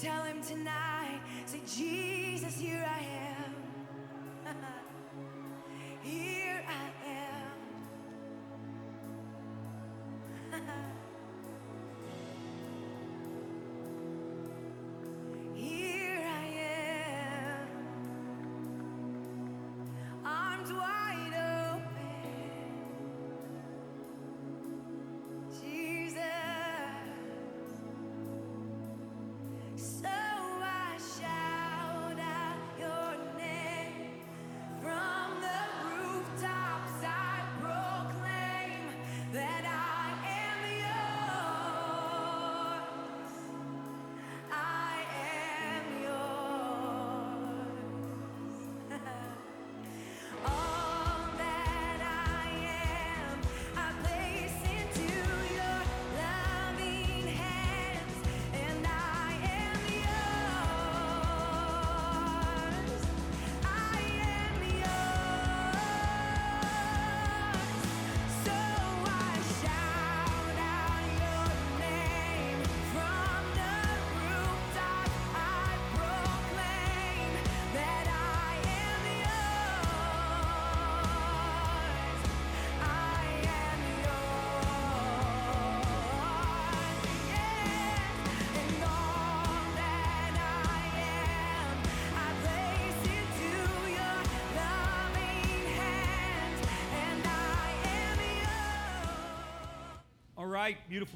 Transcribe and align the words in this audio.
Tell 0.00 0.22
him 0.24 0.42
tonight? 0.42 1.20
Say, 1.46 1.60
Jesus, 1.66 2.58
here 2.58 2.84
I 2.88 3.00
am. 3.04 3.11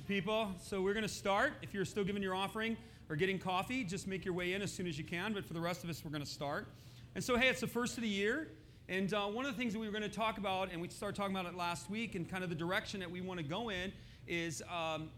People. 0.07 0.53
So 0.63 0.81
we're 0.81 0.95
going 0.95 1.03
to 1.03 1.09
start. 1.09 1.55
If 1.63 1.75
you're 1.75 1.85
still 1.85 2.05
giving 2.05 2.23
your 2.23 2.35
offering 2.35 2.77
or 3.11 3.17
getting 3.17 3.39
coffee, 3.39 3.83
just 3.83 4.07
make 4.07 4.25
your 4.25 4.35
way 4.35 4.53
in 4.53 4.63
as 4.63 4.73
soon 4.73 4.87
as 4.87 4.97
you 4.97 5.05
can. 5.05 5.33
But 5.33 5.45
for 5.45 5.53
the 5.53 5.61
rest 5.61 5.85
of 5.85 5.91
us, 5.91 6.03
we're 6.05 6.11
going 6.11 6.25
to 6.25 6.31
start. 6.31 6.69
And 7.15 7.25
so, 7.25 7.37
hey, 7.37 7.49
it's 7.49 7.61
the 7.61 7.67
first 7.67 7.97
of 7.97 8.03
the 8.03 8.09
year. 8.09 8.49
And 8.89 9.13
uh, 9.13 9.27
one 9.27 9.45
of 9.45 9.53
the 9.53 9.59
things 9.59 9.73
that 9.73 9.81
we 9.81 9.87
were 9.87 9.93
going 9.93 10.09
to 10.09 10.09
talk 10.09 10.39
about, 10.39 10.71
and 10.71 10.81
we 10.81 10.89
started 10.89 11.17
talking 11.17 11.35
about 11.35 11.51
it 11.51 11.57
last 11.57 11.91
week, 11.91 12.15
and 12.15 12.29
kind 12.29 12.45
of 12.45 12.51
the 12.51 12.57
direction 12.57 13.01
that 13.01 13.11
we 13.11 13.21
want 13.21 13.41
to 13.41 13.45
go 13.45 13.71
in 13.71 13.93
is 14.29 14.63
um, 14.63 15.11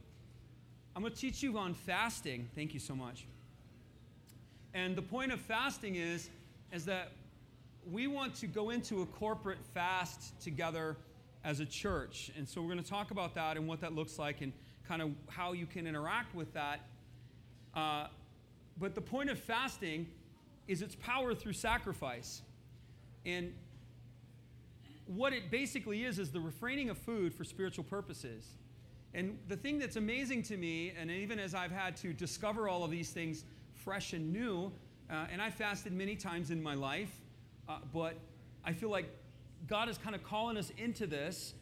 I'm 0.97 1.03
going 1.03 1.13
to 1.13 1.19
teach 1.19 1.43
you 1.43 1.59
on 1.59 1.75
fasting. 1.75 2.49
Thank 2.55 2.73
you 2.73 2.81
so 2.81 2.95
much. 2.95 3.27
And 4.73 4.97
the 4.97 5.03
point 5.03 5.33
of 5.33 5.41
fasting 5.41 5.97
is, 5.97 6.31
is 6.73 6.87
that 6.87 7.13
we 7.91 8.07
want 8.07 8.35
to 8.37 8.47
go 8.47 8.71
into 8.71 9.03
a 9.03 9.07
corporate 9.07 9.59
fast 9.75 10.41
together 10.41 10.97
as 11.45 11.61
a 11.61 11.67
church. 11.67 12.31
And 12.37 12.49
so 12.49 12.61
we're 12.61 12.73
going 12.73 12.83
to 12.83 12.89
talk 12.89 13.11
about 13.11 13.35
that 13.35 13.57
and 13.57 13.67
what 13.69 13.81
that 13.81 13.95
looks 13.95 14.19
like 14.19 14.41
and 14.41 14.53
kind 14.89 15.03
of 15.03 15.11
how 15.29 15.53
you 15.53 15.67
can 15.67 15.87
interact 15.87 16.35
with 16.35 16.53
that. 16.55 16.81
Uh, 17.75 18.07
but 18.81 18.95
the 18.95 19.01
point 19.01 19.29
of 19.29 19.39
fasting 19.39 20.07
is 20.67 20.83
its 20.83 20.95
power 20.97 21.35
through 21.35 21.53
sacrifice. 21.53 22.43
And 23.27 23.53
what 25.07 25.33
it 25.33 25.51
basically 25.51 26.05
is, 26.05 26.19
is 26.19 26.31
the 26.31 26.41
refraining 26.41 26.91
of 26.91 26.99
food 26.99 27.35
for 27.35 27.45
spiritual 27.45 27.85
purposes. 27.85 28.47
And 29.15 29.39
the 29.49 29.57
thing 29.57 29.79
that's 29.79 29.97
amazing 29.97 30.43
to 30.45 30.57
me, 30.57 30.93
and 30.99 31.11
even 31.11 31.39
as 31.39 31.55
I've 31.55 31.71
had 31.71 31.97
to 31.99 32.13
discover 32.13 32.69
all 32.69 32.85
of 32.85 32.91
these 32.91 33.11
things 33.11 33.45
fresh 33.75 34.13
and 34.13 34.33
new, 34.33 34.71
uh, 35.11 35.27
and 35.33 35.41
I 35.41 35.51
fasted 35.51 35.93
many 35.93 36.15
times 36.15 36.51
in 36.51 36.63
my 36.63 36.75
life, 36.75 37.11
uh, 37.69 37.79
but 37.93 38.15
I 38.65 38.73
feel 38.73 38.91
like 38.91 39.07
God 39.67 39.89
is 39.89 39.97
kind 39.99 40.15
of 40.15 40.23
calling 40.23 40.57
us 40.57 40.71
into 40.77 41.07
this 41.07 41.55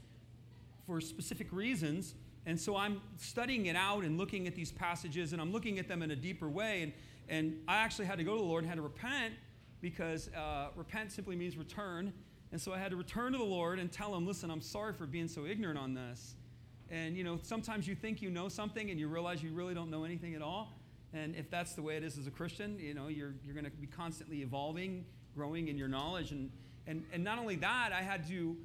for 0.86 1.00
specific 1.00 1.52
reasons. 1.52 2.14
And 2.46 2.58
so 2.58 2.76
I'm 2.76 3.00
studying 3.16 3.66
it 3.66 3.74
out 3.74 4.04
and 4.04 4.16
looking 4.16 4.46
at 4.46 4.54
these 4.54 4.70
passages, 4.70 5.32
and 5.32 5.42
I'm 5.42 5.52
looking 5.52 5.80
at 5.80 5.88
them 5.88 6.02
in 6.02 6.12
a 6.12 6.16
deeper 6.16 6.48
way. 6.48 6.82
And, 6.82 6.92
and 7.28 7.60
I 7.66 7.78
actually 7.78 8.06
had 8.06 8.18
to 8.18 8.24
go 8.24 8.36
to 8.36 8.38
the 8.38 8.46
Lord 8.46 8.62
and 8.62 8.68
had 8.68 8.76
to 8.76 8.82
repent 8.82 9.34
because 9.80 10.28
uh, 10.28 10.68
repent 10.76 11.10
simply 11.10 11.34
means 11.34 11.56
return. 11.56 12.12
And 12.52 12.60
so 12.60 12.72
I 12.72 12.78
had 12.78 12.92
to 12.92 12.96
return 12.96 13.32
to 13.32 13.38
the 13.38 13.44
Lord 13.44 13.80
and 13.80 13.90
tell 13.90 14.14
him, 14.14 14.26
listen, 14.26 14.50
I'm 14.50 14.62
sorry 14.62 14.92
for 14.92 15.06
being 15.06 15.26
so 15.26 15.44
ignorant 15.44 15.78
on 15.78 15.92
this. 15.92 16.36
And 16.88 17.16
you 17.16 17.24
know, 17.24 17.40
sometimes 17.42 17.88
you 17.88 17.96
think 17.96 18.22
you 18.22 18.30
know 18.30 18.48
something 18.48 18.90
and 18.90 19.00
you 19.00 19.08
realize 19.08 19.42
you 19.42 19.52
really 19.52 19.74
don't 19.74 19.90
know 19.90 20.04
anything 20.04 20.34
at 20.36 20.42
all. 20.42 20.72
And 21.12 21.34
if 21.34 21.50
that's 21.50 21.72
the 21.72 21.82
way 21.82 21.96
it 21.96 22.04
is 22.04 22.16
as 22.16 22.28
a 22.28 22.30
Christian, 22.30 22.78
you 22.78 22.94
know, 22.94 23.08
you're, 23.08 23.34
you're 23.44 23.54
going 23.54 23.64
to 23.64 23.70
be 23.70 23.86
constantly 23.86 24.42
evolving, 24.42 25.04
growing 25.34 25.68
in 25.68 25.76
your 25.76 25.88
knowledge. 25.88 26.30
And, 26.30 26.50
and, 26.86 27.04
and 27.12 27.24
not 27.24 27.38
only 27.38 27.56
that, 27.56 27.90
I 27.92 28.02
had 28.02 28.26
to 28.28 28.56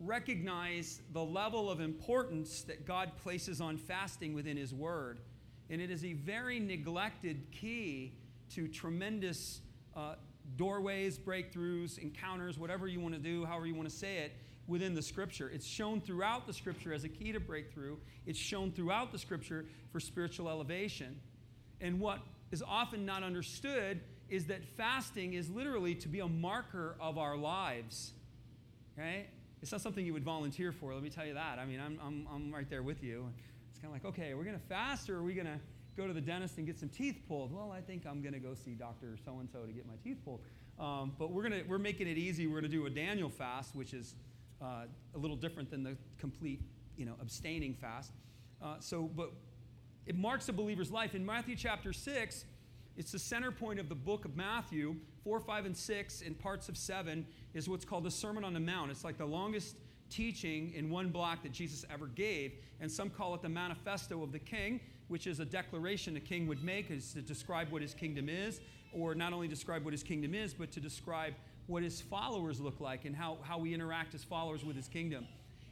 recognize 0.00 1.00
the 1.12 1.22
level 1.22 1.70
of 1.70 1.80
importance 1.80 2.62
that 2.62 2.86
God 2.86 3.12
places 3.22 3.60
on 3.60 3.76
fasting 3.76 4.32
within 4.34 4.56
His 4.56 4.72
Word. 4.72 5.20
And 5.68 5.80
it 5.80 5.90
is 5.90 6.04
a 6.04 6.14
very 6.14 6.58
neglected 6.58 7.46
key 7.52 8.14
to 8.54 8.66
tremendous 8.66 9.60
uh, 9.94 10.14
doorways, 10.56 11.18
breakthroughs, 11.18 11.98
encounters, 11.98 12.58
whatever 12.58 12.88
you 12.88 13.00
want 13.00 13.14
to 13.14 13.20
do, 13.20 13.44
however 13.44 13.66
you 13.66 13.74
want 13.74 13.88
to 13.88 13.94
say 13.94 14.18
it, 14.18 14.32
within 14.66 14.94
the 14.94 15.02
Scripture. 15.02 15.50
It's 15.52 15.66
shown 15.66 16.00
throughout 16.00 16.46
the 16.46 16.52
Scripture 16.52 16.92
as 16.92 17.04
a 17.04 17.08
key 17.08 17.32
to 17.32 17.40
breakthrough, 17.40 17.96
it's 18.26 18.38
shown 18.38 18.72
throughout 18.72 19.12
the 19.12 19.18
Scripture 19.18 19.66
for 19.92 20.00
spiritual 20.00 20.48
elevation. 20.48 21.20
And 21.80 22.00
what 22.00 22.20
is 22.50 22.62
often 22.66 23.04
not 23.04 23.22
understood 23.22 24.00
is 24.28 24.46
that 24.46 24.64
fasting 24.64 25.34
is 25.34 25.50
literally 25.50 25.94
to 25.96 26.08
be 26.08 26.20
a 26.20 26.28
marker 26.28 26.96
of 27.00 27.18
our 27.18 27.36
lives. 27.36 28.12
Right? 28.96 29.26
It's 29.62 29.72
not 29.72 29.80
something 29.80 30.04
you 30.04 30.14
would 30.14 30.24
volunteer 30.24 30.72
for, 30.72 30.94
let 30.94 31.02
me 31.02 31.10
tell 31.10 31.26
you 31.26 31.34
that. 31.34 31.58
I 31.58 31.66
mean, 31.66 31.80
I'm, 31.80 31.98
I'm, 32.02 32.26
I'm 32.32 32.52
right 32.52 32.68
there 32.68 32.82
with 32.82 33.02
you. 33.02 33.28
It's 33.70 33.78
kind 33.78 33.94
of 33.94 34.02
like, 34.02 34.10
okay, 34.14 34.34
we're 34.34 34.44
going 34.44 34.58
to 34.58 34.66
fast 34.66 35.10
or 35.10 35.18
are 35.18 35.22
we 35.22 35.34
going 35.34 35.46
to 35.46 35.60
go 35.96 36.06
to 36.06 36.12
the 36.12 36.20
dentist 36.20 36.56
and 36.56 36.66
get 36.66 36.78
some 36.78 36.88
teeth 36.88 37.20
pulled? 37.28 37.52
Well, 37.52 37.70
I 37.70 37.80
think 37.80 38.06
I'm 38.06 38.22
going 38.22 38.32
to 38.32 38.38
go 38.38 38.54
see 38.54 38.72
Dr. 38.72 39.16
So 39.24 39.38
and 39.38 39.50
so 39.50 39.60
to 39.60 39.72
get 39.72 39.86
my 39.86 39.96
teeth 40.02 40.18
pulled. 40.24 40.40
Um, 40.78 41.12
but 41.18 41.30
we're, 41.30 41.42
gonna, 41.42 41.60
we're 41.68 41.78
making 41.78 42.08
it 42.08 42.16
easy. 42.16 42.46
We're 42.46 42.60
going 42.60 42.70
to 42.70 42.76
do 42.76 42.86
a 42.86 42.90
Daniel 42.90 43.28
fast, 43.28 43.76
which 43.76 43.92
is 43.92 44.14
uh, 44.62 44.84
a 45.14 45.18
little 45.18 45.36
different 45.36 45.70
than 45.70 45.82
the 45.82 45.96
complete 46.18 46.62
you 46.96 47.04
know, 47.04 47.14
abstaining 47.20 47.74
fast. 47.74 48.12
Uh, 48.62 48.76
so, 48.78 49.02
but 49.02 49.30
it 50.06 50.16
marks 50.16 50.48
a 50.48 50.52
believer's 50.52 50.90
life. 50.90 51.14
In 51.14 51.24
Matthew 51.24 51.56
chapter 51.56 51.92
6, 51.92 52.44
it's 52.96 53.12
the 53.12 53.18
center 53.18 53.50
point 53.50 53.78
of 53.78 53.88
the 53.88 53.94
book 53.94 54.24
of 54.24 54.36
Matthew. 54.36 54.96
4, 55.24 55.40
5, 55.40 55.66
and 55.66 55.76
6, 55.76 56.22
and 56.22 56.38
parts 56.38 56.68
of 56.68 56.76
7 56.76 57.26
is 57.54 57.68
what's 57.68 57.84
called 57.84 58.04
the 58.04 58.10
Sermon 58.10 58.44
on 58.44 58.54
the 58.54 58.60
Mount. 58.60 58.90
It's 58.90 59.04
like 59.04 59.18
the 59.18 59.26
longest 59.26 59.76
teaching 60.08 60.72
in 60.74 60.90
one 60.90 61.08
block 61.08 61.42
that 61.42 61.52
Jesus 61.52 61.84
ever 61.90 62.06
gave. 62.06 62.52
And 62.80 62.90
some 62.90 63.10
call 63.10 63.34
it 63.34 63.42
the 63.42 63.48
Manifesto 63.48 64.22
of 64.22 64.32
the 64.32 64.38
King, 64.38 64.80
which 65.08 65.26
is 65.26 65.40
a 65.40 65.44
declaration 65.44 66.16
a 66.16 66.20
king 66.20 66.46
would 66.46 66.62
make 66.62 66.90
is 66.90 67.12
to 67.12 67.22
describe 67.22 67.70
what 67.70 67.82
his 67.82 67.94
kingdom 67.94 68.28
is, 68.28 68.60
or 68.92 69.14
not 69.14 69.32
only 69.32 69.48
describe 69.48 69.84
what 69.84 69.92
his 69.92 70.02
kingdom 70.02 70.34
is, 70.34 70.54
but 70.54 70.70
to 70.72 70.80
describe 70.80 71.34
what 71.66 71.82
his 71.82 72.00
followers 72.00 72.60
look 72.60 72.80
like 72.80 73.04
and 73.04 73.14
how, 73.14 73.38
how 73.42 73.58
we 73.58 73.72
interact 73.72 74.14
as 74.14 74.24
followers 74.24 74.64
with 74.64 74.76
his 74.76 74.88
kingdom. 74.88 75.26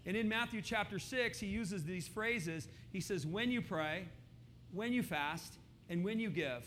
And 0.06 0.16
in 0.16 0.28
Matthew 0.28 0.62
chapter 0.62 0.98
6, 0.98 1.38
he 1.40 1.46
uses 1.46 1.84
these 1.84 2.06
phrases. 2.06 2.68
He 2.92 3.00
says, 3.00 3.26
when 3.26 3.50
you 3.50 3.60
pray, 3.60 4.06
when 4.72 4.92
you 4.92 5.02
fast, 5.02 5.54
and 5.88 6.04
when 6.04 6.20
you 6.20 6.30
give. 6.30 6.64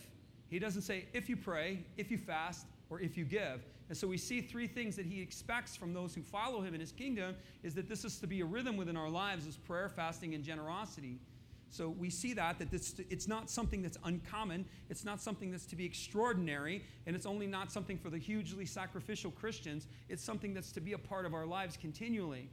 He 0.50 0.60
doesn't 0.60 0.82
say 0.82 1.06
if 1.14 1.30
you 1.30 1.38
pray, 1.38 1.80
if 1.98 2.12
you 2.12 2.18
fast, 2.18 2.66
or 2.90 3.00
if 3.00 3.18
you 3.18 3.24
give. 3.24 3.64
And 3.92 3.98
so 3.98 4.08
we 4.08 4.18
see 4.18 4.40
three 4.40 4.68
things 4.68 4.96
that 4.96 5.06
he 5.06 5.22
expects 5.22 5.76
from 5.76 5.94
those 5.94 6.16
who 6.16 6.22
follow 6.22 6.62
him 6.62 6.74
in 6.74 6.80
his 6.80 6.94
kingdom 6.94 7.36
is 7.62 7.74
that 7.74 7.90
this 7.90 8.06
is 8.06 8.20
to 8.20 8.26
be 8.26 8.40
a 8.40 8.46
rhythm 8.46 8.78
within 8.78 8.96
our 8.96 9.10
lives 9.10 9.46
is 9.46 9.58
prayer, 9.58 9.90
fasting, 9.90 10.34
and 10.34 10.46
generosity. 10.46 11.20
So 11.70 11.90
we 11.90 12.10
see 12.10 12.32
that 12.36 12.58
that 12.60 12.72
this, 12.72 12.96
it's 13.10 13.28
not 13.28 13.50
something 13.50 13.82
that's 13.82 13.98
uncommon. 14.06 14.64
It's 14.90 15.04
not 15.04 15.20
something 15.20 15.52
that's 15.52 15.66
to 15.66 15.76
be 15.76 15.84
extraordinary, 15.84 16.86
and 17.06 17.18
it's 17.18 17.26
only 17.26 17.48
not 17.48 17.70
something 17.70 17.98
for 17.98 18.10
the 18.10 18.18
hugely 18.18 18.66
sacrificial 18.66 19.30
Christians. 19.30 19.88
It's 20.08 20.24
something 20.24 20.54
that's 20.54 20.72
to 20.72 20.80
be 20.80 20.94
a 20.94 20.98
part 20.98 21.26
of 21.26 21.34
our 21.34 21.46
lives 21.46 21.76
continually. 21.76 22.48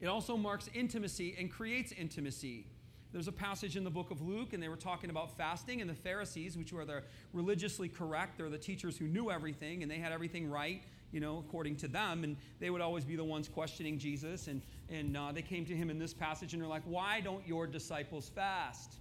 It 0.00 0.06
also 0.06 0.36
marks 0.36 0.70
intimacy 0.72 1.34
and 1.36 1.50
creates 1.50 1.90
intimacy. 1.90 2.68
There's 3.14 3.28
a 3.28 3.32
passage 3.32 3.76
in 3.76 3.84
the 3.84 3.90
book 3.90 4.10
of 4.10 4.20
Luke, 4.22 4.54
and 4.54 4.62
they 4.62 4.68
were 4.68 4.74
talking 4.74 5.08
about 5.08 5.36
fasting, 5.36 5.80
and 5.80 5.88
the 5.88 5.94
Pharisees, 5.94 6.58
which 6.58 6.72
were 6.72 6.84
the 6.84 7.00
religiously 7.32 7.88
correct, 7.88 8.36
they're 8.36 8.48
the 8.48 8.58
teachers 8.58 8.98
who 8.98 9.06
knew 9.06 9.30
everything, 9.30 9.84
and 9.84 9.90
they 9.90 9.98
had 9.98 10.10
everything 10.10 10.50
right, 10.50 10.82
you 11.12 11.20
know, 11.20 11.38
according 11.38 11.76
to 11.76 11.86
them, 11.86 12.24
and 12.24 12.36
they 12.58 12.70
would 12.70 12.80
always 12.80 13.04
be 13.04 13.14
the 13.14 13.22
ones 13.22 13.48
questioning 13.48 13.98
Jesus. 13.98 14.48
And, 14.48 14.60
and 14.90 15.16
uh, 15.16 15.30
they 15.30 15.42
came 15.42 15.64
to 15.66 15.76
him 15.76 15.90
in 15.90 15.98
this 16.00 16.12
passage, 16.12 16.54
and 16.54 16.60
they're 16.60 16.68
like, 16.68 16.82
Why 16.86 17.20
don't 17.20 17.46
your 17.46 17.68
disciples 17.68 18.28
fast? 18.34 18.96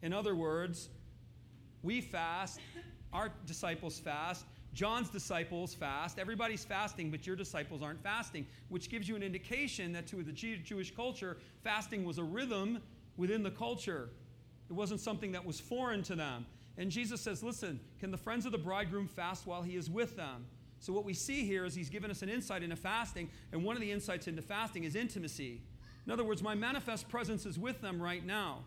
In 0.00 0.12
other 0.12 0.36
words, 0.36 0.88
we 1.82 2.00
fast, 2.00 2.60
our 3.12 3.32
disciples 3.46 3.98
fast, 3.98 4.44
John's 4.74 5.10
disciples 5.10 5.74
fast. 5.74 6.20
Everybody's 6.20 6.64
fasting, 6.64 7.10
but 7.10 7.26
your 7.26 7.34
disciples 7.34 7.82
aren't 7.82 8.00
fasting, 8.00 8.46
which 8.68 8.88
gives 8.88 9.08
you 9.08 9.16
an 9.16 9.24
indication 9.24 9.92
that 9.94 10.06
to 10.06 10.22
the 10.22 10.30
Jewish 10.30 10.94
culture, 10.94 11.38
fasting 11.64 12.04
was 12.04 12.18
a 12.18 12.22
rhythm 12.22 12.78
within 13.20 13.42
the 13.42 13.50
culture. 13.50 14.08
It 14.70 14.72
wasn't 14.72 15.00
something 15.00 15.32
that 15.32 15.44
was 15.44 15.60
foreign 15.60 16.02
to 16.04 16.16
them. 16.16 16.46
And 16.78 16.90
Jesus 16.90 17.20
says, 17.20 17.42
Listen, 17.42 17.78
can 18.00 18.10
the 18.10 18.16
friends 18.16 18.46
of 18.46 18.52
the 18.52 18.58
bridegroom 18.58 19.06
fast 19.06 19.46
while 19.46 19.62
he 19.62 19.76
is 19.76 19.90
with 19.90 20.16
them? 20.16 20.46
So, 20.80 20.94
what 20.94 21.04
we 21.04 21.12
see 21.12 21.44
here 21.44 21.66
is 21.66 21.74
he's 21.74 21.90
given 21.90 22.10
us 22.10 22.22
an 22.22 22.30
insight 22.30 22.62
into 22.62 22.76
fasting, 22.76 23.28
and 23.52 23.62
one 23.62 23.76
of 23.76 23.82
the 23.82 23.92
insights 23.92 24.26
into 24.26 24.40
fasting 24.40 24.84
is 24.84 24.96
intimacy. 24.96 25.60
In 26.06 26.12
other 26.12 26.24
words, 26.24 26.42
my 26.42 26.54
manifest 26.54 27.10
presence 27.10 27.44
is 27.44 27.58
with 27.58 27.82
them 27.82 28.00
right 28.02 28.24
now, 28.24 28.64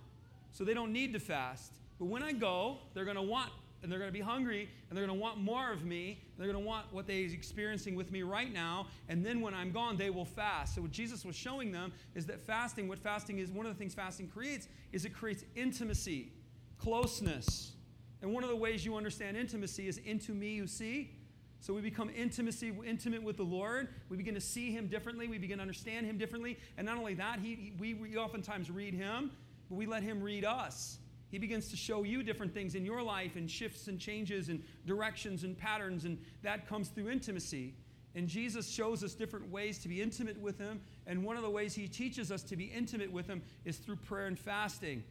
so 0.51 0.63
they 0.63 0.75
don't 0.75 0.93
need 0.93 1.13
to 1.13 1.19
fast. 1.19 1.73
But 1.97 2.05
when 2.05 2.21
I 2.21 2.33
go, 2.33 2.77
they're 2.93 3.05
going 3.05 3.17
to 3.17 3.23
want 3.23 3.49
and 3.83 3.91
they're 3.91 3.99
going 3.99 4.09
to 4.09 4.17
be 4.17 4.21
hungry 4.21 4.69
and 4.89 4.97
they're 4.97 5.05
going 5.05 5.17
to 5.17 5.21
want 5.21 5.37
more 5.37 5.71
of 5.71 5.83
me. 5.83 6.23
They're 6.37 6.47
going 6.47 6.61
to 6.61 6.67
want 6.67 6.85
what 6.91 7.05
they're 7.05 7.17
experiencing 7.17 7.95
with 7.95 8.11
me 8.11 8.23
right 8.23 8.51
now. 8.51 8.87
And 9.09 9.25
then 9.25 9.41
when 9.41 9.53
I'm 9.53 9.71
gone, 9.71 9.97
they 9.97 10.09
will 10.09 10.25
fast. 10.25 10.75
So, 10.75 10.81
what 10.81 10.91
Jesus 10.91 11.25
was 11.25 11.35
showing 11.35 11.71
them 11.71 11.91
is 12.15 12.25
that 12.27 12.41
fasting, 12.41 12.87
what 12.87 12.97
fasting 12.97 13.39
is, 13.39 13.51
one 13.51 13.65
of 13.65 13.73
the 13.73 13.77
things 13.77 13.93
fasting 13.93 14.29
creates 14.29 14.67
is 14.93 15.05
it 15.05 15.13
creates 15.13 15.43
intimacy, 15.55 16.31
closeness. 16.77 17.73
And 18.21 18.33
one 18.33 18.43
of 18.43 18.49
the 18.49 18.55
ways 18.55 18.85
you 18.85 18.95
understand 18.95 19.35
intimacy 19.35 19.87
is 19.87 19.97
into 19.97 20.31
me 20.31 20.53
you 20.53 20.65
see. 20.65 21.11
So 21.59 21.73
we 21.73 21.81
become 21.81 22.09
intimacy, 22.09 22.73
intimate 22.85 23.23
with 23.23 23.37
the 23.37 23.43
Lord. 23.43 23.89
We 24.09 24.17
begin 24.17 24.33
to 24.33 24.41
see 24.41 24.71
Him 24.71 24.87
differently. 24.87 25.27
We 25.27 25.37
begin 25.37 25.57
to 25.57 25.61
understand 25.61 26.05
Him 26.05 26.17
differently. 26.17 26.57
And 26.77 26.85
not 26.85 26.97
only 26.97 27.13
that, 27.15 27.39
he, 27.39 27.73
we, 27.79 27.93
we 27.93 28.17
oftentimes 28.17 28.69
read 28.69 28.93
Him, 28.93 29.31
but 29.69 29.75
we 29.75 29.85
let 29.85 30.03
Him 30.03 30.21
read 30.21 30.43
us. 30.45 30.97
He 31.33 31.39
begins 31.39 31.69
to 31.69 31.75
show 31.75 32.03
you 32.03 32.21
different 32.21 32.53
things 32.53 32.75
in 32.75 32.85
your 32.85 33.01
life 33.01 33.37
and 33.37 33.49
shifts 33.49 33.87
and 33.87 33.99
changes 33.99 34.49
and 34.49 34.61
directions 34.85 35.43
and 35.43 35.57
patterns, 35.57 36.05
and 36.05 36.19
that 36.43 36.69
comes 36.69 36.89
through 36.89 37.09
intimacy. 37.09 37.73
And 38.13 38.27
Jesus 38.27 38.69
shows 38.69 39.03
us 39.03 39.15
different 39.15 39.49
ways 39.49 39.79
to 39.79 39.89
be 39.89 39.99
intimate 39.99 40.39
with 40.39 40.59
Him. 40.59 40.79
And 41.07 41.23
one 41.23 41.35
of 41.35 41.41
the 41.41 41.49
ways 41.49 41.73
He 41.73 41.87
teaches 41.87 42.31
us 42.31 42.43
to 42.43 42.55
be 42.55 42.65
intimate 42.65 43.11
with 43.11 43.25
Him 43.25 43.41
is 43.65 43.77
through 43.77 43.95
prayer 43.95 44.27
and 44.27 44.37
fasting. 44.37 45.03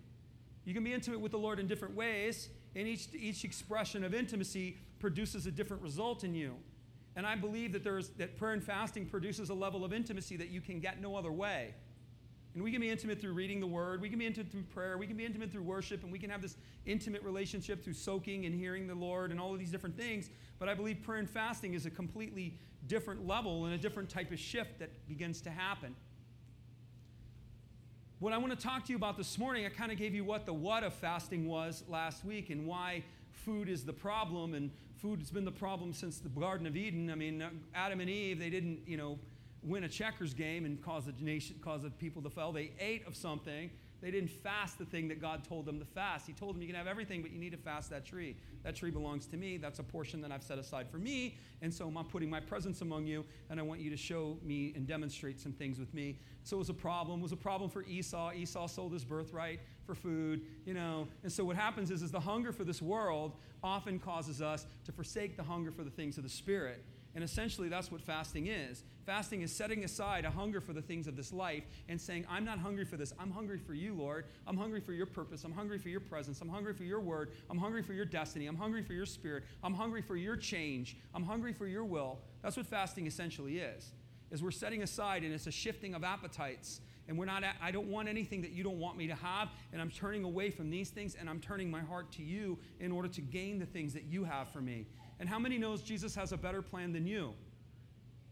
You 0.64 0.74
can 0.74 0.84
be 0.84 0.92
intimate 0.92 1.19
with 1.19 1.32
the 1.32 1.38
Lord 1.38 1.58
in 1.58 1.66
different 1.66 1.96
ways, 1.96 2.50
and 2.76 2.86
each, 2.86 3.08
each 3.19 3.44
expression 3.44 4.04
of 4.04 4.14
intimacy 4.14 4.78
produces 5.00 5.46
a 5.46 5.50
different 5.50 5.82
result 5.82 6.22
in 6.22 6.36
you. 6.36 6.54
And 7.16 7.26
I 7.26 7.34
believe 7.34 7.72
that, 7.72 7.82
there's, 7.82 8.10
that 8.10 8.36
prayer 8.36 8.52
and 8.52 8.62
fasting 8.62 9.06
produces 9.06 9.50
a 9.50 9.54
level 9.54 9.84
of 9.84 9.92
intimacy 9.92 10.36
that 10.36 10.50
you 10.50 10.60
can 10.60 10.78
get 10.78 11.00
no 11.00 11.16
other 11.16 11.32
way. 11.32 11.74
And 12.54 12.62
we 12.62 12.70
can 12.70 12.81
be 12.81 12.90
intimate 12.90 13.20
through 13.20 13.32
reading 13.32 13.60
the 13.60 13.66
word, 13.66 14.02
we 14.02 14.10
can 14.10 14.19
be 14.19 14.26
intimate 14.26 14.52
through 14.52 14.64
prayer, 14.64 14.99
we 14.99 15.06
can 15.06 15.16
be 15.16 15.25
intimate 15.25 15.50
through 15.50 15.62
worship, 15.62 16.02
and 16.02 16.12
we 16.12 16.19
can 16.19 16.28
have 16.28 16.43
this 16.43 16.56
intimate 16.84 17.22
relationship 17.22 17.82
through 17.82 17.94
soaking 17.94 18.44
and 18.44 18.54
hearing 18.54 18.87
the 18.87 18.94
Lord 18.94 19.31
and 19.31 19.40
all 19.40 19.52
of 19.52 19.58
these 19.58 19.70
different 19.70 19.96
things. 19.96 20.28
But 20.58 20.69
I 20.69 20.75
believe 20.75 21.02
prayer 21.02 21.19
and 21.19 21.31
fasting 21.31 21.72
is 21.72 21.87
a 21.87 21.90
completely 21.90 22.58
different 22.87 23.26
level 23.26 23.64
and 23.64 23.75
a 23.75 23.78
different 23.78 24.10
type 24.10 24.32
of 24.32 24.38
shift 24.38 24.78
that 24.81 24.90
begins 25.08 25.40
to 25.43 25.50
happen. 25.50 25.94
What 28.19 28.32
I 28.32 28.38
want 28.38 28.56
to 28.56 28.58
talk 28.58 28.84
to 28.84 28.93
you 28.93 28.96
about 28.96 29.16
this 29.16 29.37
morning, 29.38 29.66
I 29.66 29.69
kind 29.69 29.90
of 29.90 29.98
gave 29.98 30.14
you 30.14 30.22
what 30.22 30.46
the 30.46 30.52
what 30.52 30.84
of 30.84 30.93
fasting 30.93 31.48
was 31.48 31.82
last 31.88 32.25
week 32.25 32.50
and 32.50 32.66
why 32.66 33.02
food 33.32 33.69
is 33.69 33.84
the 33.84 33.93
problem. 33.93 34.55
And 34.55 34.70
food 34.98 35.19
has 35.19 35.31
been 35.31 35.44
the 35.44 35.50
problem 35.50 35.93
since 35.93 36.19
the 36.19 36.28
Garden 36.28 36.66
of 36.66 36.76
Eden. 36.76 37.10
I 37.10 37.16
mean, 37.16 37.43
Adam 37.75 38.00
and 38.00 38.08
Eve, 38.08 38.38
they 38.38 38.50
didn't, 38.50 38.87
you 38.87 38.96
know, 38.96 39.19
win 39.62 39.85
a 39.85 39.88
checkers 39.88 40.35
game 40.35 40.64
and 40.64 40.82
cause 40.82 41.05
the 41.05 41.14
nation, 41.20 41.56
cause 41.62 41.82
the 41.82 41.91
people 41.91 42.23
to 42.23 42.31
fail. 42.31 42.53
They 42.53 42.73
ate 42.81 43.06
of 43.06 43.17
something. 43.17 43.70
They 44.00 44.11
didn't 44.11 44.31
fast 44.31 44.79
the 44.79 44.85
thing 44.85 45.06
that 45.09 45.20
God 45.20 45.44
told 45.44 45.64
them 45.64 45.79
to 45.79 45.85
fast. 45.85 46.26
He 46.26 46.32
told 46.32 46.56
them 46.56 46.62
you 46.62 46.67
can 46.67 46.75
have 46.75 46.88
everything, 46.88 47.23
but 47.23 47.31
you 47.31 47.38
need 47.38 47.53
to 47.53 47.56
fast 47.56 47.88
that 47.91 48.05
tree. 48.05 48.37
That 48.64 48.75
tree 48.75 48.91
belongs 48.91 49.26
to 49.26 49.37
me. 49.37 49.59
That's 49.59 49.79
a 49.79 49.85
portion 49.85 50.20
that 50.23 50.32
I've 50.32 50.43
set 50.43 50.58
aside 50.58 50.91
for 50.91 50.98
me. 50.98 51.36
And 51.63 51.72
so 51.72 51.86
I'm 51.86 52.05
putting 52.06 52.29
my 52.29 52.41
presence 52.41 52.81
among 52.81 53.06
you, 53.06 53.25
and 53.48 53.60
I 53.60 53.63
want 53.63 53.81
you 53.81 53.91
to 53.91 53.96
show 53.96 54.39
me 54.43 54.72
and 54.75 54.89
demonstrate 54.89 55.41
some 55.41 55.53
things 55.53 55.79
with 55.79 55.94
me. 55.94 56.19
So 56.43 56.56
it 56.56 56.58
was 56.58 56.69
a 56.69 56.75
problem. 56.75 57.20
It 57.20 57.22
was 57.22 57.31
a 57.31 57.36
problem 57.36 57.70
for 57.70 57.84
Esau. 57.84 58.32
Esau 58.32 58.67
sold 58.67 58.93
his 58.93 59.05
birthright 59.05 59.60
for 59.86 59.94
food, 59.94 60.43
you 60.67 60.75
know. 60.75 61.06
And 61.22 61.31
so 61.31 61.44
what 61.44 61.55
happens 61.55 61.93
is, 61.93 62.03
is 62.03 62.10
the 62.10 62.19
hunger 62.19 62.51
for 62.51 62.65
this 62.65 62.82
world 62.82 63.36
often 63.63 64.01
causes 64.01 64.43
us 64.43 64.67
to 64.84 64.91
forsake 64.91 65.36
the 65.36 65.44
hunger 65.44 65.70
for 65.70 65.84
the 65.84 65.91
things 65.91 66.17
of 66.17 66.25
the 66.25 66.31
Spirit. 66.31 66.84
And 67.14 67.22
essentially, 67.22 67.69
that's 67.69 67.92
what 67.92 68.00
fasting 68.00 68.46
is. 68.46 68.84
Fasting 69.04 69.42
is 69.42 69.54
setting 69.54 69.84
aside 69.84 70.24
a 70.24 70.31
hunger 70.31 70.60
for 70.60 70.72
the 70.72 70.81
things 70.81 71.06
of 71.06 71.16
this 71.16 71.32
life 71.32 71.64
and 71.88 72.00
saying, 72.00 72.24
I'm 72.31 72.44
not 72.44 72.58
hungry 72.58 72.84
for 72.84 72.96
this. 72.96 73.12
I'm 73.19 73.31
hungry 73.31 73.58
for 73.58 73.74
you, 73.74 73.94
Lord. 73.94 74.26
I'm 74.46 74.56
hungry 74.56 74.81
for 74.81 74.92
your 74.92 75.06
purpose. 75.06 75.44
I'm 75.44 75.52
hungry 75.52 75.78
for 75.78 75.88
your 75.88 76.00
presence. 76.00 76.40
I'm 76.40 76.48
hungry 76.48 76.72
for 76.72 76.84
your 76.84 77.00
word. 77.00 77.32
I'm 77.50 77.58
hungry 77.58 77.82
for 77.82 77.92
your 77.92 78.04
destiny. 78.06 78.46
I'm 78.46 78.56
hungry 78.56 78.82
for 78.82 78.94
your 78.94 79.06
spirit. 79.06 79.44
I'm 79.62 79.74
hungry 79.74 80.00
for 80.00 80.16
your 80.16 80.36
change. 80.36 80.96
I'm 81.14 81.24
hungry 81.24 81.52
for 81.52 81.66
your 81.66 81.84
will. 81.84 82.19
That's 82.42 82.56
what 82.56 82.66
fasting 82.66 83.06
essentially 83.06 83.58
is. 83.58 83.92
Is 84.31 84.42
we're 84.42 84.50
setting 84.50 84.82
aside 84.82 85.24
and 85.24 85.34
it's 85.34 85.46
a 85.46 85.52
shifting 85.52 85.94
of 85.94 86.04
appetites. 86.04 86.81
And 87.08 87.19
we're 87.19 87.26
not 87.26 87.42
I 87.60 87.72
don't 87.72 87.88
want 87.88 88.08
anything 88.08 88.40
that 88.42 88.52
you 88.52 88.62
don't 88.62 88.78
want 88.78 88.96
me 88.96 89.08
to 89.08 89.14
have, 89.16 89.48
and 89.72 89.82
I'm 89.82 89.90
turning 89.90 90.22
away 90.22 90.50
from 90.50 90.70
these 90.70 90.90
things 90.90 91.16
and 91.16 91.28
I'm 91.28 91.40
turning 91.40 91.69
my 91.69 91.81
heart 91.81 92.12
to 92.12 92.22
you 92.22 92.58
in 92.78 92.92
order 92.92 93.08
to 93.08 93.20
gain 93.20 93.58
the 93.58 93.66
things 93.66 93.92
that 93.94 94.04
you 94.04 94.22
have 94.22 94.48
for 94.50 94.60
me. 94.60 94.86
And 95.22 95.29
how 95.29 95.38
many 95.38 95.56
knows 95.56 95.82
Jesus 95.82 96.17
has 96.17 96.32
a 96.32 96.36
better 96.36 96.62
plan 96.62 96.93
than 96.93 97.06
you? 97.06 97.32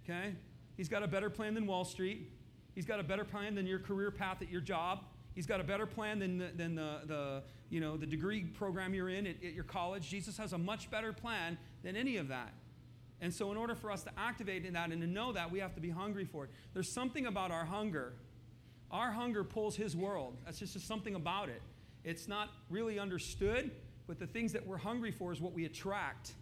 Okay? 0.03 0.35
He's 0.77 0.89
got 0.89 1.05
a 1.05 1.07
better 1.07 1.31
plan 1.31 1.55
than 1.55 1.65
Wall 1.65 1.85
Street. 1.85 2.33
He's 2.75 2.85
got 2.85 2.99
a 2.99 3.05
better 3.05 3.23
plan 3.23 3.55
than 3.55 3.65
your 3.65 3.79
career 3.79 4.11
path 4.11 4.43
at 4.43 4.51
your 4.51 4.61
job. 4.61 5.05
He's 5.33 5.47
got 5.47 5.61
a 5.61 5.63
better 5.63 5.87
plan 5.87 6.19
than 6.19 6.39
the, 6.39 6.49
than 6.53 6.75
the, 6.75 7.03
the, 7.07 7.43
you 7.69 7.79
know, 7.79 7.97
the 7.97 8.07
degree 8.07 8.43
program 8.43 8.93
you're 8.93 9.09
in 9.09 9.29
at, 9.29 9.37
at 9.37 9.53
your 9.53 9.63
college. 9.63 10.11
Jesus 10.11 10.37
has 10.39 10.53
a 10.53 10.59
much 10.59 10.91
better 10.91 11.13
plan 11.13 11.59
than 11.85 11.95
any 11.95 12.17
of 12.17 12.27
that. 12.27 12.53
And 13.21 13.33
so, 13.33 13.53
in 13.53 13.57
order 13.57 13.77
for 13.77 13.93
us 13.93 14.03
to 14.03 14.11
activate 14.19 14.67
in 14.67 14.73
that 14.73 14.91
and 14.91 15.01
to 15.01 15.07
know 15.07 15.31
that, 15.31 15.49
we 15.49 15.61
have 15.61 15.77
to 15.77 15.81
be 15.81 15.91
hungry 15.91 16.25
for 16.25 16.47
it. 16.47 16.51
There's 16.75 16.91
something 16.91 17.27
about 17.27 17.53
our 17.53 17.67
hunger. 17.67 18.15
Our 18.91 19.13
hunger 19.13 19.45
pulls 19.45 19.77
His 19.77 19.95
world. 19.95 20.39
That's 20.45 20.59
just, 20.59 20.73
just 20.73 20.89
something 20.89 21.15
about 21.15 21.51
it. 21.51 21.63
It's 22.03 22.27
not 22.27 22.49
really 22.69 22.99
understood, 22.99 23.71
but 24.09 24.19
the 24.19 24.27
things 24.27 24.53
that 24.55 24.67
we're 24.67 24.79
hungry 24.79 25.13
for 25.13 25.33
is 25.33 25.41
what 25.41 25.53
we 25.53 25.67
attract 25.67 26.33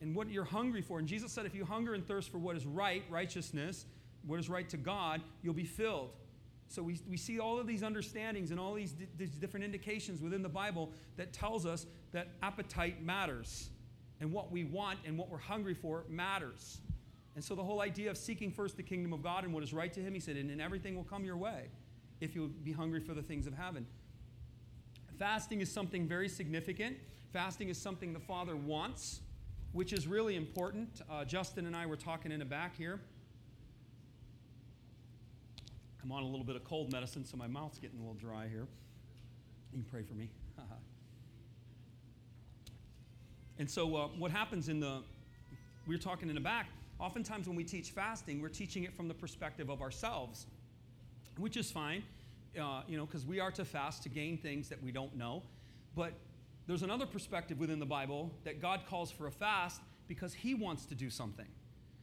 and 0.00 0.14
what 0.14 0.30
you're 0.30 0.44
hungry 0.44 0.82
for. 0.82 0.98
And 0.98 1.08
Jesus 1.08 1.32
said, 1.32 1.46
if 1.46 1.54
you 1.54 1.64
hunger 1.64 1.94
and 1.94 2.06
thirst 2.06 2.30
for 2.30 2.38
what 2.38 2.56
is 2.56 2.66
right, 2.66 3.02
righteousness, 3.08 3.86
what 4.26 4.38
is 4.38 4.48
right 4.48 4.68
to 4.68 4.76
God, 4.76 5.22
you'll 5.42 5.54
be 5.54 5.64
filled. 5.64 6.10
So 6.68 6.82
we, 6.82 7.00
we 7.08 7.16
see 7.16 7.38
all 7.38 7.58
of 7.58 7.66
these 7.66 7.82
understandings 7.82 8.50
and 8.50 8.58
all 8.58 8.74
these, 8.74 8.94
these 9.16 9.30
different 9.30 9.64
indications 9.64 10.20
within 10.20 10.42
the 10.42 10.48
Bible 10.48 10.90
that 11.16 11.32
tells 11.32 11.64
us 11.64 11.86
that 12.12 12.28
appetite 12.42 13.02
matters. 13.02 13.70
And 14.20 14.32
what 14.32 14.50
we 14.50 14.64
want 14.64 14.98
and 15.04 15.16
what 15.16 15.28
we're 15.28 15.38
hungry 15.38 15.74
for 15.74 16.04
matters. 16.08 16.80
And 17.34 17.44
so 17.44 17.54
the 17.54 17.62
whole 17.62 17.82
idea 17.82 18.10
of 18.10 18.16
seeking 18.16 18.50
first 18.50 18.76
the 18.76 18.82
kingdom 18.82 19.12
of 19.12 19.22
God 19.22 19.44
and 19.44 19.52
what 19.52 19.62
is 19.62 19.72
right 19.72 19.92
to 19.92 20.00
Him, 20.00 20.14
He 20.14 20.20
said, 20.20 20.36
and, 20.36 20.50
and 20.50 20.60
everything 20.60 20.96
will 20.96 21.04
come 21.04 21.24
your 21.24 21.36
way 21.36 21.66
if 22.20 22.34
you'll 22.34 22.48
be 22.48 22.72
hungry 22.72 23.00
for 23.00 23.12
the 23.14 23.22
things 23.22 23.46
of 23.46 23.54
heaven. 23.54 23.86
Fasting 25.18 25.60
is 25.60 25.70
something 25.70 26.08
very 26.08 26.28
significant. 26.28 26.96
Fasting 27.32 27.68
is 27.68 27.78
something 27.78 28.12
the 28.12 28.20
Father 28.20 28.56
wants 28.56 29.20
which 29.76 29.92
is 29.92 30.06
really 30.08 30.36
important. 30.36 31.02
Uh, 31.10 31.22
Justin 31.22 31.66
and 31.66 31.76
I 31.76 31.84
were 31.84 31.96
talking 31.96 32.32
in 32.32 32.38
the 32.38 32.46
back 32.46 32.74
here. 32.78 32.98
I'm 36.02 36.10
on 36.10 36.22
a 36.22 36.26
little 36.26 36.46
bit 36.46 36.56
of 36.56 36.64
cold 36.64 36.90
medicine, 36.90 37.26
so 37.26 37.36
my 37.36 37.46
mouth's 37.46 37.78
getting 37.78 37.98
a 37.98 38.00
little 38.00 38.14
dry 38.14 38.48
here. 38.50 38.66
You 39.74 39.84
pray 39.90 40.02
for 40.02 40.14
me. 40.14 40.30
and 43.58 43.70
so, 43.70 43.94
uh, 43.94 44.08
what 44.18 44.30
happens 44.30 44.70
in 44.70 44.80
the, 44.80 45.02
we 45.86 45.94
are 45.94 45.98
talking 45.98 46.30
in 46.30 46.34
the 46.36 46.40
back, 46.40 46.68
oftentimes 46.98 47.46
when 47.46 47.54
we 47.56 47.64
teach 47.64 47.90
fasting, 47.90 48.40
we're 48.40 48.48
teaching 48.48 48.84
it 48.84 48.94
from 48.96 49.08
the 49.08 49.14
perspective 49.14 49.68
of 49.68 49.82
ourselves, 49.82 50.46
which 51.36 51.58
is 51.58 51.70
fine, 51.70 52.02
uh, 52.58 52.80
you 52.88 52.96
know, 52.96 53.04
because 53.04 53.26
we 53.26 53.40
are 53.40 53.50
to 53.50 53.64
fast 53.64 54.02
to 54.04 54.08
gain 54.08 54.38
things 54.38 54.70
that 54.70 54.82
we 54.82 54.90
don't 54.90 55.14
know. 55.18 55.42
But 55.94 56.14
there's 56.66 56.82
another 56.82 57.06
perspective 57.06 57.58
within 57.58 57.78
the 57.78 57.86
Bible 57.86 58.32
that 58.44 58.60
God 58.60 58.80
calls 58.88 59.10
for 59.10 59.26
a 59.26 59.30
fast 59.30 59.80
because 60.08 60.34
He 60.34 60.54
wants 60.54 60.86
to 60.86 60.94
do 60.94 61.10
something. 61.10 61.46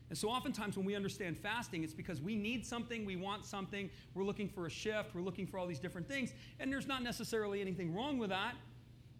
And 0.09 0.17
so, 0.17 0.29
oftentimes, 0.29 0.77
when 0.77 0.85
we 0.85 0.95
understand 0.95 1.37
fasting, 1.37 1.83
it's 1.83 1.93
because 1.93 2.21
we 2.21 2.35
need 2.35 2.65
something, 2.65 3.05
we 3.05 3.15
want 3.15 3.45
something, 3.45 3.89
we're 4.13 4.23
looking 4.23 4.47
for 4.47 4.67
a 4.67 4.69
shift, 4.69 5.15
we're 5.15 5.21
looking 5.21 5.47
for 5.47 5.57
all 5.57 5.65
these 5.65 5.79
different 5.79 6.07
things. 6.07 6.33
And 6.59 6.71
there's 6.71 6.87
not 6.87 7.01
necessarily 7.01 7.61
anything 7.61 7.93
wrong 7.93 8.17
with 8.19 8.29
that, 8.29 8.53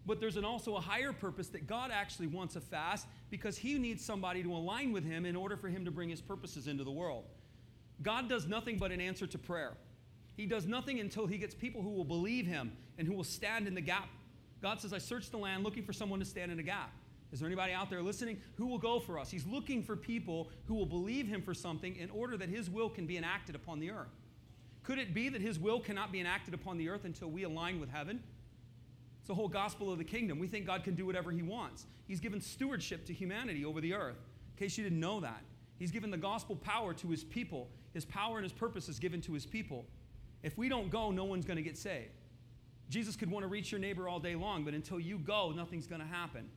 but 0.06 0.20
there's 0.20 0.36
an 0.36 0.44
also 0.44 0.76
a 0.76 0.80
higher 0.80 1.12
purpose 1.12 1.48
that 1.48 1.66
God 1.66 1.90
actually 1.92 2.28
wants 2.28 2.56
a 2.56 2.60
fast 2.60 3.06
because 3.30 3.56
He 3.56 3.78
needs 3.78 4.04
somebody 4.04 4.42
to 4.42 4.52
align 4.54 4.92
with 4.92 5.04
Him 5.04 5.26
in 5.26 5.34
order 5.34 5.56
for 5.56 5.68
Him 5.68 5.84
to 5.84 5.90
bring 5.90 6.10
His 6.10 6.20
purposes 6.20 6.68
into 6.68 6.84
the 6.84 6.92
world. 6.92 7.24
God 8.02 8.28
does 8.28 8.46
nothing 8.46 8.78
but 8.78 8.92
an 8.92 9.00
answer 9.00 9.26
to 9.26 9.38
prayer. 9.38 9.76
He 10.36 10.46
does 10.46 10.66
nothing 10.66 11.00
until 11.00 11.26
he 11.26 11.38
gets 11.38 11.54
people 11.54 11.82
who 11.82 11.90
will 11.90 12.04
believe 12.04 12.46
him 12.46 12.72
and 12.98 13.06
who 13.06 13.14
will 13.14 13.24
stand 13.24 13.66
in 13.68 13.74
the 13.74 13.80
gap. 13.80 14.08
God 14.64 14.80
says, 14.80 14.94
I 14.94 14.98
searched 14.98 15.30
the 15.30 15.36
land 15.36 15.62
looking 15.62 15.82
for 15.82 15.92
someone 15.92 16.18
to 16.20 16.24
stand 16.24 16.50
in 16.50 16.56
the 16.56 16.62
gap. 16.62 16.90
Is 17.32 17.40
there 17.40 17.46
anybody 17.46 17.74
out 17.74 17.90
there 17.90 18.00
listening? 18.00 18.40
Who 18.54 18.64
will 18.64 18.78
go 18.78 18.98
for 18.98 19.18
us? 19.18 19.30
He's 19.30 19.44
looking 19.46 19.82
for 19.82 19.94
people 19.94 20.48
who 20.64 20.72
will 20.72 20.86
believe 20.86 21.28
him 21.28 21.42
for 21.42 21.52
something 21.52 21.94
in 21.96 22.08
order 22.08 22.38
that 22.38 22.48
his 22.48 22.70
will 22.70 22.88
can 22.88 23.04
be 23.04 23.18
enacted 23.18 23.56
upon 23.56 23.78
the 23.78 23.90
earth. 23.90 24.16
Could 24.82 24.98
it 24.98 25.12
be 25.12 25.28
that 25.28 25.42
his 25.42 25.58
will 25.58 25.80
cannot 25.80 26.12
be 26.12 26.18
enacted 26.18 26.54
upon 26.54 26.78
the 26.78 26.88
earth 26.88 27.04
until 27.04 27.28
we 27.28 27.42
align 27.42 27.78
with 27.78 27.90
heaven? 27.90 28.22
It's 29.18 29.28
the 29.28 29.34
whole 29.34 29.48
gospel 29.48 29.92
of 29.92 29.98
the 29.98 30.04
kingdom. 30.04 30.38
We 30.38 30.46
think 30.46 30.64
God 30.64 30.82
can 30.82 30.94
do 30.94 31.04
whatever 31.04 31.30
he 31.30 31.42
wants. 31.42 31.84
He's 32.08 32.20
given 32.20 32.40
stewardship 32.40 33.04
to 33.04 33.12
humanity 33.12 33.66
over 33.66 33.82
the 33.82 33.92
earth. 33.92 34.16
In 34.56 34.64
case 34.64 34.78
you 34.78 34.84
didn't 34.84 35.00
know 35.00 35.20
that, 35.20 35.42
he's 35.78 35.90
given 35.90 36.10
the 36.10 36.16
gospel 36.16 36.56
power 36.56 36.94
to 36.94 37.08
his 37.08 37.22
people. 37.22 37.68
His 37.92 38.06
power 38.06 38.38
and 38.38 38.44
his 38.44 38.52
purpose 38.54 38.88
is 38.88 38.98
given 38.98 39.20
to 39.22 39.34
his 39.34 39.44
people. 39.44 39.84
If 40.42 40.56
we 40.56 40.70
don't 40.70 40.90
go, 40.90 41.10
no 41.10 41.24
one's 41.24 41.44
going 41.44 41.58
to 41.58 41.62
get 41.62 41.76
saved. 41.76 42.12
Jesus 42.90 43.16
could 43.16 43.30
want 43.30 43.42
to 43.44 43.48
reach 43.48 43.72
your 43.72 43.80
neighbor 43.80 44.08
all 44.08 44.20
day 44.20 44.34
long, 44.34 44.64
but 44.64 44.74
until 44.74 45.00
you 45.00 45.18
go, 45.18 45.52
nothing's 45.52 45.86
going 45.86 46.00
to 46.00 46.06
happen. 46.06 46.48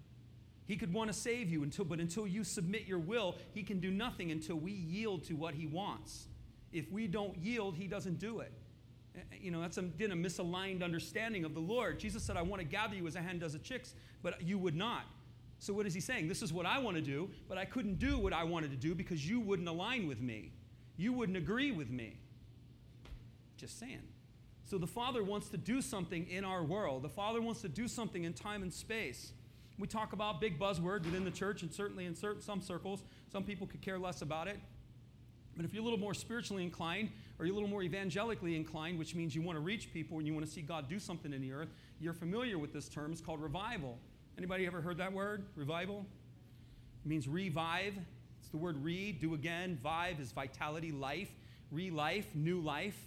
He 0.65 0.75
could 0.75 0.93
want 0.93 1.09
to 1.09 1.17
save 1.17 1.49
you 1.49 1.63
until, 1.63 1.85
but 1.85 1.99
until 1.99 2.27
you 2.27 2.43
submit 2.43 2.85
your 2.85 2.99
will, 2.99 3.35
he 3.53 3.63
can 3.63 3.79
do 3.79 3.89
nothing 3.89 4.31
until 4.31 4.57
we 4.57 4.71
yield 4.71 5.23
to 5.25 5.33
what 5.33 5.53
he 5.53 5.65
wants. 5.65 6.27
If 6.73 6.91
we 6.91 7.07
don't 7.07 7.37
yield, 7.37 7.75
he 7.75 7.87
doesn't 7.87 8.19
do 8.19 8.41
it. 8.41 8.51
Eh, 9.15 9.19
eh, 9.19 9.35
you 9.41 9.51
know, 9.51 9.61
that's 9.61 9.77
a, 9.77 9.81
a 9.81 9.83
misaligned 9.83 10.83
understanding 10.83 11.45
of 11.45 11.53
the 11.53 11.61
Lord. 11.61 11.99
Jesus 11.99 12.21
said, 12.21 12.35
I 12.35 12.41
want 12.41 12.61
to 12.61 12.67
gather 12.67 12.95
you 12.95 13.07
as 13.07 13.15
a 13.15 13.21
hen 13.21 13.39
does 13.39 13.55
a 13.55 13.59
chicks, 13.59 13.93
but 14.21 14.41
you 14.41 14.57
would 14.57 14.75
not. 14.75 15.03
So 15.59 15.73
what 15.73 15.87
is 15.87 15.93
he 15.93 16.01
saying? 16.01 16.27
This 16.27 16.41
is 16.41 16.51
what 16.51 16.65
I 16.65 16.79
want 16.79 16.97
to 16.97 17.01
do, 17.01 17.29
but 17.47 17.57
I 17.57 17.63
couldn't 17.63 17.97
do 17.97 18.19
what 18.19 18.33
I 18.33 18.43
wanted 18.43 18.71
to 18.71 18.77
do 18.77 18.93
because 18.93 19.27
you 19.27 19.39
wouldn't 19.39 19.67
align 19.67 20.05
with 20.05 20.19
me. 20.19 20.51
You 20.97 21.13
wouldn't 21.13 21.37
agree 21.37 21.71
with 21.71 21.89
me. 21.89 22.17
Just 23.55 23.79
saying. 23.79 24.03
So 24.67 24.77
the 24.77 24.85
Father 24.85 25.23
wants 25.23 25.47
to 25.49 25.57
do 25.57 25.81
something 25.81 26.29
in 26.29 26.43
our 26.43 26.61
world. 26.61 27.01
The 27.01 27.09
Father 27.09 27.41
wants 27.41 27.61
to 27.61 27.69
do 27.69 27.87
something 27.87 28.25
in 28.25 28.33
time 28.33 28.63
and 28.63 28.73
space. 28.73 29.31
We 29.79 29.87
talk 29.87 30.11
about 30.11 30.41
big 30.41 30.59
buzzword 30.59 31.05
within 31.05 31.23
the 31.23 31.31
church, 31.31 31.61
and 31.61 31.73
certainly 31.73 32.05
in 32.05 32.13
certain, 32.13 32.41
some 32.41 32.61
circles, 32.61 33.03
some 33.31 33.45
people 33.45 33.65
could 33.65 33.81
care 33.81 33.97
less 33.97 34.21
about 34.21 34.49
it. 34.49 34.59
But 35.55 35.63
if 35.63 35.73
you're 35.73 35.81
a 35.81 35.85
little 35.85 35.99
more 35.99 36.13
spiritually 36.13 36.63
inclined, 36.63 37.11
or 37.39 37.45
you're 37.45 37.53
a 37.53 37.55
little 37.55 37.69
more 37.69 37.81
evangelically 37.81 38.57
inclined, 38.57 38.99
which 38.99 39.15
means 39.15 39.33
you 39.33 39.41
want 39.41 39.55
to 39.55 39.61
reach 39.61 39.93
people 39.93 40.17
and 40.17 40.27
you 40.27 40.33
want 40.33 40.45
to 40.45 40.51
see 40.51 40.61
God 40.61 40.89
do 40.89 40.99
something 40.99 41.31
in 41.31 41.41
the 41.41 41.53
earth, 41.53 41.69
you're 42.01 42.13
familiar 42.13 42.57
with 42.57 42.73
this 42.73 42.89
term. 42.89 43.13
It's 43.13 43.21
called 43.21 43.41
revival. 43.41 43.97
Anybody 44.37 44.67
ever 44.67 44.81
heard 44.81 44.97
that 44.97 45.13
word? 45.13 45.45
Revival? 45.55 46.05
It 47.05 47.07
means 47.07 47.27
revive. 47.29 47.93
It's 48.41 48.49
the 48.49 48.57
word 48.57 48.83
re, 48.83 49.13
do 49.13 49.33
again. 49.33 49.79
Vive 49.81 50.19
is 50.19 50.33
vitality, 50.33 50.91
life. 50.91 51.29
Re-life, 51.71 52.27
new 52.35 52.59
life. 52.59 52.97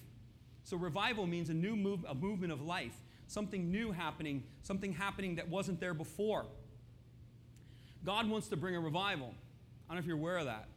So 0.70 0.76
revival 0.76 1.26
means 1.26 1.50
a 1.50 1.52
new 1.52 1.74
move, 1.74 2.04
a 2.08 2.14
movement 2.14 2.52
of 2.52 2.62
life, 2.62 2.94
something 3.26 3.72
new 3.72 3.90
happening, 3.90 4.44
something 4.62 4.92
happening 4.92 5.34
that 5.34 5.48
wasn't 5.48 5.80
there 5.80 5.94
before. 5.94 6.46
God 8.04 8.30
wants 8.30 8.46
to 8.50 8.56
bring 8.56 8.76
a 8.76 8.80
revival. 8.80 9.34
I 9.88 9.88
don't 9.88 9.96
know 9.96 9.98
if 9.98 10.06
you're 10.06 10.16
aware 10.16 10.38
of 10.38 10.44
that. 10.44 10.68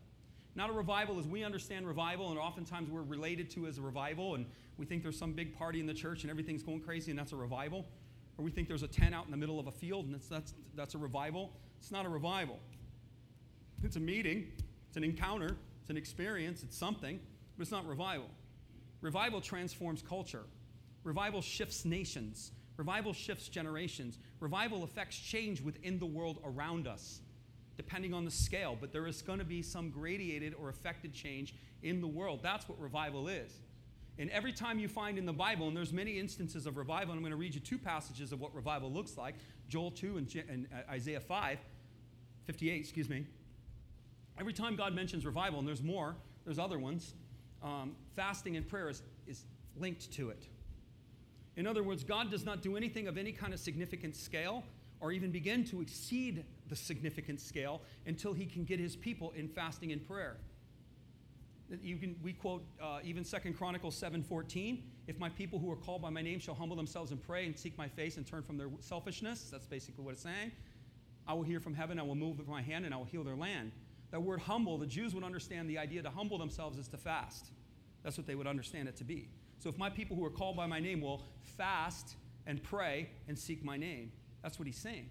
Not 0.56 0.72
a 0.72 0.74
revival 0.74 1.20
as 1.20 1.28
we 1.28 1.44
understand 1.44 1.86
revival, 1.86 2.32
and 2.32 2.40
oftentimes 2.40 2.90
we're 2.90 3.04
related 3.04 3.52
to 3.52 3.68
as 3.68 3.78
a 3.78 3.84
revival, 3.84 4.34
and 4.34 4.48
we 4.78 4.88
think 4.88 5.04
there's 5.04 5.20
some 5.20 5.34
big 5.34 5.56
party 5.56 5.80
in 5.80 5.86
the 5.86 5.94
church 5.94 6.24
and 6.24 6.32
everything's 6.32 6.64
going 6.64 6.80
crazy, 6.80 7.12
and 7.12 7.20
that's 7.20 7.32
a 7.32 7.36
revival. 7.36 7.86
Or 8.40 8.44
we 8.44 8.50
think 8.50 8.68
there's 8.68 8.82
a 8.82 8.88
tent 8.88 9.14
out 9.14 9.26
in 9.26 9.32
the 9.32 9.38
middle 9.38 9.60
of 9.60 9.68
a 9.68 9.72
field, 9.72 10.06
and 10.06 10.16
that's, 10.16 10.28
that's, 10.28 10.56
that's 10.74 10.96
a 10.96 10.98
revival. 10.98 11.52
It's 11.78 11.92
not 11.92 12.08
a 12.08 12.10
revival. 12.10 12.58
It's 13.84 13.96
a 13.96 14.00
meeting, 14.00 14.48
it's 14.88 14.98
an 14.98 15.04
encounter, 15.04 15.56
it's 15.82 15.92
an 15.92 15.98
experience, 15.98 16.64
it's 16.64 16.76
something, 16.76 17.20
but 17.56 17.62
it's 17.62 17.72
not 17.72 17.88
revival. 17.88 18.32
Revival 19.04 19.42
transforms 19.42 20.02
culture, 20.02 20.46
revival 21.04 21.42
shifts 21.42 21.86
nations, 21.86 22.54
revival 22.78 23.14
shifts 23.14 23.50
generations, 23.50 24.18
revival 24.40 24.84
affects 24.84 25.18
change 25.18 25.62
within 25.62 26.00
the 26.00 26.06
world 26.06 26.40
around 26.44 26.88
us 26.88 27.20
depending 27.76 28.14
on 28.14 28.24
the 28.24 28.32
scale, 28.32 28.78
but 28.80 28.92
there 28.92 29.08
is 29.08 29.22
going 29.22 29.40
to 29.40 29.46
be 29.46 29.62
some 29.62 29.90
gradiated 29.90 30.54
or 30.60 30.70
affected 30.70 31.14
change 31.14 31.56
in 31.82 32.02
the 32.02 32.08
world. 32.08 32.40
That's 32.44 32.70
what 32.70 32.80
revival 32.80 33.28
is. 33.28 33.52
And 34.20 34.30
every 34.30 34.54
time 34.54 34.78
you 34.78 34.88
find 34.88 35.18
in 35.18 35.26
the 35.26 35.34
Bible, 35.34 35.68
and 35.68 35.76
there's 35.76 35.92
many 35.92 36.20
instances 36.20 36.68
of 36.68 36.78
revival, 36.78 37.14
and 37.14 37.18
I'm 37.18 37.24
going 37.24 37.32
to 37.32 37.38
read 37.38 37.56
you 37.56 37.60
two 37.60 37.80
passages 37.80 38.32
of 38.32 38.40
what 38.40 38.54
revival 38.54 38.92
looks 38.92 39.18
like 39.18 39.36
Joel 39.70 39.90
2 39.90 40.18
and, 40.18 40.44
and 40.48 40.68
uh, 40.72 40.92
Isaiah 40.92 41.20
5, 41.20 41.58
58, 42.46 42.80
excuse 42.80 43.10
me. 43.10 43.26
Every 44.40 44.54
time 44.54 44.76
God 44.76 44.94
mentions 44.94 45.26
revival, 45.26 45.58
and 45.58 45.68
there's 45.68 45.82
more, 45.82 46.16
there's 46.46 46.60
other 46.60 46.78
ones, 46.78 47.16
um, 47.64 47.96
fasting 48.16 48.58
and 48.58 48.68
prayer 48.68 48.90
is, 48.90 49.02
is 49.28 49.46
linked 49.78 50.12
to 50.14 50.30
it. 50.30 50.48
In 51.56 51.68
other 51.68 51.84
words, 51.84 52.04
God 52.04 52.32
does 52.32 52.46
not 52.46 52.62
do 52.62 52.76
anything 52.76 53.08
of 53.08 53.18
any 53.18 53.32
kind 53.32 53.54
of 53.54 53.60
significant 53.60 54.16
scale 54.16 54.64
or 55.00 55.12
even 55.12 55.32
begin 55.32 55.64
to 55.66 55.82
exceed 55.82 56.46
the 56.70 56.76
significant 56.76 57.40
scale 57.40 57.82
until 58.06 58.34
he 58.34 58.46
can 58.46 58.64
get 58.64 58.80
his 58.80 58.96
people 58.96 59.32
in 59.36 59.48
fasting 59.48 59.92
and 59.92 60.06
prayer. 60.08 60.38
You 61.82 61.98
can, 61.98 62.16
we 62.22 62.34
quote 62.34 62.64
uh, 62.82 63.00
even 63.04 63.24
Second 63.24 63.58
Chronicles 63.58 64.00
7:14. 64.00 64.82
If 65.08 65.20
my 65.20 65.30
people 65.30 65.60
who 65.60 65.72
are 65.72 65.76
called 65.76 66.02
by 66.02 66.10
my 66.10 66.22
name 66.22 66.40
shall 66.40 66.56
humble 66.56 66.76
themselves 66.76 67.12
and 67.12 67.22
pray 67.22 67.46
and 67.46 67.58
seek 67.58 67.78
my 67.78 67.88
face 67.88 68.18
and 68.18 68.26
turn 68.26 68.44
from 68.44 68.58
their 68.58 68.70
selfishness, 68.80 69.50
that's 69.52 69.66
basically 69.66 70.04
what 70.04 70.12
it's 70.12 70.22
saying. 70.22 70.52
I 71.28 71.34
will 71.34 71.44
hear 71.44 71.60
from 71.60 71.74
heaven, 71.74 72.00
I 72.00 72.04
will 72.04 72.16
move 72.16 72.38
with 72.38 72.48
my 72.48 72.62
hand, 72.62 72.86
and 72.86 72.94
I 72.94 72.98
will 72.98 73.06
heal 73.06 73.24
their 73.24 73.36
land. 73.36 73.72
That 74.14 74.22
word 74.22 74.42
humble, 74.42 74.78
the 74.78 74.86
Jews 74.86 75.16
would 75.16 75.24
understand 75.24 75.68
the 75.68 75.80
idea 75.80 76.04
to 76.04 76.10
humble 76.12 76.38
themselves 76.38 76.78
is 76.78 76.88
to 76.90 76.98
fast. 76.98 77.48
That's 78.04 78.16
what 78.16 78.28
they 78.28 78.36
would 78.36 78.46
understand 78.46 78.88
it 78.88 78.96
to 78.98 79.04
be. 79.04 79.28
So 79.58 79.70
if 79.70 79.78
my 79.80 79.90
people 79.90 80.16
who 80.16 80.24
are 80.24 80.30
called 80.30 80.56
by 80.56 80.68
my 80.68 80.80
name 80.80 81.02
will 81.02 81.24
fast 81.42 82.14
and 82.46 82.62
pray 82.62 83.10
and 83.28 83.38
seek 83.38 83.66
my 83.66 83.76
name, 83.76 84.12
that's 84.44 84.60
what 84.60 84.68
he's 84.68 84.78
saying. 84.78 85.10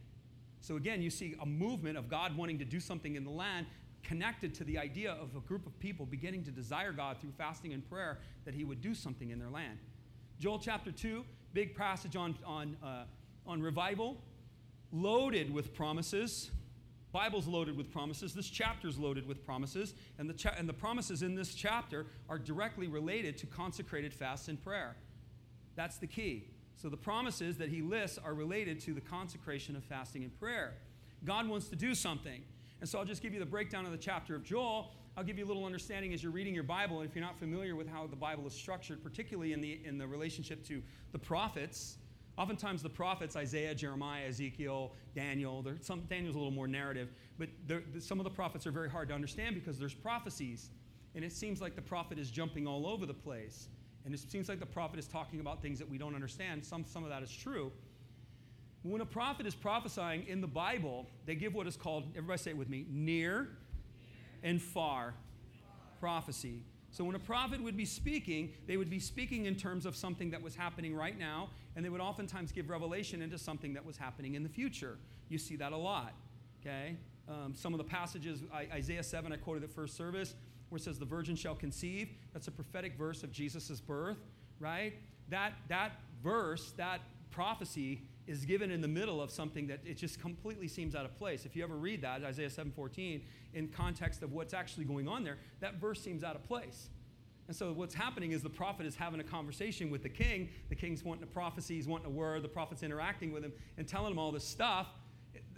So 0.60 0.76
again, 0.76 1.02
you 1.02 1.10
see 1.10 1.34
a 1.42 1.46
movement 1.46 1.98
of 1.98 2.08
God 2.08 2.36
wanting 2.36 2.60
to 2.60 2.64
do 2.64 2.78
something 2.78 3.16
in 3.16 3.24
the 3.24 3.30
land 3.30 3.66
connected 4.04 4.54
to 4.54 4.62
the 4.62 4.78
idea 4.78 5.10
of 5.20 5.34
a 5.34 5.40
group 5.40 5.66
of 5.66 5.76
people 5.80 6.06
beginning 6.06 6.44
to 6.44 6.52
desire 6.52 6.92
God 6.92 7.16
through 7.20 7.32
fasting 7.32 7.72
and 7.72 7.84
prayer 7.90 8.20
that 8.44 8.54
he 8.54 8.62
would 8.62 8.80
do 8.80 8.94
something 8.94 9.30
in 9.30 9.38
their 9.40 9.50
land. 9.50 9.80
Joel 10.38 10.60
chapter 10.60 10.92
2, 10.92 11.24
big 11.54 11.74
passage 11.74 12.14
on, 12.14 12.36
on, 12.46 12.76
uh, 12.80 13.02
on 13.48 13.62
revival, 13.62 14.18
loaded 14.92 15.52
with 15.52 15.74
promises. 15.74 16.52
Bible's 17.12 17.46
loaded 17.46 17.76
with 17.76 17.92
promises. 17.92 18.32
This 18.32 18.48
chapter's 18.48 18.98
loaded 18.98 19.28
with 19.28 19.44
promises. 19.44 19.94
And 20.18 20.28
the, 20.28 20.34
cha- 20.34 20.54
and 20.56 20.68
the 20.68 20.72
promises 20.72 21.22
in 21.22 21.34
this 21.34 21.54
chapter 21.54 22.06
are 22.28 22.38
directly 22.38 22.88
related 22.88 23.36
to 23.38 23.46
consecrated 23.46 24.14
fasts 24.14 24.48
and 24.48 24.62
prayer. 24.62 24.96
That's 25.76 25.98
the 25.98 26.06
key. 26.06 26.48
So 26.76 26.88
the 26.88 26.96
promises 26.96 27.58
that 27.58 27.68
he 27.68 27.82
lists 27.82 28.18
are 28.18 28.34
related 28.34 28.80
to 28.80 28.94
the 28.94 29.00
consecration 29.00 29.76
of 29.76 29.84
fasting 29.84 30.24
and 30.24 30.38
prayer. 30.40 30.74
God 31.24 31.48
wants 31.48 31.68
to 31.68 31.76
do 31.76 31.94
something. 31.94 32.42
And 32.80 32.88
so 32.88 32.98
I'll 32.98 33.04
just 33.04 33.22
give 33.22 33.32
you 33.32 33.38
the 33.38 33.46
breakdown 33.46 33.84
of 33.86 33.92
the 33.92 33.98
chapter 33.98 34.34
of 34.34 34.42
Joel. 34.42 34.90
I'll 35.16 35.22
give 35.22 35.38
you 35.38 35.44
a 35.44 35.46
little 35.46 35.66
understanding 35.66 36.14
as 36.14 36.22
you're 36.22 36.32
reading 36.32 36.54
your 36.54 36.64
Bible. 36.64 37.00
And 37.00 37.08
if 37.08 37.14
you're 37.14 37.24
not 37.24 37.38
familiar 37.38 37.76
with 37.76 37.88
how 37.88 38.06
the 38.06 38.16
Bible 38.16 38.46
is 38.46 38.54
structured, 38.54 39.04
particularly 39.04 39.52
in 39.52 39.60
the, 39.60 39.78
in 39.84 39.98
the 39.98 40.06
relationship 40.06 40.66
to 40.68 40.82
the 41.12 41.18
prophets, 41.18 41.98
oftentimes 42.38 42.82
the 42.82 42.88
prophets, 42.90 43.36
Isaiah, 43.36 43.74
Jeremiah, 43.74 44.26
Ezekiel, 44.26 44.92
Daniel, 45.14 45.64
some, 45.80 46.00
Daniel's 46.02 46.34
a 46.34 46.38
little 46.38 46.52
more 46.52 46.68
narrative, 46.68 47.10
but 47.38 47.48
some 47.98 48.18
of 48.20 48.24
the 48.24 48.30
prophets 48.30 48.66
are 48.66 48.72
very 48.72 48.88
hard 48.88 49.08
to 49.08 49.14
understand 49.14 49.54
because 49.54 49.78
there's 49.78 49.94
prophecies. 49.94 50.70
And 51.14 51.24
it 51.24 51.32
seems 51.32 51.60
like 51.60 51.76
the 51.76 51.82
prophet 51.82 52.18
is 52.18 52.30
jumping 52.30 52.66
all 52.66 52.86
over 52.86 53.04
the 53.04 53.14
place. 53.14 53.68
And 54.04 54.14
it 54.14 54.20
seems 54.30 54.48
like 54.48 54.60
the 54.60 54.66
prophet 54.66 54.98
is 54.98 55.06
talking 55.06 55.40
about 55.40 55.62
things 55.62 55.78
that 55.78 55.88
we 55.88 55.98
don't 55.98 56.14
understand. 56.14 56.64
Some, 56.64 56.84
some 56.86 57.04
of 57.04 57.10
that 57.10 57.22
is 57.22 57.30
true. 57.30 57.70
When 58.82 59.00
a 59.00 59.06
prophet 59.06 59.46
is 59.46 59.54
prophesying 59.54 60.26
in 60.26 60.40
the 60.40 60.48
Bible, 60.48 61.06
they 61.24 61.36
give 61.36 61.54
what 61.54 61.66
is 61.68 61.76
called, 61.76 62.04
everybody 62.16 62.38
say 62.38 62.50
it 62.50 62.56
with 62.56 62.68
me, 62.68 62.86
near 62.90 63.48
and 64.42 64.60
far 64.60 65.14
prophecy. 66.00 66.64
So 66.92 67.04
when 67.04 67.16
a 67.16 67.18
prophet 67.18 67.62
would 67.62 67.76
be 67.76 67.86
speaking, 67.86 68.52
they 68.66 68.76
would 68.76 68.90
be 68.90 69.00
speaking 69.00 69.46
in 69.46 69.56
terms 69.56 69.86
of 69.86 69.96
something 69.96 70.30
that 70.30 70.42
was 70.42 70.54
happening 70.54 70.94
right 70.94 71.18
now, 71.18 71.48
and 71.74 71.84
they 71.84 71.88
would 71.88 72.02
oftentimes 72.02 72.52
give 72.52 72.68
revelation 72.68 73.22
into 73.22 73.38
something 73.38 73.72
that 73.72 73.84
was 73.84 73.96
happening 73.96 74.34
in 74.34 74.42
the 74.42 74.48
future. 74.48 74.98
You 75.30 75.38
see 75.38 75.56
that 75.56 75.72
a 75.72 75.76
lot. 75.76 76.12
Okay? 76.60 76.96
Um, 77.28 77.54
some 77.54 77.72
of 77.72 77.78
the 77.78 77.84
passages, 77.84 78.40
Isaiah 78.54 79.02
7, 79.02 79.32
I 79.32 79.36
quoted 79.36 79.64
at 79.64 79.70
first 79.70 79.96
service 79.96 80.34
where 80.68 80.76
it 80.76 80.82
says 80.82 80.98
the 80.98 81.06
virgin 81.06 81.34
shall 81.34 81.54
conceive. 81.54 82.10
That's 82.34 82.48
a 82.48 82.50
prophetic 82.50 82.94
verse 82.96 83.22
of 83.22 83.32
Jesus' 83.32 83.80
birth, 83.80 84.18
right? 84.60 84.92
That, 85.30 85.54
that 85.68 85.92
verse, 86.22 86.72
that 86.76 87.00
prophecy 87.30 88.02
is 88.26 88.44
given 88.44 88.70
in 88.70 88.80
the 88.80 88.88
middle 88.88 89.20
of 89.20 89.30
something 89.30 89.66
that 89.66 89.80
it 89.84 89.96
just 89.96 90.20
completely 90.20 90.68
seems 90.68 90.94
out 90.94 91.04
of 91.04 91.16
place. 91.18 91.44
If 91.44 91.56
you 91.56 91.64
ever 91.64 91.76
read 91.76 92.02
that, 92.02 92.22
Isaiah 92.22 92.50
7:14, 92.50 93.22
in 93.54 93.68
context 93.68 94.22
of 94.22 94.32
what's 94.32 94.54
actually 94.54 94.84
going 94.84 95.08
on 95.08 95.24
there, 95.24 95.38
that 95.60 95.74
verse 95.76 96.00
seems 96.00 96.22
out 96.22 96.36
of 96.36 96.44
place. 96.44 96.90
And 97.48 97.56
so 97.56 97.72
what's 97.72 97.94
happening 97.94 98.32
is 98.32 98.42
the 98.42 98.48
prophet 98.48 98.86
is 98.86 98.94
having 98.94 99.20
a 99.20 99.24
conversation 99.24 99.90
with 99.90 100.02
the 100.02 100.08
king. 100.08 100.48
The 100.68 100.76
king's 100.76 101.04
wanting 101.04 101.24
a 101.24 101.26
prophecy, 101.26 101.74
he's 101.74 101.88
wanting 101.88 102.06
a 102.06 102.10
word, 102.10 102.42
the 102.42 102.48
prophet's 102.48 102.82
interacting 102.82 103.32
with 103.32 103.44
him 103.44 103.52
and 103.76 103.86
telling 103.86 104.12
him 104.12 104.18
all 104.18 104.30
this 104.30 104.44
stuff 104.44 104.88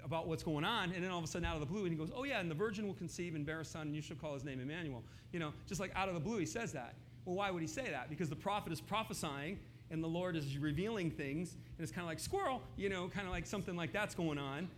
about 0.02 0.26
what's 0.26 0.42
going 0.42 0.64
on, 0.64 0.92
and 0.92 1.02
then 1.02 1.10
all 1.10 1.18
of 1.18 1.24
a 1.24 1.26
sudden, 1.26 1.46
out 1.46 1.54
of 1.54 1.60
the 1.60 1.66
blue, 1.66 1.84
and 1.84 1.90
he 1.90 1.96
goes, 1.96 2.10
"Oh 2.14 2.24
yeah, 2.24 2.40
and 2.40 2.50
the 2.50 2.54
virgin 2.54 2.86
will 2.86 2.94
conceive 2.94 3.34
and 3.34 3.44
bear 3.44 3.60
a 3.60 3.64
son, 3.64 3.86
and 3.88 3.96
you 3.96 4.02
shall 4.02 4.16
call 4.16 4.34
his 4.34 4.44
name 4.44 4.60
Emmanuel." 4.60 5.02
You 5.32 5.40
know, 5.40 5.54
just 5.66 5.80
like 5.80 5.92
out 5.94 6.08
of 6.08 6.14
the 6.14 6.20
blue, 6.20 6.38
he 6.38 6.46
says 6.46 6.72
that. 6.72 6.96
Well, 7.24 7.36
why 7.36 7.50
would 7.50 7.62
he 7.62 7.68
say 7.68 7.88
that? 7.90 8.10
Because 8.10 8.28
the 8.28 8.36
prophet 8.36 8.72
is 8.72 8.80
prophesying 8.80 9.58
and 9.90 10.02
the 10.02 10.08
Lord 10.08 10.36
is 10.36 10.58
revealing 10.58 11.10
things, 11.10 11.52
and 11.52 11.82
it's 11.82 11.92
kind 11.92 12.04
of 12.04 12.08
like 12.08 12.20
squirrel, 12.20 12.62
you 12.76 12.88
know, 12.88 13.08
kind 13.08 13.26
of 13.26 13.32
like 13.32 13.46
something 13.46 13.76
like 13.76 13.92
that's 13.92 14.14
going 14.14 14.38
on. 14.38 14.68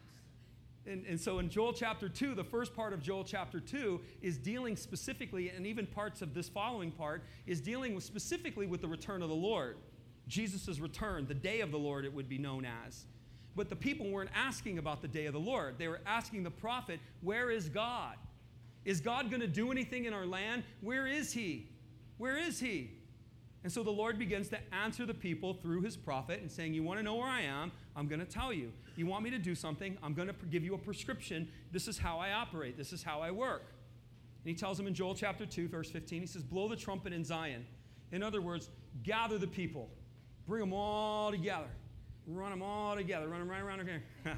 And, 0.86 1.04
and 1.06 1.20
so 1.20 1.40
in 1.40 1.48
Joel 1.48 1.72
chapter 1.72 2.08
2, 2.08 2.34
the 2.34 2.44
first 2.44 2.74
part 2.74 2.92
of 2.92 3.02
Joel 3.02 3.24
chapter 3.24 3.58
2 3.58 4.00
is 4.22 4.38
dealing 4.38 4.76
specifically, 4.76 5.50
and 5.50 5.66
even 5.66 5.86
parts 5.86 6.22
of 6.22 6.32
this 6.32 6.48
following 6.48 6.92
part, 6.92 7.24
is 7.46 7.60
dealing 7.60 7.94
with 7.94 8.04
specifically 8.04 8.66
with 8.66 8.80
the 8.80 8.88
return 8.88 9.22
of 9.22 9.28
the 9.28 9.34
Lord. 9.34 9.78
Jesus' 10.28 10.78
return, 10.78 11.26
the 11.26 11.34
day 11.34 11.60
of 11.60 11.70
the 11.70 11.78
Lord, 11.78 12.04
it 12.04 12.12
would 12.12 12.28
be 12.28 12.38
known 12.38 12.64
as. 12.64 13.06
But 13.56 13.68
the 13.68 13.76
people 13.76 14.10
weren't 14.10 14.30
asking 14.34 14.78
about 14.78 15.02
the 15.02 15.08
day 15.08 15.26
of 15.26 15.32
the 15.32 15.40
Lord. 15.40 15.78
They 15.78 15.88
were 15.88 16.00
asking 16.06 16.42
the 16.42 16.50
prophet, 16.50 17.00
Where 17.22 17.50
is 17.50 17.68
God? 17.68 18.16
Is 18.84 19.00
God 19.00 19.30
going 19.30 19.40
to 19.40 19.48
do 19.48 19.72
anything 19.72 20.04
in 20.04 20.12
our 20.12 20.26
land? 20.26 20.62
Where 20.80 21.06
is 21.06 21.32
He? 21.32 21.68
Where 22.18 22.36
is 22.36 22.60
He? 22.60 22.90
And 23.66 23.72
so 23.72 23.82
the 23.82 23.90
Lord 23.90 24.16
begins 24.16 24.48
to 24.50 24.58
answer 24.72 25.04
the 25.04 25.12
people 25.12 25.54
through 25.54 25.80
his 25.80 25.96
prophet 25.96 26.40
and 26.40 26.48
saying, 26.48 26.72
You 26.72 26.84
want 26.84 27.00
to 27.00 27.02
know 27.02 27.16
where 27.16 27.26
I 27.26 27.40
am? 27.40 27.72
I'm 27.96 28.06
going 28.06 28.20
to 28.20 28.24
tell 28.24 28.52
you. 28.52 28.70
You 28.94 29.06
want 29.06 29.24
me 29.24 29.30
to 29.30 29.40
do 29.40 29.56
something? 29.56 29.98
I'm 30.04 30.14
going 30.14 30.28
to 30.28 30.34
give 30.52 30.62
you 30.62 30.74
a 30.74 30.78
prescription. 30.78 31.48
This 31.72 31.88
is 31.88 31.98
how 31.98 32.20
I 32.20 32.30
operate, 32.30 32.76
this 32.76 32.92
is 32.92 33.02
how 33.02 33.20
I 33.22 33.32
work. 33.32 33.64
And 34.44 34.50
he 34.50 34.54
tells 34.54 34.76
them 34.76 34.86
in 34.86 34.94
Joel 34.94 35.16
chapter 35.16 35.44
2, 35.44 35.66
verse 35.66 35.90
15, 35.90 36.20
he 36.20 36.26
says, 36.28 36.44
Blow 36.44 36.68
the 36.68 36.76
trumpet 36.76 37.12
in 37.12 37.24
Zion. 37.24 37.66
In 38.12 38.22
other 38.22 38.40
words, 38.40 38.70
gather 39.02 39.36
the 39.36 39.48
people, 39.48 39.90
bring 40.46 40.60
them 40.60 40.72
all 40.72 41.32
together, 41.32 41.66
run 42.28 42.50
them 42.50 42.62
all 42.62 42.94
together, 42.94 43.26
run 43.26 43.40
them 43.40 43.48
right 43.48 43.62
around 43.62 43.84
here. 43.84 44.04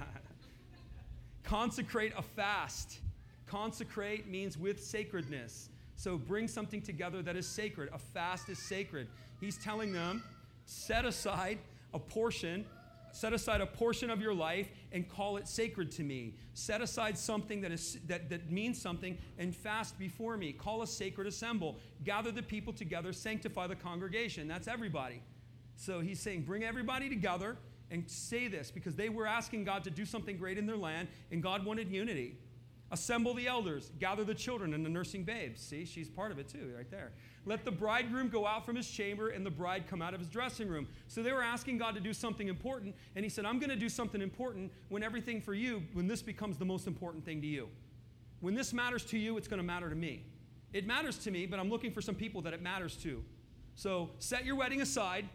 Consecrate 1.45 2.15
a 2.17 2.23
fast. 2.23 3.01
Consecrate 3.47 4.27
means 4.27 4.57
with 4.57 4.83
sacredness. 4.83 5.69
So 5.99 6.17
bring 6.17 6.47
something 6.47 6.81
together 6.81 7.23
that 7.23 7.35
is 7.35 7.47
sacred. 7.47 7.91
A 7.93 7.99
fast 7.99 8.49
is 8.49 8.61
sacred. 8.61 9.09
He's 9.41 9.57
telling 9.57 9.93
them, 9.93 10.23
set 10.65 11.05
aside 11.05 11.59
a 11.93 11.99
portion, 11.99 12.65
set 13.11 13.33
aside 13.33 13.61
a 13.61 13.67
portion 13.67 14.09
of 14.09 14.21
your 14.21 14.33
life 14.33 14.69
and 14.93 15.09
call 15.09 15.39
it 15.39 15.49
sacred 15.49 15.91
to 15.93 16.05
me. 16.05 16.35
Set 16.55 16.81
aside 16.81 17.19
something 17.19 17.61
that 17.63 17.73
is 17.73 17.99
that, 18.07 18.31
that 18.31 18.49
means 18.49 18.81
something 18.81 19.19
and 19.39 19.55
fast 19.57 19.99
before 19.99 20.37
me. 20.37 20.53
Call 20.53 20.83
a 20.83 20.87
sacred 20.87 21.27
assemble. 21.27 21.81
Gather 22.05 22.31
the 22.31 22.45
people 22.45 22.73
together, 22.73 23.13
sanctify 23.13 23.67
the 23.67 23.75
congregation. 23.75 24.47
That's 24.47 24.69
everybody. 24.69 25.21
So 25.75 25.99
he's 25.99 26.21
saying, 26.21 26.43
bring 26.43 26.63
everybody 26.63 27.09
together 27.09 27.57
and 27.91 28.09
say 28.09 28.47
this 28.47 28.71
because 28.71 28.95
they 28.95 29.09
were 29.09 29.27
asking 29.27 29.65
God 29.65 29.83
to 29.83 29.91
do 29.91 30.05
something 30.05 30.37
great 30.37 30.59
in 30.59 30.67
their 30.67 30.77
land, 30.77 31.09
and 31.33 31.43
God 31.43 31.65
wanted 31.65 31.91
unity. 31.91 32.37
Assemble 32.91 33.35
the 33.35 33.47
elders, 33.47 33.93
gather 33.99 34.25
the 34.25 34.35
children 34.35 34.73
and 34.73 34.85
the 34.85 34.89
nursing 34.89 35.23
babes. 35.23 35.61
See, 35.61 35.85
she's 35.85 36.09
part 36.09 36.33
of 36.33 36.39
it 36.39 36.49
too, 36.49 36.73
right 36.75 36.91
there. 36.91 37.13
Let 37.45 37.65
the 37.65 37.71
bridegroom 37.71 38.29
go 38.29 38.47
out 38.47 38.65
from 38.65 38.77
his 38.77 38.89
chamber 38.89 39.29
and 39.29 39.45
the 39.45 39.51
bride 39.51 39.87
come 39.87 40.01
out 40.01 40.15
of 40.15 40.21
his 40.21 40.29
dressing 40.29 40.69
room. 40.69 40.89
So 41.07 41.23
they 41.23 41.33
were 41.33 41.43
asking 41.43 41.79
God 41.79 41.95
to 41.97 42.01
do 42.01 42.15
something 42.15 42.49
important, 42.49 42.95
and 43.15 43.25
he 43.25 43.29
said, 43.29 43.45
I'm 43.45 43.59
going 43.59 43.71
to 43.71 43.77
do 43.77 43.89
something 43.89 44.23
important 44.23 44.73
when 44.89 45.03
everything 45.03 45.41
for 45.41 45.53
you, 45.53 45.83
when 45.93 46.07
this 46.07 46.23
becomes 46.23 46.57
the 46.57 46.65
most 46.65 46.87
important 46.87 47.25
thing 47.25 47.43
to 47.43 47.47
you. 47.47 47.69
When 48.41 48.55
this 48.55 48.73
matters 48.73 49.05
to 49.07 49.19
you, 49.19 49.37
it's 49.37 49.49
going 49.49 49.59
to 49.59 49.67
matter 49.67 49.91
to 49.91 49.97
me. 49.97 50.25
It 50.73 50.87
matters 50.87 51.19
to 51.19 51.31
me, 51.31 51.45
but 51.47 51.59
I'm 51.59 51.69
looking 51.69 51.93
for 51.93 52.01
some 52.01 52.15
people 52.15 52.41
that 52.43 52.55
it 52.55 52.63
matters 52.63 52.97
to. 52.99 53.23
So 53.75 54.11
set 54.19 54.45
your 54.45 54.57
wedding 54.57 54.81
aside 54.81 55.29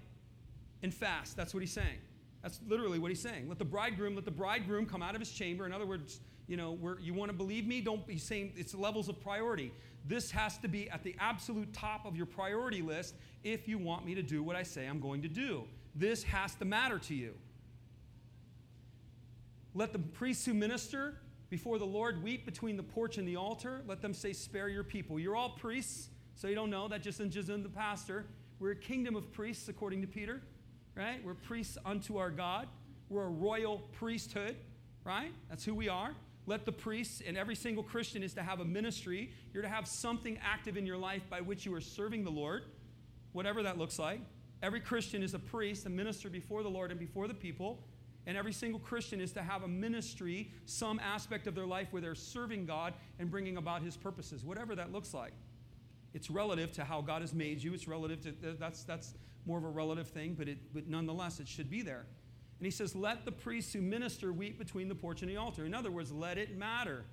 and 0.81 0.93
fast. 0.93 1.35
That's 1.35 1.53
what 1.53 1.61
he's 1.61 1.71
saying. 1.71 1.99
That's 2.41 2.59
literally 2.67 2.99
what 2.99 3.09
he's 3.09 3.21
saying. 3.21 3.47
Let 3.47 3.57
the 3.57 3.65
bridegroom, 3.65 4.15
let 4.15 4.25
the 4.25 4.31
bridegroom 4.31 4.85
come 4.85 5.01
out 5.01 5.15
of 5.15 5.21
his 5.21 5.31
chamber. 5.31 5.65
In 5.65 5.71
other 5.71 5.85
words, 5.85 6.19
you 6.53 6.57
know, 6.57 6.73
where 6.73 6.99
you 6.99 7.15
want 7.15 7.31
to 7.31 7.35
believe 7.35 7.65
me, 7.65 7.81
don't 7.81 8.05
be 8.05 8.19
saying 8.19 8.53
it's 8.55 8.75
levels 8.75 9.09
of 9.09 9.19
priority. 9.19 9.71
This 10.05 10.29
has 10.29 10.55
to 10.59 10.67
be 10.67 10.87
at 10.87 11.03
the 11.03 11.15
absolute 11.19 11.73
top 11.73 12.05
of 12.05 12.15
your 12.15 12.27
priority 12.27 12.83
list 12.83 13.15
if 13.43 13.67
you 13.67 13.79
want 13.79 14.05
me 14.05 14.13
to 14.13 14.21
do 14.21 14.43
what 14.43 14.55
I 14.55 14.61
say 14.61 14.85
I'm 14.85 14.99
going 14.99 15.23
to 15.23 15.27
do. 15.27 15.63
This 15.95 16.21
has 16.21 16.53
to 16.57 16.65
matter 16.65 16.99
to 16.99 17.15
you. 17.15 17.33
Let 19.73 19.93
the 19.93 19.97
priests 19.97 20.45
who 20.45 20.53
minister 20.53 21.15
before 21.49 21.79
the 21.79 21.87
Lord 21.87 22.21
weep 22.21 22.45
between 22.45 22.77
the 22.77 22.83
porch 22.83 23.17
and 23.17 23.27
the 23.27 23.35
altar. 23.35 23.81
Let 23.87 24.03
them 24.03 24.13
say, 24.13 24.31
Spare 24.31 24.69
your 24.69 24.83
people. 24.83 25.17
You're 25.17 25.35
all 25.35 25.49
priests, 25.49 26.09
so 26.35 26.47
you 26.47 26.53
don't 26.53 26.69
know. 26.69 26.87
That 26.87 27.01
just 27.01 27.19
isn't 27.19 27.49
in 27.49 27.63
the 27.63 27.69
pastor. 27.69 28.27
We're 28.59 28.73
a 28.73 28.75
kingdom 28.75 29.15
of 29.15 29.31
priests, 29.31 29.69
according 29.69 30.01
to 30.01 30.07
Peter, 30.07 30.39
right? 30.93 31.19
We're 31.25 31.33
priests 31.33 31.79
unto 31.83 32.17
our 32.17 32.29
God. 32.29 32.67
We're 33.09 33.23
a 33.23 33.29
royal 33.29 33.79
priesthood, 33.93 34.55
right? 35.03 35.33
That's 35.49 35.65
who 35.65 35.73
we 35.73 35.89
are. 35.89 36.13
Let 36.45 36.65
the 36.65 36.71
priests 36.71 37.21
and 37.25 37.37
every 37.37 37.55
single 37.55 37.83
Christian 37.83 38.21
is 38.23 38.33
to 38.33 38.43
have 38.43 38.59
a 38.59 38.65
ministry. 38.65 39.31
You're 39.53 39.63
to 39.63 39.69
have 39.69 39.87
something 39.87 40.37
active 40.43 40.75
in 40.75 40.85
your 40.85 40.97
life 40.97 41.23
by 41.29 41.41
which 41.41 41.65
you 41.65 41.73
are 41.73 41.81
serving 41.81 42.23
the 42.23 42.31
Lord, 42.31 42.63
whatever 43.31 43.63
that 43.63 43.77
looks 43.77 43.97
like. 43.97 44.19
Every 44.61 44.79
Christian 44.79 45.23
is 45.23 45.33
a 45.33 45.39
priest, 45.39 45.85
a 45.85 45.89
minister 45.89 46.29
before 46.29 46.63
the 46.63 46.69
Lord 46.69 46.91
and 46.91 46.99
before 46.99 47.27
the 47.27 47.33
people. 47.33 47.83
And 48.25 48.37
every 48.37 48.53
single 48.53 48.79
Christian 48.79 49.19
is 49.19 49.33
to 49.33 49.41
have 49.41 49.63
a 49.63 49.67
ministry, 49.67 50.51
some 50.65 50.99
aspect 50.99 51.47
of 51.47 51.55
their 51.55 51.65
life 51.65 51.87
where 51.91 52.01
they're 52.01 52.15
serving 52.15 52.65
God 52.65 52.93
and 53.19 53.29
bringing 53.29 53.57
about 53.57 53.81
His 53.81 53.97
purposes, 53.97 54.43
whatever 54.43 54.75
that 54.75 54.91
looks 54.91 55.13
like. 55.13 55.33
It's 56.13 56.29
relative 56.29 56.71
to 56.73 56.83
how 56.83 57.01
God 57.01 57.21
has 57.21 57.33
made 57.33 57.61
you. 57.61 57.73
It's 57.73 57.87
relative 57.87 58.21
to 58.21 58.53
that's 58.53 58.83
that's 58.83 59.15
more 59.45 59.57
of 59.57 59.65
a 59.65 59.69
relative 59.69 60.07
thing, 60.07 60.35
but 60.35 60.47
it 60.47 60.57
but 60.73 60.87
nonetheless 60.87 61.39
it 61.39 61.47
should 61.47 61.69
be 61.69 61.81
there. 61.81 62.05
And 62.63 62.65
he 62.65 62.71
says, 62.71 62.95
Let 62.95 63.25
the 63.25 63.31
priests 63.33 63.73
who 63.73 63.81
minister 63.81 64.31
weep 64.31 64.57
between 64.57 64.87
the 64.87 64.95
porch 64.95 65.21
and 65.21 65.29
the 65.29 65.35
altar. 65.35 65.65
In 65.65 65.73
other 65.73 65.91
words, 65.91 66.13
let 66.13 66.37
it 66.37 66.57
matter. 66.57 67.03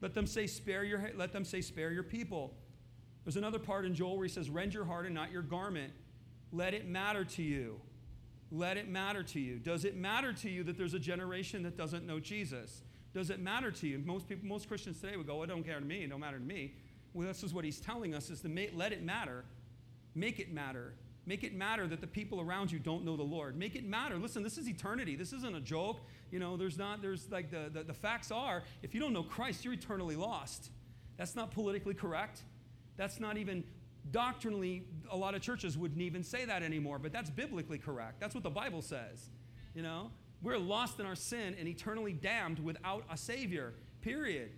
Let 0.00 0.12
them 0.12 0.26
say, 0.26 0.48
spare 0.48 0.82
your, 0.82 1.12
let 1.14 1.32
them 1.32 1.44
say, 1.44 1.60
spare 1.60 1.92
your 1.92 2.02
people. 2.02 2.52
There's 3.22 3.36
another 3.36 3.60
part 3.60 3.84
in 3.84 3.94
Joel 3.94 4.16
where 4.16 4.26
he 4.26 4.32
says, 4.32 4.50
Rend 4.50 4.74
your 4.74 4.84
heart 4.84 5.06
and 5.06 5.14
not 5.14 5.30
your 5.30 5.42
garment. 5.42 5.92
Let 6.50 6.74
it 6.74 6.88
matter 6.88 7.24
to 7.24 7.44
you. 7.44 7.80
Let 8.50 8.76
it 8.76 8.88
matter 8.88 9.22
to 9.22 9.38
you. 9.38 9.60
Does 9.60 9.84
it 9.84 9.96
matter 9.96 10.32
to 10.32 10.50
you 10.50 10.64
that 10.64 10.76
there's 10.76 10.94
a 10.94 10.98
generation 10.98 11.62
that 11.62 11.76
doesn't 11.76 12.04
know 12.04 12.18
Jesus? 12.18 12.82
Does 13.14 13.30
it 13.30 13.38
matter 13.38 13.70
to 13.70 13.86
you? 13.86 14.02
Most 14.04 14.28
people, 14.28 14.48
most 14.48 14.66
Christians 14.66 15.00
today 15.00 15.16
would 15.16 15.28
go, 15.28 15.44
"It 15.44 15.46
don't 15.46 15.62
care 15.62 15.78
to 15.78 15.86
me. 15.86 16.02
It 16.02 16.10
don't 16.10 16.18
matter 16.18 16.40
to 16.40 16.44
me." 16.44 16.74
Well, 17.12 17.28
this 17.28 17.44
is 17.44 17.54
what 17.54 17.64
he's 17.64 17.78
telling 17.78 18.16
us: 18.16 18.30
is 18.30 18.40
to 18.40 18.48
make, 18.48 18.72
let 18.74 18.90
it 18.90 19.04
matter, 19.04 19.44
make 20.16 20.40
it 20.40 20.52
matter. 20.52 20.94
Make 21.24 21.44
it 21.44 21.54
matter 21.54 21.86
that 21.86 22.00
the 22.00 22.06
people 22.06 22.40
around 22.40 22.72
you 22.72 22.80
don't 22.80 23.04
know 23.04 23.16
the 23.16 23.22
Lord. 23.22 23.56
Make 23.56 23.76
it 23.76 23.84
matter. 23.84 24.18
Listen, 24.18 24.42
this 24.42 24.58
is 24.58 24.68
eternity. 24.68 25.14
This 25.14 25.32
isn't 25.32 25.54
a 25.54 25.60
joke. 25.60 26.00
You 26.32 26.40
know, 26.40 26.56
there's 26.56 26.78
not, 26.78 27.00
there's 27.00 27.30
like 27.30 27.50
the, 27.50 27.70
the, 27.72 27.84
the 27.84 27.94
facts 27.94 28.32
are 28.32 28.64
if 28.82 28.92
you 28.94 29.00
don't 29.00 29.12
know 29.12 29.22
Christ, 29.22 29.64
you're 29.64 29.74
eternally 29.74 30.16
lost. 30.16 30.70
That's 31.16 31.36
not 31.36 31.52
politically 31.52 31.94
correct. 31.94 32.42
That's 32.96 33.20
not 33.20 33.36
even 33.36 33.62
doctrinally, 34.10 34.84
a 35.10 35.16
lot 35.16 35.34
of 35.34 35.42
churches 35.42 35.78
wouldn't 35.78 36.00
even 36.00 36.24
say 36.24 36.44
that 36.44 36.62
anymore, 36.62 36.98
but 36.98 37.12
that's 37.12 37.30
biblically 37.30 37.78
correct. 37.78 38.18
That's 38.18 38.34
what 38.34 38.42
the 38.42 38.50
Bible 38.50 38.82
says. 38.82 39.30
You 39.74 39.82
know, 39.82 40.10
we're 40.42 40.58
lost 40.58 40.98
in 40.98 41.06
our 41.06 41.14
sin 41.14 41.54
and 41.58 41.68
eternally 41.68 42.12
damned 42.12 42.58
without 42.58 43.04
a 43.10 43.16
Savior, 43.16 43.74
period. 44.00 44.50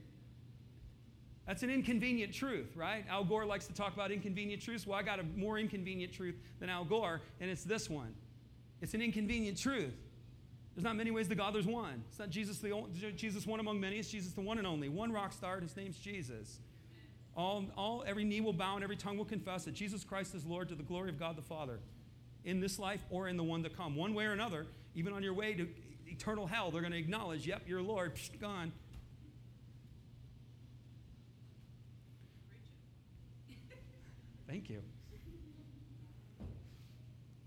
That's 1.46 1.62
an 1.62 1.70
inconvenient 1.70 2.33
truth, 2.33 2.74
right? 2.74 3.04
Al 3.09 3.24
Gore 3.24 3.44
likes 3.44 3.66
to 3.66 3.74
talk 3.74 3.92
about 3.92 4.11
inconvenient 4.11 4.62
truths. 4.62 4.87
Well, 4.87 4.98
I 4.98 5.02
got 5.02 5.20
a 5.20 5.24
more 5.37 5.59
inconvenient 5.59 6.12
truth 6.12 6.37
than 6.59 6.70
Al 6.70 6.85
Gore, 6.85 7.20
and 7.40 7.50
it's 7.50 7.64
this 7.64 7.90
one. 7.90 8.14
It's 8.80 8.94
an 8.94 9.02
inconvenient 9.02 9.59
truth. 9.59 9.94
There's 10.74 10.85
not 10.85 10.96
many 10.96 11.11
ways 11.11 11.28
to 11.28 11.35
God, 11.35 11.54
there's 11.54 11.66
one. 11.66 12.02
It's 12.09 12.18
not 12.18 12.30
Jesus, 12.30 12.59
the 12.59 12.70
only, 12.70 12.90
Jesus 13.16 13.46
one 13.46 13.61
among 13.61 13.78
many, 13.78 13.98
it's 13.98 14.09
Jesus 14.09 14.33
the 14.33 14.40
one 14.40 14.59
and 14.59 14.66
only. 14.66 14.88
One 14.88 15.12
rock 15.12 15.33
star, 15.33 15.54
and 15.54 15.62
his 15.62 15.76
name's 15.76 15.98
Jesus. 15.98 16.59
All, 17.37 17.64
all, 17.76 18.04
every 18.07 18.24
knee 18.24 18.40
will 18.40 18.52
bow 18.52 18.76
and 18.76 18.85
every 18.85 18.96
tongue 18.96 19.16
will 19.16 19.24
confess 19.24 19.64
that 19.64 19.74
Jesus 19.74 20.04
Christ 20.04 20.35
is 20.35 20.46
Lord 20.46 20.68
to 20.68 20.74
the 20.74 20.83
glory 20.83 21.11
of 21.11 21.18
God 21.18 21.37
the 21.37 21.42
Father 21.42 21.80
in 22.44 22.61
this 22.61 22.78
life 22.78 23.04
or 23.11 23.28
in 23.28 23.37
the 23.37 23.42
one 23.42 23.62
to 23.64 23.70
come. 23.70 23.96
One 23.96 24.14
way 24.14 24.24
or 24.24 24.33
another, 24.33 24.66
even 24.94 25.12
on 25.12 25.22
your 25.22 25.35
way 25.35 25.54
to 25.54 25.68
eternal 26.07 26.46
hell, 26.46 26.70
they're 26.70 26.80
going 26.80 26.92
to 26.92 26.98
acknowledge, 26.98 27.46
yep, 27.46 27.62
you're 27.66 27.83
Lord, 27.83 28.14
Psh, 28.14 28.38
gone. 28.40 28.72
Thank 34.55 34.71
you. 34.71 34.83
And 36.38 36.47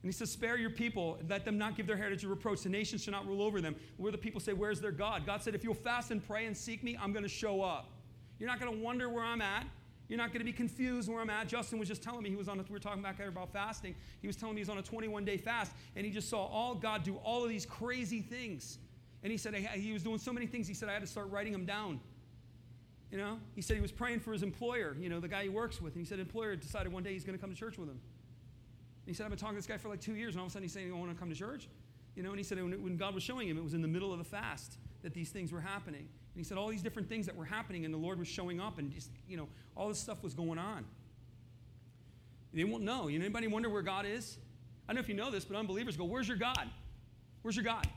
he 0.03 0.11
says, 0.11 0.29
Spare 0.29 0.57
your 0.57 0.69
people, 0.69 1.17
let 1.29 1.45
them 1.45 1.57
not 1.57 1.77
give 1.77 1.87
their 1.87 1.95
heritage 1.95 2.25
a 2.25 2.27
reproach. 2.27 2.63
The 2.63 2.69
nations 2.69 3.01
shall 3.01 3.13
not 3.13 3.25
rule 3.25 3.41
over 3.41 3.61
them. 3.61 3.77
Where 3.95 4.11
the 4.11 4.17
people 4.17 4.41
say, 4.41 4.51
Where's 4.51 4.81
their 4.81 4.91
God? 4.91 5.25
God 5.25 5.41
said, 5.41 5.55
If 5.55 5.63
you'll 5.63 5.73
fast 5.73 6.11
and 6.11 6.21
pray 6.21 6.47
and 6.47 6.57
seek 6.57 6.83
me, 6.83 6.97
I'm 7.01 7.13
going 7.13 7.23
to 7.23 7.29
show 7.29 7.61
up. 7.61 7.91
You're 8.39 8.49
not 8.49 8.59
going 8.59 8.73
to 8.73 8.83
wonder 8.83 9.07
where 9.07 9.23
I'm 9.23 9.39
at. 9.39 9.65
You're 10.09 10.17
not 10.17 10.33
going 10.33 10.39
to 10.39 10.45
be 10.45 10.51
confused 10.51 11.07
where 11.07 11.21
I'm 11.21 11.29
at. 11.29 11.47
Justin 11.47 11.79
was 11.79 11.87
just 11.87 12.03
telling 12.03 12.23
me 12.23 12.29
he 12.29 12.35
was 12.35 12.49
on 12.49 12.59
a, 12.59 12.63
we 12.63 12.73
were 12.73 12.79
talking 12.79 13.01
back 13.01 13.17
there 13.17 13.29
about 13.29 13.53
fasting. 13.53 13.95
He 14.19 14.27
was 14.27 14.35
telling 14.35 14.55
me 14.55 14.59
he's 14.59 14.69
on 14.69 14.77
a 14.77 14.83
21 14.83 15.23
day 15.23 15.37
fast, 15.37 15.71
and 15.95 16.05
he 16.05 16.11
just 16.11 16.29
saw 16.29 16.45
all 16.45 16.75
God 16.75 17.03
do 17.03 17.15
all 17.23 17.41
of 17.41 17.49
these 17.49 17.65
crazy 17.65 18.19
things. 18.19 18.79
And 19.23 19.31
he 19.31 19.37
said 19.37 19.53
he 19.53 19.93
was 19.93 20.03
doing 20.03 20.17
so 20.17 20.33
many 20.33 20.45
things, 20.45 20.67
he 20.67 20.73
said, 20.73 20.89
I 20.89 20.93
had 20.93 21.03
to 21.03 21.07
start 21.07 21.31
writing 21.31 21.53
them 21.53 21.65
down. 21.65 22.01
You 23.11 23.17
know, 23.17 23.39
he 23.55 23.61
said 23.61 23.75
he 23.75 23.81
was 23.81 23.91
praying 23.91 24.19
for 24.19 24.33
his 24.33 24.43
employer, 24.43 24.95
you 24.99 25.07
know, 25.07 25.19
the 25.19 25.29
guy 25.29 25.43
he 25.43 25.49
works 25.49 25.81
with. 25.81 25.95
And 25.95 26.03
he 26.03 26.07
said, 26.07 26.19
employer 26.19 26.55
decided 26.55 26.91
one 26.91 27.03
day 27.03 27.13
he's 27.13 27.23
going 27.23 27.37
to 27.37 27.41
come 27.41 27.49
to 27.49 27.55
church 27.55 27.77
with 27.77 27.87
him. 27.87 27.99
And 27.99 29.07
he 29.07 29.13
said, 29.13 29.23
I've 29.23 29.29
been 29.29 29.39
talking 29.39 29.55
to 29.55 29.59
this 29.59 29.67
guy 29.67 29.77
for 29.77 29.87
like 29.87 30.01
two 30.01 30.15
years, 30.15 30.33
and 30.33 30.41
all 30.41 30.45
of 30.45 30.51
a 30.51 30.53
sudden 30.53 30.63
he's 30.63 30.73
saying, 30.73 30.91
I 30.91 30.97
want 30.97 31.11
to 31.11 31.17
come 31.17 31.29
to 31.29 31.35
church. 31.35 31.69
You 32.15 32.23
know, 32.23 32.29
and 32.29 32.37
he 32.37 32.43
said, 32.43 32.57
when 32.57 32.97
God 32.97 33.13
was 33.13 33.23
showing 33.23 33.47
him, 33.47 33.57
it 33.57 33.63
was 33.63 33.73
in 33.73 33.81
the 33.81 33.87
middle 33.87 34.11
of 34.11 34.17
the 34.17 34.25
fast 34.25 34.77
that 35.03 35.13
these 35.13 35.29
things 35.29 35.51
were 35.51 35.61
happening. 35.61 36.01
And 36.01 36.35
he 36.35 36.43
said, 36.43 36.57
all 36.57 36.67
these 36.67 36.81
different 36.81 37.07
things 37.07 37.25
that 37.27 37.35
were 37.35 37.45
happening, 37.45 37.85
and 37.85 37.93
the 37.93 37.97
Lord 37.97 38.19
was 38.19 38.27
showing 38.27 38.59
up, 38.59 38.79
and 38.79 38.91
just, 38.91 39.11
you 39.27 39.37
know, 39.37 39.47
all 39.75 39.87
this 39.87 39.99
stuff 39.99 40.23
was 40.23 40.33
going 40.33 40.59
on. 40.59 40.83
They 42.53 42.63
won't 42.63 42.83
know. 42.83 43.07
You 43.07 43.19
know, 43.19 43.25
anybody 43.25 43.47
wonder 43.47 43.69
where 43.69 43.83
God 43.83 44.05
is? 44.05 44.37
I 44.87 44.91
don't 44.91 44.95
know 44.95 45.01
if 45.01 45.09
you 45.09 45.15
know 45.15 45.29
this, 45.29 45.45
but 45.45 45.55
unbelievers 45.55 45.95
go, 45.95 46.05
Where's 46.05 46.27
your 46.27 46.37
God? 46.37 46.69
Where's 47.41 47.55
your 47.55 47.65
God? 47.65 47.87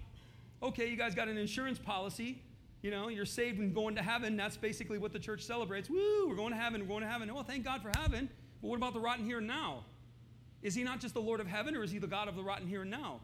Okay, 0.62 0.88
you 0.88 0.96
guys 0.96 1.14
got 1.14 1.28
an 1.28 1.38
insurance 1.38 1.78
policy. 1.78 2.42
You 2.82 2.90
know, 2.90 3.08
you're 3.08 3.26
saved 3.26 3.58
and 3.58 3.74
going 3.74 3.96
to 3.96 4.02
heaven. 4.02 4.36
That's 4.36 4.56
basically 4.56 4.98
what 4.98 5.12
the 5.12 5.18
church 5.18 5.42
celebrates. 5.42 5.90
Woo, 5.90 6.28
we're 6.28 6.36
going 6.36 6.52
to 6.52 6.58
heaven, 6.58 6.80
we're 6.80 6.88
going 6.88 7.02
to 7.02 7.08
heaven. 7.08 7.32
Well, 7.32 7.44
thank 7.44 7.64
God 7.64 7.82
for 7.82 7.90
heaven. 7.98 8.28
But 8.62 8.68
what 8.68 8.76
about 8.76 8.94
the 8.94 9.00
rotten 9.00 9.24
here 9.24 9.38
and 9.38 9.46
now? 9.46 9.84
Is 10.62 10.74
he 10.74 10.82
not 10.82 11.00
just 11.00 11.14
the 11.14 11.20
Lord 11.20 11.40
of 11.40 11.46
heaven, 11.46 11.76
or 11.76 11.82
is 11.82 11.90
he 11.90 11.98
the 11.98 12.06
God 12.06 12.28
of 12.28 12.36
the 12.36 12.42
rotten 12.42 12.66
here 12.66 12.82
and 12.82 12.90
now? 12.90 13.20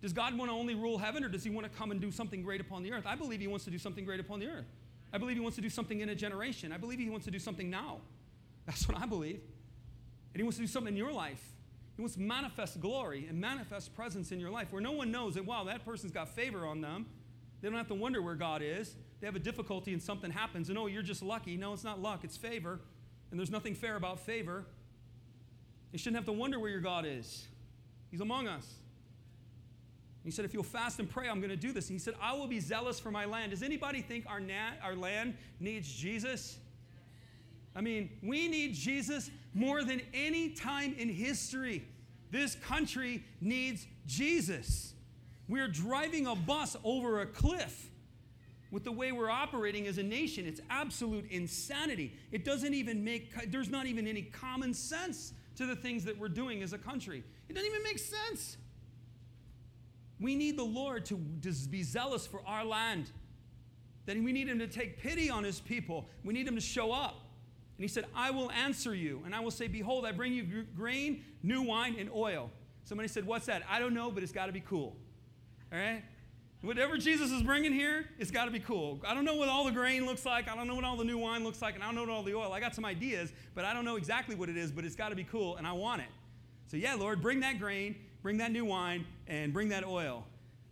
Does 0.00 0.12
God 0.14 0.36
want 0.36 0.50
to 0.50 0.54
only 0.54 0.74
rule 0.74 0.96
heaven, 0.96 1.24
or 1.24 1.28
does 1.28 1.44
he 1.44 1.50
want 1.50 1.70
to 1.70 1.78
come 1.78 1.90
and 1.90 2.00
do 2.00 2.10
something 2.10 2.42
great 2.42 2.60
upon 2.60 2.82
the 2.82 2.92
earth? 2.92 3.04
I 3.06 3.16
believe 3.16 3.40
he 3.40 3.48
wants 3.48 3.64
to 3.66 3.70
do 3.70 3.78
something 3.78 4.04
great 4.04 4.20
upon 4.20 4.40
the 4.40 4.46
earth. 4.46 4.64
I 5.12 5.18
believe 5.18 5.36
he 5.36 5.42
wants 5.42 5.56
to 5.56 5.62
do 5.62 5.68
something 5.68 6.00
in 6.00 6.08
a 6.08 6.14
generation. 6.14 6.72
I 6.72 6.78
believe 6.78 6.98
he 6.98 7.10
wants 7.10 7.26
to 7.26 7.30
do 7.30 7.38
something 7.38 7.68
now. 7.68 7.98
That's 8.64 8.88
what 8.88 8.96
I 8.96 9.06
believe. 9.06 9.40
And 10.32 10.40
he 10.40 10.42
wants 10.42 10.56
to 10.56 10.62
do 10.62 10.68
something 10.68 10.94
in 10.94 10.96
your 10.96 11.12
life. 11.12 11.42
He 11.96 12.02
wants 12.02 12.14
to 12.14 12.20
manifest 12.22 12.80
glory 12.80 13.26
and 13.28 13.38
manifest 13.38 13.94
presence 13.94 14.32
in 14.32 14.40
your 14.40 14.50
life 14.50 14.68
where 14.72 14.80
no 14.80 14.92
one 14.92 15.10
knows 15.10 15.34
that, 15.34 15.44
wow, 15.44 15.64
that 15.64 15.84
person's 15.84 16.12
got 16.12 16.28
favor 16.28 16.64
on 16.64 16.80
them. 16.80 17.06
They 17.60 17.68
don't 17.68 17.76
have 17.76 17.88
to 17.88 17.94
wonder 17.94 18.22
where 18.22 18.34
God 18.34 18.62
is. 18.62 18.94
They 19.20 19.26
have 19.26 19.36
a 19.36 19.40
difficulty 19.40 19.92
and 19.92 20.02
something 20.02 20.30
happens, 20.30 20.68
and 20.70 20.78
oh, 20.78 20.86
you're 20.86 21.02
just 21.02 21.22
lucky. 21.22 21.56
No, 21.56 21.72
it's 21.72 21.84
not 21.84 22.00
luck, 22.00 22.24
it's 22.24 22.36
favor. 22.36 22.80
And 23.30 23.38
there's 23.38 23.50
nothing 23.50 23.74
fair 23.74 23.96
about 23.96 24.20
favor. 24.20 24.64
You 25.92 25.98
shouldn't 25.98 26.16
have 26.16 26.26
to 26.26 26.32
wonder 26.32 26.58
where 26.58 26.70
your 26.70 26.80
God 26.80 27.04
is. 27.06 27.46
He's 28.10 28.20
among 28.20 28.48
us. 28.48 28.66
He 30.24 30.30
said, 30.30 30.44
If 30.44 30.52
you'll 30.52 30.62
fast 30.62 30.98
and 30.98 31.08
pray, 31.08 31.28
I'm 31.28 31.40
going 31.40 31.50
to 31.50 31.56
do 31.56 31.72
this. 31.72 31.88
And 31.88 31.94
he 31.94 31.98
said, 31.98 32.14
I 32.20 32.32
will 32.34 32.46
be 32.46 32.60
zealous 32.60 32.98
for 33.00 33.10
my 33.10 33.24
land. 33.24 33.50
Does 33.50 33.62
anybody 33.62 34.02
think 34.02 34.24
our, 34.28 34.40
na- 34.40 34.74
our 34.82 34.94
land 34.94 35.36
needs 35.60 35.92
Jesus? 35.92 36.58
I 37.74 37.80
mean, 37.80 38.10
we 38.22 38.48
need 38.48 38.74
Jesus 38.74 39.30
more 39.54 39.84
than 39.84 40.02
any 40.12 40.50
time 40.50 40.94
in 40.98 41.08
history. 41.08 41.84
This 42.30 42.54
country 42.56 43.24
needs 43.40 43.86
Jesus. 44.06 44.94
We're 45.50 45.66
driving 45.66 46.28
a 46.28 46.36
bus 46.36 46.76
over 46.84 47.22
a 47.22 47.26
cliff 47.26 47.90
with 48.70 48.84
the 48.84 48.92
way 48.92 49.10
we're 49.10 49.30
operating 49.30 49.88
as 49.88 49.98
a 49.98 50.02
nation. 50.04 50.46
It's 50.46 50.60
absolute 50.70 51.28
insanity. 51.28 52.14
It 52.30 52.44
doesn't 52.44 52.72
even 52.72 53.02
make, 53.02 53.50
there's 53.50 53.68
not 53.68 53.86
even 53.86 54.06
any 54.06 54.22
common 54.22 54.72
sense 54.72 55.32
to 55.56 55.66
the 55.66 55.74
things 55.74 56.04
that 56.04 56.16
we're 56.16 56.28
doing 56.28 56.62
as 56.62 56.72
a 56.72 56.78
country. 56.78 57.24
It 57.48 57.54
doesn't 57.54 57.68
even 57.68 57.82
make 57.82 57.98
sense. 57.98 58.58
We 60.20 60.36
need 60.36 60.56
the 60.56 60.64
Lord 60.64 61.04
to 61.06 61.16
be 61.16 61.82
zealous 61.82 62.28
for 62.28 62.42
our 62.46 62.64
land. 62.64 63.10
Then 64.06 64.22
we 64.22 64.30
need 64.30 64.48
Him 64.48 64.60
to 64.60 64.68
take 64.68 64.98
pity 64.98 65.30
on 65.30 65.42
His 65.42 65.58
people. 65.58 66.08
We 66.22 66.32
need 66.32 66.46
Him 66.46 66.54
to 66.54 66.60
show 66.60 66.92
up. 66.92 67.24
And 67.76 67.82
He 67.82 67.88
said, 67.88 68.04
I 68.14 68.30
will 68.30 68.52
answer 68.52 68.94
you, 68.94 69.22
and 69.24 69.34
I 69.34 69.40
will 69.40 69.50
say, 69.50 69.66
Behold, 69.66 70.06
I 70.06 70.12
bring 70.12 70.32
you 70.32 70.64
grain, 70.76 71.24
new 71.42 71.62
wine, 71.62 71.96
and 71.98 72.08
oil. 72.14 72.52
Somebody 72.84 73.08
said, 73.08 73.26
What's 73.26 73.46
that? 73.46 73.62
I 73.68 73.80
don't 73.80 73.94
know, 73.94 74.12
but 74.12 74.22
it's 74.22 74.30
got 74.30 74.46
to 74.46 74.52
be 74.52 74.60
cool. 74.60 74.94
All 75.72 75.78
right? 75.78 76.02
Whatever 76.62 76.98
Jesus 76.98 77.30
is 77.30 77.42
bringing 77.42 77.72
here, 77.72 78.04
it's 78.18 78.30
got 78.30 78.44
to 78.44 78.50
be 78.50 78.60
cool. 78.60 79.00
I 79.06 79.14
don't 79.14 79.24
know 79.24 79.36
what 79.36 79.48
all 79.48 79.64
the 79.64 79.70
grain 79.70 80.04
looks 80.04 80.26
like. 80.26 80.46
I 80.46 80.54
don't 80.54 80.66
know 80.66 80.74
what 80.74 80.84
all 80.84 80.96
the 80.96 81.04
new 81.04 81.16
wine 81.16 81.42
looks 81.42 81.62
like. 81.62 81.74
And 81.74 81.82
I 81.82 81.86
don't 81.86 81.94
know 81.94 82.02
what 82.02 82.10
all 82.10 82.22
the 82.22 82.34
oil. 82.34 82.52
I 82.52 82.60
got 82.60 82.74
some 82.74 82.84
ideas, 82.84 83.32
but 83.54 83.64
I 83.64 83.72
don't 83.72 83.86
know 83.86 83.96
exactly 83.96 84.34
what 84.34 84.50
it 84.50 84.58
is, 84.58 84.70
but 84.70 84.84
it's 84.84 84.96
got 84.96 85.08
to 85.08 85.16
be 85.16 85.24
cool, 85.24 85.56
and 85.56 85.66
I 85.66 85.72
want 85.72 86.02
it. 86.02 86.08
So, 86.66 86.76
yeah, 86.76 86.94
Lord, 86.94 87.22
bring 87.22 87.40
that 87.40 87.58
grain, 87.58 87.96
bring 88.22 88.36
that 88.38 88.52
new 88.52 88.66
wine, 88.66 89.06
and 89.26 89.54
bring 89.54 89.70
that 89.70 89.84
oil. 89.84 90.26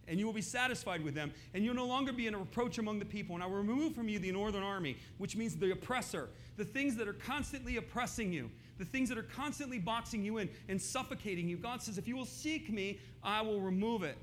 And 0.06 0.18
you 0.18 0.26
will 0.26 0.34
be 0.34 0.42
satisfied 0.42 1.02
with 1.02 1.14
them. 1.14 1.32
And 1.54 1.64
you'll 1.64 1.74
no 1.74 1.86
longer 1.86 2.12
be 2.12 2.26
an 2.26 2.36
reproach 2.36 2.78
among 2.78 2.98
the 2.98 3.04
people. 3.04 3.34
And 3.34 3.42
I 3.42 3.46
will 3.46 3.56
remove 3.56 3.94
from 3.94 4.08
you 4.08 4.18
the 4.18 4.32
northern 4.32 4.62
army, 4.62 4.96
which 5.16 5.36
means 5.36 5.56
the 5.56 5.72
oppressor, 5.72 6.28
the 6.56 6.64
things 6.64 6.96
that 6.96 7.08
are 7.08 7.14
constantly 7.14 7.78
oppressing 7.78 8.32
you, 8.32 8.50
the 8.78 8.84
things 8.84 9.08
that 9.08 9.18
are 9.18 9.22
constantly 9.22 9.78
boxing 9.78 10.22
you 10.22 10.38
in 10.38 10.48
and 10.68 10.80
suffocating 10.80 11.48
you. 11.48 11.56
God 11.56 11.82
says, 11.82 11.98
if 11.98 12.06
you 12.08 12.16
will 12.16 12.26
seek 12.26 12.70
me, 12.70 13.00
I 13.22 13.42
will 13.42 13.60
remove 13.60 14.02
it. 14.02 14.16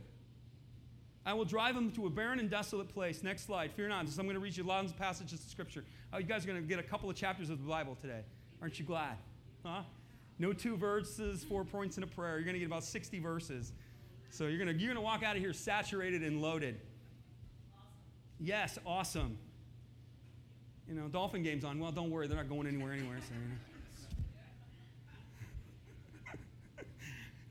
I 1.25 1.33
will 1.33 1.45
drive 1.45 1.73
them 1.73 1.91
to 1.93 2.05
a 2.05 2.09
barren 2.09 2.39
and 2.39 2.49
desolate 2.49 2.87
place. 2.87 3.23
Next 3.23 3.45
slide. 3.45 3.71
Fear 3.71 3.89
not. 3.89 4.05
I'm 4.05 4.15
going 4.15 4.35
to 4.35 4.39
read 4.39 4.55
you 4.55 4.63
lots 4.63 4.91
of 4.91 4.97
passages 4.97 5.43
of 5.43 5.49
Scripture. 5.49 5.83
Oh, 6.13 6.19
you 6.19 6.25
guys 6.25 6.43
are 6.43 6.47
going 6.47 6.61
to 6.61 6.67
get 6.67 6.79
a 6.79 6.83
couple 6.83 7.09
of 7.09 7.15
chapters 7.15 7.49
of 7.49 7.61
the 7.61 7.67
Bible 7.67 7.97
today. 7.99 8.21
Aren't 8.61 8.77
you 8.77 8.85
glad? 8.85 9.17
Huh? 9.65 9.81
No 10.37 10.53
two 10.53 10.77
verses, 10.77 11.43
four 11.43 11.63
points 11.63 11.97
in 11.97 12.03
a 12.03 12.07
prayer. 12.07 12.35
You're 12.35 12.43
going 12.43 12.53
to 12.53 12.59
get 12.59 12.67
about 12.67 12.83
60 12.83 13.19
verses. 13.19 13.73
So 14.29 14.45
you're 14.45 14.63
going 14.63 14.67
to, 14.67 14.79
you're 14.79 14.93
going 14.93 15.01
to 15.01 15.01
walk 15.01 15.23
out 15.23 15.35
of 15.35 15.41
here 15.41 15.53
saturated 15.53 16.21
and 16.21 16.41
loaded. 16.41 16.75
Awesome. 17.73 17.85
Yes, 18.39 18.77
awesome. 18.85 19.37
You 20.87 20.93
know, 20.93 21.07
Dolphin 21.07 21.41
game's 21.41 21.65
on. 21.65 21.79
Well, 21.79 21.91
don't 21.91 22.11
worry, 22.11 22.27
they're 22.27 22.37
not 22.37 22.49
going 22.49 22.67
anywhere 22.67 22.93
anywhere. 22.93 23.17
So, 23.27 23.33
you 23.33 23.49
know. 23.49 23.74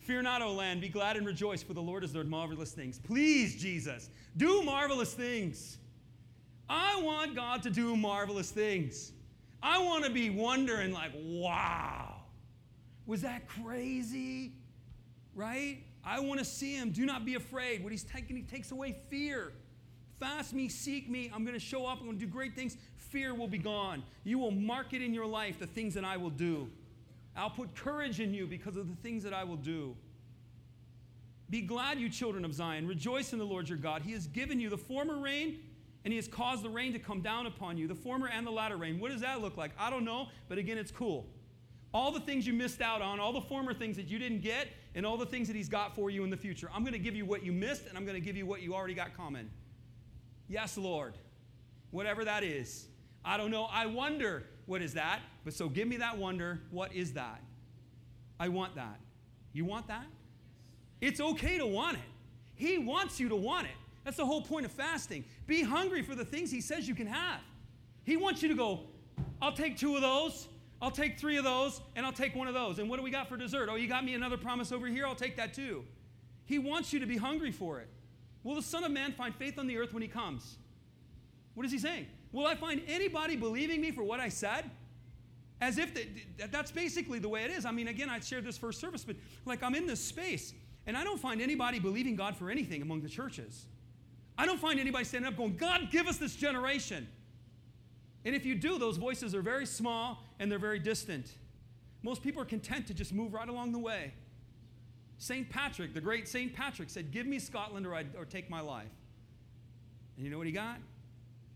Fear 0.04 0.22
not, 0.22 0.42
O 0.42 0.52
land, 0.52 0.82
be 0.82 0.90
glad 0.90 1.16
and 1.16 1.26
rejoice, 1.26 1.62
for 1.62 1.72
the 1.72 1.80
Lord 1.80 2.02
has 2.02 2.12
done 2.12 2.28
marvelous 2.28 2.72
things. 2.72 2.98
Please, 2.98 3.56
Jesus, 3.56 4.10
do 4.36 4.62
marvelous 4.62 5.14
things. 5.14 5.78
I 6.68 7.00
want 7.00 7.34
God 7.34 7.62
to 7.62 7.70
do 7.70 7.96
marvelous 7.96 8.50
things. 8.50 9.12
I 9.62 9.82
want 9.82 10.04
to 10.04 10.10
be 10.10 10.28
wondering, 10.28 10.92
like, 10.92 11.12
wow, 11.14 12.16
was 13.06 13.22
that 13.22 13.48
crazy? 13.48 14.52
Right? 15.34 15.78
I 16.04 16.20
want 16.20 16.38
to 16.38 16.44
see 16.44 16.74
him. 16.74 16.90
Do 16.90 17.06
not 17.06 17.24
be 17.24 17.36
afraid. 17.36 17.82
What 17.82 17.90
he's 17.90 18.04
taking, 18.04 18.36
he 18.36 18.42
takes 18.42 18.72
away 18.72 18.96
fear. 19.08 19.52
Fast 20.20 20.52
me, 20.52 20.68
seek 20.68 21.08
me. 21.08 21.30
I'm 21.34 21.44
going 21.44 21.54
to 21.54 21.64
show 21.64 21.86
up. 21.86 22.00
I'm 22.00 22.04
going 22.04 22.18
to 22.18 22.26
do 22.26 22.30
great 22.30 22.54
things. 22.54 22.76
Fear 22.96 23.34
will 23.34 23.48
be 23.48 23.58
gone. 23.58 24.02
You 24.22 24.38
will 24.38 24.50
mark 24.50 24.92
it 24.92 25.00
in 25.00 25.14
your 25.14 25.26
life 25.26 25.58
the 25.58 25.66
things 25.66 25.94
that 25.94 26.04
I 26.04 26.18
will 26.18 26.30
do. 26.30 26.68
I'll 27.37 27.51
put 27.51 27.75
courage 27.75 28.20
in 28.20 28.33
you 28.33 28.47
because 28.47 28.77
of 28.77 28.88
the 28.88 28.94
things 28.97 29.25
that 29.25 29.35
I 29.35 29.44
will 29.44 29.57
do. 29.57 29.97
Be 31.51 31.61
glad, 31.61 31.99
you 31.99 32.09
children 32.09 32.44
of 32.44 32.55
Zion. 32.55 32.87
Rejoice 32.87 33.33
in 33.33 33.38
the 33.38 33.44
Lord 33.44 33.68
your 33.68 33.79
God. 33.79 34.03
He 34.03 34.12
has 34.12 34.27
given 34.27 34.61
you 34.61 34.70
the 34.70 34.79
former 34.79 35.18
rain, 35.18 35.59
and 36.05 36.12
He 36.12 36.16
has 36.16 36.29
caused 36.29 36.62
the 36.62 36.68
rain 36.68 36.92
to 36.92 36.99
come 36.99 37.20
down 37.20 37.47
upon 37.47 37.77
you, 37.77 37.87
the 37.87 37.94
former 37.94 38.29
and 38.29 38.47
the 38.47 38.51
latter 38.51 38.77
rain. 38.77 38.99
What 38.99 39.11
does 39.11 39.20
that 39.20 39.40
look 39.40 39.57
like? 39.57 39.73
I 39.79 39.90
don't 39.90 40.05
know, 40.05 40.29
but 40.49 40.59
again, 40.59 40.79
it's 40.79 40.90
cool. 40.90 41.27
All 41.92 42.11
the 42.11 42.20
things 42.20 42.47
you 42.47 42.53
missed 42.53 42.81
out 42.81 43.03
on, 43.03 43.20
all 43.20 43.33
the 43.33 43.40
former 43.40 43.73
things 43.75 43.97
that 43.97 44.07
you 44.07 44.18
didn't 44.18 44.40
get, 44.40 44.68
and 44.94 45.05
all 45.05 45.16
the 45.16 45.27
things 45.27 45.49
that 45.49 45.57
He's 45.57 45.68
got 45.68 45.94
for 45.94 46.11
you 46.11 46.25
in 46.25 46.31
the 46.31 46.37
future. 46.37 46.68
I'm 46.75 46.83
going 46.83 46.92
to 46.92 46.99
give 46.99 47.14
you 47.14 47.25
what 47.25 47.44
you 47.44 47.53
missed, 47.53 47.87
and 47.88 47.97
I'm 47.97 48.05
going 48.05 48.20
to 48.20 48.25
give 48.25 48.37
you 48.37 48.47
what 48.47 48.62
you 48.62 48.75
already 48.75 48.94
got 48.94 49.16
common. 49.16 49.51
Yes, 50.49 50.77
Lord. 50.77 51.14
Whatever 51.90 52.25
that 52.25 52.42
is. 52.42 52.87
I 53.25 53.37
don't 53.37 53.51
know. 53.51 53.68
I 53.70 53.87
wonder 53.87 54.44
what 54.66 54.83
is 54.83 54.94
that? 54.94 55.20
But 55.44 55.55
so 55.55 55.68
give 55.68 55.88
me 55.88 55.98
that 55.98 56.18
wonder. 56.18 56.61
What 56.70 56.94
is 56.94 57.12
that? 57.12 57.40
I 58.38 58.48
want 58.48 58.74
that. 58.77 58.98
You 59.53 59.64
want 59.64 59.87
that? 59.88 60.07
It's 61.00 61.20
okay 61.20 61.59
to 61.59 61.66
want 61.66 61.96
it. 61.96 62.03
He 62.55 62.79
wants 62.79 63.20
you 63.20 63.29
to 63.29 63.37
want 63.37 63.66
it. 63.66 63.74
That's 64.05 64.16
the 64.16 64.27
whole 64.27 64.42
point 64.42 64.66
of 64.66 64.72
fasting. 64.72 65.24
Be 65.46 65.62
hungry 65.62 66.03
for 66.03 66.14
the 66.14 66.24
things 66.24 66.50
He 66.50 66.61
says 66.61 66.87
you 66.88 66.94
can 66.94 67.07
have. 67.07 67.40
He 68.05 68.16
wants 68.16 68.42
you 68.42 68.48
to 68.48 68.55
go, 68.55 68.81
I'll 69.40 69.53
take 69.53 69.79
two 69.79 69.96
of 69.96 70.03
those, 70.03 70.46
I'll 70.83 70.90
take 70.90 71.18
three 71.18 71.38
of 71.38 71.44
those, 71.44 71.81
and 71.96 72.05
I'll 72.05 72.12
take 72.12 72.35
one 72.35 72.48
of 72.48 72.55
those. 72.55 72.79
And 72.79 72.90
what 72.90 72.98
do 72.98 73.03
we 73.03 73.11
got 73.11 73.29
for 73.29 73.37
dessert? 73.37 73.68
Oh, 73.70 73.77
you 73.77 73.88
got 73.88 74.05
me 74.05 74.14
another 74.14 74.37
promise 74.37 74.72
over 74.72 74.87
here? 74.87 75.07
I'll 75.07 75.14
take 75.14 75.37
that 75.37 75.55
too. 75.55 75.85
He 76.44 76.59
wants 76.59 76.92
you 76.92 77.00
to 77.00 77.07
be 77.07 77.16
hungry 77.16 77.50
for 77.50 77.81
it. 77.81 77.88
Will 78.42 78.55
the 78.55 78.62
Son 78.62 78.85
of 78.85 78.92
Man 78.92 79.12
find 79.12 79.35
faith 79.35 79.59
on 79.59 79.66
the 79.66 79.79
earth 79.79 79.94
when 79.94 80.03
He 80.03 80.09
comes? 80.09 80.57
What 81.55 81.64
is 81.64 81.72
He 81.72 81.79
saying? 81.79 82.07
Will 82.35 82.49
I 82.49 82.57
find 82.57 82.83
anybody 82.88 83.37
believing 83.37 83.81
me 83.81 83.92
for 83.92 84.03
what 84.03 84.18
I 84.18 84.29
said? 84.29 84.68
As 85.61 85.79
if 85.79 85.94
the, 85.94 86.09
that's 86.51 86.73
basically 86.73 87.20
the 87.20 87.29
way 87.29 87.44
it 87.44 87.53
is. 87.53 87.64
I 87.64 87.70
mean, 87.70 87.87
again, 87.87 88.11
I 88.11 88.18
shared 88.18 88.44
this 88.44 88.59
first 88.59 88.81
service, 88.81 89.05
but 89.05 89.14
like 89.47 89.62
I'm 89.62 89.77
in 89.77 89.87
this 89.87 90.01
space, 90.01 90.53
and 90.85 90.97
I 90.97 91.05
don't 91.05 91.20
find 91.20 91.40
anybody 91.40 91.79
believing 91.79 92.16
God 92.16 92.37
for 92.37 92.51
anything 92.51 92.83
among 92.83 93.03
the 93.03 93.09
churches. 93.09 93.66
I 94.37 94.47
don't 94.47 94.59
find 94.59 94.81
anybody 94.81 95.05
standing 95.05 95.29
up 95.29 95.37
going, 95.37 95.57
God, 95.57 95.92
give 95.92 96.09
us 96.09 96.16
this 96.16 96.35
generation. 96.35 97.07
And 98.25 98.35
if 98.35 98.44
you 98.44 98.57
do, 98.57 98.79
those 98.79 98.97
voices 98.97 99.33
are 99.33 99.42
very 99.42 99.64
small 99.64 100.25
and 100.40 100.51
they're 100.51 100.59
very 100.59 100.81
distant. 100.81 101.31
Most 102.03 102.20
people 102.20 102.42
are 102.42 102.47
content 102.47 102.88
to 102.88 102.94
just 102.94 103.12
move 103.12 103.33
right 103.33 103.49
along 103.49 103.70
the 103.70 103.79
way. 103.79 104.12
St. 105.18 105.49
Patrick, 105.49 105.94
the 105.94 106.01
great 106.01 106.27
St. 106.27 106.53
Patrick, 106.53 106.90
said, 106.90 107.12
Give 107.12 107.27
me 107.29 107.38
Scotland 107.38 107.87
or, 107.87 107.94
I, 107.94 108.07
or 108.18 108.25
take 108.25 108.51
my 108.51 108.61
life. 108.61 108.90
And 110.16 110.25
you 110.25 110.33
know 110.33 110.38
what 110.38 110.49
he 110.49 110.53
got? 110.53 110.79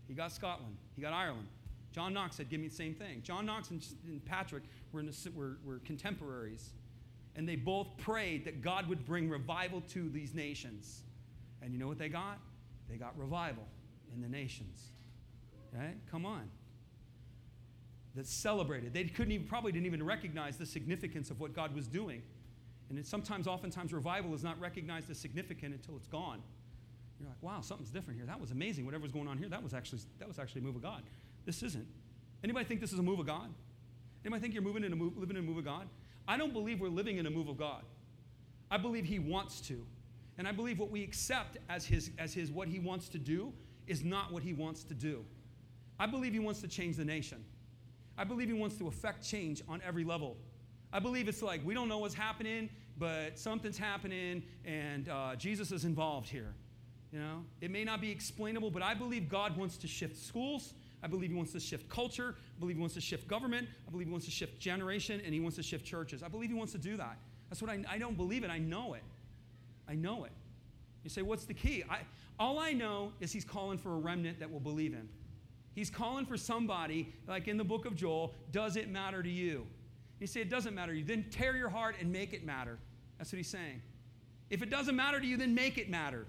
He 0.09 0.15
got 0.15 0.31
Scotland. 0.31 0.75
He 0.95 1.01
got 1.01 1.13
Ireland. 1.13 1.47
John 1.93 2.13
Knox 2.13 2.35
said, 2.35 2.49
Give 2.49 2.59
me 2.59 2.67
the 2.67 2.75
same 2.75 2.95
thing. 2.95 3.21
John 3.23 3.45
Knox 3.45 3.69
and, 3.69 3.81
Patrick 4.25 4.63
were, 4.91 5.01
a, 5.01 5.29
were, 5.35 5.57
were 5.63 5.79
contemporaries. 5.85 6.71
And 7.35 7.47
they 7.47 7.55
both 7.55 7.95
prayed 7.97 8.43
that 8.45 8.61
God 8.61 8.89
would 8.89 9.05
bring 9.05 9.29
revival 9.29 9.81
to 9.93 10.09
these 10.09 10.33
nations. 10.33 11.03
And 11.61 11.71
you 11.71 11.79
know 11.79 11.87
what 11.87 11.99
they 11.99 12.09
got? 12.09 12.39
They 12.89 12.97
got 12.97 13.17
revival 13.17 13.63
in 14.13 14.21
the 14.21 14.27
nations. 14.27 14.81
Right? 15.71 15.95
Come 16.09 16.25
on. 16.25 16.49
That 18.15 18.25
celebrated. 18.25 18.93
They 18.93 19.03
couldn't 19.03 19.31
even, 19.31 19.47
probably 19.47 19.71
didn't 19.71 19.85
even 19.85 20.03
recognize 20.03 20.57
the 20.57 20.65
significance 20.65 21.29
of 21.29 21.39
what 21.39 21.55
God 21.55 21.75
was 21.75 21.87
doing. 21.87 22.23
And 22.89 23.05
sometimes, 23.05 23.47
oftentimes, 23.47 23.93
revival 23.93 24.33
is 24.33 24.43
not 24.43 24.59
recognized 24.59 25.11
as 25.11 25.19
significant 25.19 25.75
until 25.75 25.95
it's 25.95 26.07
gone. 26.07 26.41
You're 27.19 27.29
like, 27.29 27.41
wow, 27.41 27.61
something's 27.61 27.91
different 27.91 28.17
here. 28.17 28.25
That 28.25 28.39
was 28.39 28.51
amazing. 28.51 28.85
Whatever 28.85 29.03
was 29.03 29.11
going 29.11 29.27
on 29.27 29.37
here, 29.37 29.49
that 29.49 29.61
was 29.61 29.73
actually 29.73 29.99
that 30.19 30.27
was 30.27 30.39
actually 30.39 30.61
a 30.61 30.63
move 30.63 30.75
of 30.75 30.81
God. 30.81 31.03
This 31.45 31.63
isn't. 31.63 31.87
Anybody 32.43 32.65
think 32.65 32.79
this 32.79 32.93
is 32.93 32.99
a 32.99 33.03
move 33.03 33.19
of 33.19 33.25
God? 33.25 33.49
Anybody 34.23 34.41
think 34.41 34.53
you're 34.53 34.63
moving 34.63 34.83
in 34.83 34.93
a 34.93 34.95
move, 34.95 35.17
living 35.17 35.35
in 35.35 35.43
a 35.43 35.45
move 35.45 35.57
of 35.57 35.65
God? 35.65 35.87
I 36.27 36.37
don't 36.37 36.53
believe 36.53 36.79
we're 36.79 36.89
living 36.89 37.17
in 37.17 37.25
a 37.25 37.29
move 37.29 37.49
of 37.49 37.57
God. 37.57 37.83
I 38.71 38.77
believe 38.77 39.05
he 39.05 39.19
wants 39.19 39.61
to. 39.61 39.85
And 40.37 40.47
I 40.47 40.51
believe 40.51 40.79
what 40.79 40.89
we 40.89 41.03
accept 41.03 41.57
as 41.69 41.85
his, 41.85 42.11
as 42.17 42.33
his 42.33 42.51
what 42.51 42.67
he 42.67 42.79
wants 42.79 43.09
to 43.09 43.17
do 43.17 43.51
is 43.87 44.03
not 44.03 44.31
what 44.31 44.43
he 44.43 44.53
wants 44.53 44.83
to 44.85 44.93
do. 44.93 45.25
I 45.99 46.05
believe 46.05 46.31
he 46.31 46.39
wants 46.39 46.61
to 46.61 46.67
change 46.67 46.95
the 46.95 47.03
nation. 47.03 47.43
I 48.17 48.23
believe 48.23 48.47
he 48.47 48.53
wants 48.53 48.77
to 48.77 48.87
affect 48.87 49.27
change 49.27 49.61
on 49.67 49.81
every 49.85 50.03
level. 50.03 50.37
I 50.93 50.99
believe 50.99 51.27
it's 51.27 51.41
like 51.41 51.65
we 51.65 51.73
don't 51.73 51.89
know 51.89 51.97
what's 51.97 52.13
happening, 52.13 52.69
but 52.97 53.37
something's 53.37 53.77
happening, 53.77 54.43
and 54.65 55.09
uh, 55.09 55.35
Jesus 55.35 55.71
is 55.71 55.83
involved 55.83 56.29
here. 56.29 56.53
You 57.11 57.19
know, 57.19 57.43
it 57.59 57.71
may 57.71 57.83
not 57.83 58.01
be 58.01 58.11
explainable, 58.11 58.69
but 58.69 58.83
I 58.83 58.93
believe 58.93 59.29
God 59.29 59.57
wants 59.57 59.77
to 59.77 59.87
shift 59.87 60.15
schools. 60.15 60.73
I 61.01 61.07
believe 61.07 61.31
He 61.31 61.35
wants 61.35 61.53
to 61.53 61.59
shift 61.59 61.89
culture. 61.89 62.35
I 62.55 62.59
believe 62.59 62.75
He 62.75 62.79
wants 62.79 62.95
to 62.95 63.01
shift 63.01 63.27
government. 63.27 63.67
I 63.87 63.91
believe 63.91 64.07
He 64.07 64.11
wants 64.11 64.25
to 64.27 64.31
shift 64.31 64.59
generation, 64.59 65.21
and 65.25 65.33
He 65.33 65.39
wants 65.39 65.55
to 65.57 65.63
shift 65.63 65.85
churches. 65.85 66.21
I 66.21 66.27
believe 66.27 66.49
He 66.49 66.55
wants 66.55 66.71
to 66.73 66.77
do 66.77 66.97
that. 66.97 67.17
That's 67.49 67.61
what 67.61 67.71
I, 67.71 67.83
I 67.89 67.97
don't 67.97 68.15
believe 68.15 68.43
it. 68.43 68.51
I 68.51 68.59
know 68.59 68.93
it. 68.93 69.03
I 69.87 69.95
know 69.95 70.25
it. 70.25 70.31
You 71.03 71.09
say, 71.09 71.23
what's 71.23 71.45
the 71.45 71.53
key? 71.53 71.83
I, 71.89 71.99
all 72.37 72.59
I 72.59 72.73
know 72.73 73.11
is 73.19 73.31
He's 73.31 73.45
calling 73.45 73.77
for 73.79 73.93
a 73.93 73.97
remnant 73.97 74.39
that 74.39 74.51
will 74.51 74.59
believe 74.59 74.93
Him. 74.93 75.09
He's 75.73 75.89
calling 75.89 76.25
for 76.25 76.37
somebody, 76.37 77.13
like 77.27 77.47
in 77.47 77.57
the 77.57 77.63
book 77.63 77.85
of 77.85 77.95
Joel, 77.95 78.35
does 78.51 78.75
it 78.75 78.89
matter 78.89 79.23
to 79.23 79.29
you? 79.29 79.65
You 80.19 80.27
say, 80.27 80.41
it 80.41 80.49
doesn't 80.49 80.75
matter 80.75 80.91
to 80.91 80.99
you. 80.99 81.05
Then 81.05 81.25
tear 81.31 81.55
your 81.55 81.69
heart 81.69 81.95
and 81.99 82.11
make 82.11 82.33
it 82.33 82.45
matter. 82.45 82.77
That's 83.17 83.31
what 83.31 83.37
He's 83.37 83.47
saying. 83.47 83.81
If 84.49 84.61
it 84.61 84.69
doesn't 84.69 84.95
matter 84.95 85.19
to 85.19 85.25
you, 85.25 85.37
then 85.37 85.55
make 85.55 85.77
it 85.77 85.89
matter. 85.89 86.27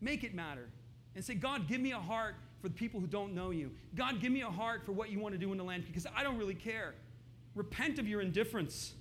Make 0.00 0.24
it 0.24 0.34
matter. 0.34 0.68
And 1.14 1.24
say, 1.24 1.34
God, 1.34 1.68
give 1.68 1.80
me 1.80 1.92
a 1.92 1.98
heart 1.98 2.36
for 2.60 2.68
the 2.68 2.74
people 2.74 3.00
who 3.00 3.06
don't 3.06 3.34
know 3.34 3.50
you. 3.50 3.70
God, 3.94 4.20
give 4.20 4.32
me 4.32 4.42
a 4.42 4.50
heart 4.50 4.84
for 4.84 4.92
what 4.92 5.10
you 5.10 5.18
want 5.18 5.32
to 5.34 5.38
do 5.38 5.52
in 5.52 5.58
the 5.58 5.64
land 5.64 5.84
because 5.86 6.06
I 6.14 6.22
don't 6.22 6.38
really 6.38 6.54
care. 6.54 6.94
Repent 7.54 7.98
of 7.98 8.06
your 8.06 8.20
indifference. 8.20 8.94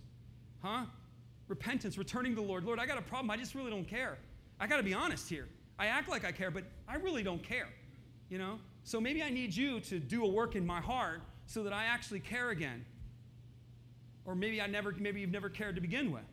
Huh? 0.62 0.86
Repentance, 1.47 1.97
returning 1.97 2.36
to 2.36 2.41
the 2.41 2.47
Lord. 2.47 2.63
Lord, 2.63 2.79
I 2.79 2.86
got 2.86 2.97
a 2.97 3.01
problem. 3.01 3.29
I 3.29 3.38
just 3.38 3.55
really 3.55 3.69
don't 3.69 3.88
care. 3.88 4.17
I 4.60 4.67
got 4.67 4.77
to 4.77 4.83
be 4.83 4.93
honest 4.93 5.29
here. 5.29 5.47
I 5.79 5.88
act 5.88 6.10
like 6.10 6.25
I 6.25 6.31
care, 6.31 6.49
but 6.49 6.63
I 6.88 6.95
really 6.95 7.23
don't 7.23 7.43
care. 7.43 7.69
You 8.29 8.38
know? 8.38 8.60
So 8.83 8.99
maybe 8.99 9.21
I 9.21 9.29
need 9.29 9.55
you 9.55 9.79
to 9.81 9.99
do 9.99 10.25
a 10.25 10.27
work 10.27 10.55
in 10.55 10.65
my 10.65 10.81
heart 10.81 11.21
so 11.45 11.63
that 11.63 11.73
I 11.73 11.86
actually 11.86 12.19
care 12.19 12.49
again. 12.49 12.86
Or 14.25 14.36
maybe 14.36 14.62
I 14.62 14.67
never 14.67 14.91
maybe 14.91 15.21
you've 15.21 15.31
never 15.31 15.49
cared 15.49 15.75
to 15.75 15.81
begin 15.81 16.12
with 16.12 16.23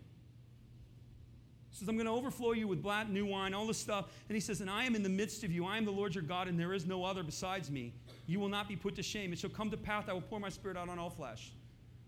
says, 1.76 1.88
I'm 1.88 1.96
going 1.96 2.06
to 2.06 2.12
overflow 2.12 2.52
you 2.52 2.68
with 2.68 2.82
black 2.82 3.08
new 3.08 3.26
wine, 3.26 3.52
all 3.52 3.66
this 3.66 3.78
stuff. 3.78 4.06
And 4.28 4.36
he 4.36 4.40
says, 4.40 4.60
And 4.60 4.70
I 4.70 4.84
am 4.84 4.94
in 4.94 5.02
the 5.02 5.08
midst 5.08 5.42
of 5.42 5.50
you. 5.50 5.66
I 5.66 5.76
am 5.76 5.84
the 5.84 5.90
Lord 5.90 6.14
your 6.14 6.22
God, 6.22 6.46
and 6.46 6.58
there 6.58 6.72
is 6.72 6.86
no 6.86 7.04
other 7.04 7.22
besides 7.22 7.70
me. 7.70 7.92
You 8.26 8.38
will 8.38 8.48
not 8.48 8.68
be 8.68 8.76
put 8.76 8.94
to 8.96 9.02
shame. 9.02 9.32
It 9.32 9.38
shall 9.38 9.50
come 9.50 9.70
to 9.70 9.76
pass, 9.76 10.08
I 10.08 10.12
will 10.12 10.20
pour 10.20 10.38
my 10.38 10.48
spirit 10.48 10.76
out 10.76 10.88
on 10.88 10.98
all 10.98 11.10
flesh. 11.10 11.52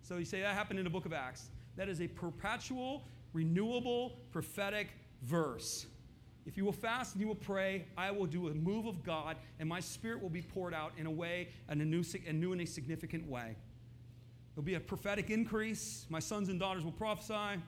So 0.02 0.18
you 0.18 0.24
say 0.24 0.40
that 0.40 0.54
happened 0.54 0.78
in 0.78 0.84
the 0.84 0.90
book 0.90 1.04
of 1.04 1.12
Acts. 1.12 1.48
That 1.76 1.88
is 1.88 2.00
a 2.00 2.06
perpetual, 2.06 3.04
renewable, 3.32 4.20
prophetic 4.30 4.88
verse. 5.22 5.86
If 6.46 6.56
you 6.56 6.64
will 6.64 6.72
fast 6.72 7.14
and 7.14 7.20
you 7.20 7.26
will 7.26 7.34
pray, 7.34 7.86
I 7.98 8.12
will 8.12 8.26
do 8.26 8.46
a 8.48 8.54
move 8.54 8.86
of 8.86 9.02
God, 9.02 9.36
and 9.58 9.68
my 9.68 9.80
spirit 9.80 10.22
will 10.22 10.30
be 10.30 10.42
poured 10.42 10.74
out 10.74 10.92
in 10.96 11.06
a 11.06 11.10
way, 11.10 11.48
in 11.68 11.80
a 11.80 11.84
new, 11.84 12.04
a 12.26 12.32
new 12.32 12.52
and 12.52 12.60
a 12.60 12.66
significant 12.66 13.28
way. 13.28 13.56
There'll 14.54 14.64
be 14.64 14.74
a 14.74 14.80
prophetic 14.80 15.28
increase. 15.28 16.06
My 16.08 16.20
sons 16.20 16.48
and 16.48 16.60
daughters 16.60 16.84
will 16.84 16.92
prophesy. 16.92 17.60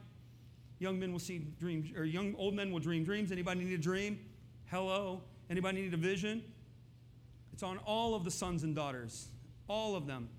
Young 0.79 0.99
men 0.99 1.11
will 1.11 1.19
see 1.19 1.39
dreams, 1.59 1.91
or 1.95 2.05
young 2.05 2.35
old 2.35 2.53
men 2.53 2.71
will 2.71 2.79
dream 2.79 3.03
dreams. 3.03 3.31
Anybody 3.31 3.63
need 3.63 3.73
a 3.73 3.81
dream? 3.81 4.19
Hello. 4.67 5.21
Anybody 5.49 5.81
need 5.81 5.93
a 5.93 5.97
vision? 5.97 6.43
It's 7.51 7.63
on 7.63 7.77
all 7.79 8.15
of 8.15 8.23
the 8.23 8.31
sons 8.31 8.63
and 8.63 8.73
daughters, 8.73 9.27
all 9.67 9.95
of 9.95 10.07
them. 10.07 10.29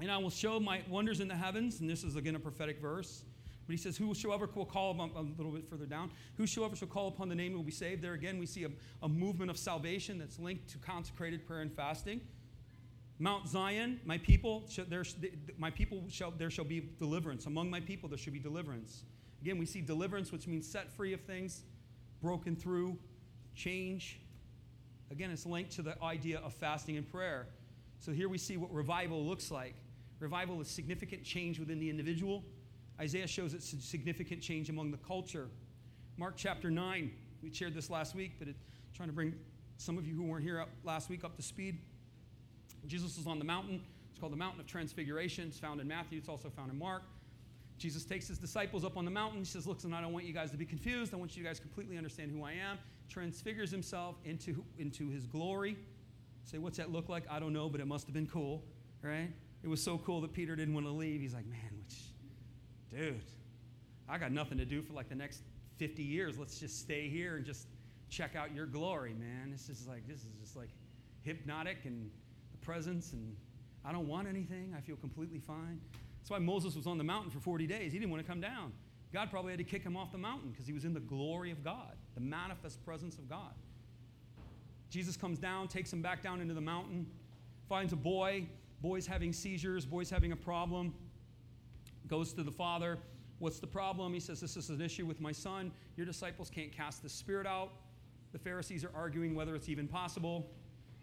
And 0.00 0.10
I 0.10 0.18
will 0.18 0.30
show 0.30 0.60
my 0.60 0.82
wonders 0.88 1.20
in 1.20 1.28
the 1.28 1.36
heavens, 1.36 1.80
and 1.80 1.88
this 1.88 2.04
is 2.04 2.16
again 2.16 2.34
a 2.34 2.40
prophetic 2.40 2.80
verse. 2.80 3.24
But 3.66 3.72
he 3.72 3.78
says, 3.78 3.96
Whosoever 3.96 4.48
will 4.54 4.66
call 4.66 4.90
upon, 4.90 5.10
a 5.16 5.22
little 5.22 5.52
bit 5.52 5.68
further 5.68 5.86
down, 5.86 6.10
whosoever 6.36 6.76
shall 6.76 6.88
call 6.88 7.08
upon 7.08 7.28
the 7.28 7.34
name 7.34 7.54
will 7.54 7.62
be 7.62 7.72
saved. 7.72 8.02
There 8.02 8.12
again, 8.12 8.38
we 8.38 8.46
see 8.46 8.64
a, 8.64 8.70
a 9.02 9.08
movement 9.08 9.50
of 9.50 9.56
salvation 9.56 10.18
that's 10.18 10.38
linked 10.38 10.68
to 10.70 10.78
consecrated 10.78 11.46
prayer 11.46 11.60
and 11.60 11.72
fasting. 11.72 12.20
Mount 13.18 13.48
Zion, 13.48 14.00
my 14.04 14.18
people, 14.18 14.64
shall, 14.68 14.84
there, 14.86 15.04
my 15.56 15.70
people 15.70 16.04
shall, 16.10 16.32
there 16.32 16.50
shall 16.50 16.64
be 16.64 16.90
deliverance. 16.98 17.46
Among 17.46 17.70
my 17.70 17.80
people, 17.80 18.08
there 18.08 18.18
shall 18.18 18.32
be 18.32 18.40
deliverance. 18.40 19.04
Again, 19.44 19.58
we 19.58 19.66
see 19.66 19.82
deliverance, 19.82 20.32
which 20.32 20.46
means 20.46 20.66
set 20.66 20.90
free 20.90 21.12
of 21.12 21.20
things, 21.20 21.64
broken 22.22 22.56
through, 22.56 22.96
change. 23.54 24.18
Again, 25.10 25.30
it's 25.30 25.44
linked 25.44 25.72
to 25.72 25.82
the 25.82 26.02
idea 26.02 26.38
of 26.38 26.54
fasting 26.54 26.96
and 26.96 27.06
prayer. 27.06 27.48
So 27.98 28.10
here 28.10 28.30
we 28.30 28.38
see 28.38 28.56
what 28.56 28.72
revival 28.72 29.22
looks 29.22 29.50
like. 29.50 29.74
Revival 30.18 30.62
is 30.62 30.68
significant 30.68 31.24
change 31.24 31.58
within 31.58 31.78
the 31.78 31.90
individual. 31.90 32.42
Isaiah 32.98 33.26
shows 33.26 33.52
it's 33.52 33.74
significant 33.84 34.40
change 34.40 34.70
among 34.70 34.90
the 34.90 34.96
culture. 34.96 35.48
Mark 36.16 36.36
chapter 36.38 36.70
9, 36.70 37.10
we 37.42 37.52
shared 37.52 37.74
this 37.74 37.90
last 37.90 38.14
week, 38.14 38.36
but 38.38 38.48
it, 38.48 38.56
trying 38.94 39.10
to 39.10 39.14
bring 39.14 39.34
some 39.76 39.98
of 39.98 40.06
you 40.06 40.14
who 40.14 40.22
weren't 40.22 40.42
here 40.42 40.58
up 40.58 40.70
last 40.84 41.10
week 41.10 41.22
up 41.22 41.36
to 41.36 41.42
speed. 41.42 41.82
Jesus 42.86 43.18
was 43.18 43.26
on 43.26 43.38
the 43.38 43.44
mountain. 43.44 43.82
It's 44.10 44.18
called 44.18 44.32
the 44.32 44.38
Mountain 44.38 44.60
of 44.60 44.66
Transfiguration. 44.66 45.48
It's 45.48 45.58
found 45.58 45.82
in 45.82 45.86
Matthew, 45.86 46.16
it's 46.16 46.30
also 46.30 46.48
found 46.48 46.72
in 46.72 46.78
Mark. 46.78 47.02
Jesus 47.84 48.02
takes 48.06 48.26
his 48.26 48.38
disciples 48.38 48.82
up 48.82 48.96
on 48.96 49.04
the 49.04 49.10
mountain. 49.10 49.40
He 49.40 49.44
says, 49.44 49.66
Listen, 49.66 49.92
I 49.92 50.00
don't 50.00 50.14
want 50.14 50.24
you 50.24 50.32
guys 50.32 50.50
to 50.52 50.56
be 50.56 50.64
confused. 50.64 51.12
I 51.12 51.18
want 51.18 51.36
you 51.36 51.44
guys 51.44 51.56
to 51.56 51.62
completely 51.62 51.98
understand 51.98 52.32
who 52.32 52.42
I 52.42 52.52
am. 52.52 52.78
Transfigures 53.10 53.70
himself 53.70 54.16
into, 54.24 54.64
into 54.78 55.10
his 55.10 55.26
glory. 55.26 55.76
Say, 56.44 56.56
what's 56.56 56.78
that 56.78 56.90
look 56.90 57.10
like? 57.10 57.24
I 57.28 57.38
don't 57.38 57.52
know, 57.52 57.68
but 57.68 57.82
it 57.82 57.86
must 57.86 58.06
have 58.06 58.14
been 58.14 58.26
cool, 58.26 58.62
right? 59.02 59.28
It 59.62 59.68
was 59.68 59.82
so 59.82 59.98
cool 59.98 60.22
that 60.22 60.32
Peter 60.32 60.56
didn't 60.56 60.72
want 60.72 60.86
to 60.86 60.92
leave. 60.92 61.20
He's 61.20 61.34
like, 61.34 61.44
Man, 61.44 61.60
which, 61.76 61.98
dude, 62.90 63.20
I 64.08 64.16
got 64.16 64.32
nothing 64.32 64.56
to 64.56 64.64
do 64.64 64.80
for 64.80 64.94
like 64.94 65.10
the 65.10 65.14
next 65.14 65.42
50 65.76 66.02
years. 66.02 66.38
Let's 66.38 66.58
just 66.58 66.80
stay 66.80 67.10
here 67.10 67.36
and 67.36 67.44
just 67.44 67.66
check 68.08 68.34
out 68.34 68.54
your 68.54 68.64
glory, 68.64 69.12
man. 69.12 69.50
This 69.50 69.68
is 69.68 69.86
like, 69.86 70.08
this 70.08 70.20
is 70.20 70.32
just 70.40 70.56
like 70.56 70.70
hypnotic 71.20 71.84
and 71.84 72.10
the 72.52 72.64
presence, 72.64 73.12
and 73.12 73.36
I 73.84 73.92
don't 73.92 74.08
want 74.08 74.26
anything. 74.26 74.74
I 74.74 74.80
feel 74.80 74.96
completely 74.96 75.38
fine. 75.38 75.82
That's 76.24 76.30
why 76.30 76.38
Moses 76.38 76.74
was 76.74 76.86
on 76.86 76.96
the 76.96 77.04
mountain 77.04 77.30
for 77.30 77.38
40 77.38 77.66
days. 77.66 77.92
He 77.92 77.98
didn't 77.98 78.10
want 78.10 78.24
to 78.24 78.26
come 78.26 78.40
down. 78.40 78.72
God 79.12 79.30
probably 79.30 79.52
had 79.52 79.58
to 79.58 79.64
kick 79.64 79.82
him 79.82 79.94
off 79.94 80.10
the 80.10 80.16
mountain 80.16 80.52
because 80.52 80.66
he 80.66 80.72
was 80.72 80.86
in 80.86 80.94
the 80.94 81.00
glory 81.00 81.50
of 81.50 81.62
God, 81.62 81.92
the 82.14 82.22
manifest 82.22 82.82
presence 82.82 83.18
of 83.18 83.28
God. 83.28 83.52
Jesus 84.88 85.18
comes 85.18 85.38
down, 85.38 85.68
takes 85.68 85.92
him 85.92 86.00
back 86.00 86.22
down 86.22 86.40
into 86.40 86.54
the 86.54 86.62
mountain, 86.62 87.06
finds 87.68 87.92
a 87.92 87.96
boy. 87.96 88.46
Boy's 88.80 89.06
having 89.06 89.34
seizures, 89.34 89.84
boy's 89.84 90.08
having 90.08 90.32
a 90.32 90.36
problem. 90.36 90.94
Goes 92.06 92.32
to 92.32 92.42
the 92.42 92.50
father. 92.50 92.96
What's 93.38 93.58
the 93.58 93.66
problem? 93.66 94.14
He 94.14 94.20
says, 94.20 94.40
This 94.40 94.56
is 94.56 94.70
an 94.70 94.80
issue 94.80 95.04
with 95.04 95.20
my 95.20 95.32
son. 95.32 95.72
Your 95.98 96.06
disciples 96.06 96.48
can't 96.48 96.72
cast 96.72 97.02
the 97.02 97.08
spirit 97.10 97.46
out. 97.46 97.70
The 98.32 98.38
Pharisees 98.38 98.82
are 98.82 98.92
arguing 98.94 99.34
whether 99.34 99.54
it's 99.54 99.68
even 99.68 99.86
possible. 99.86 100.50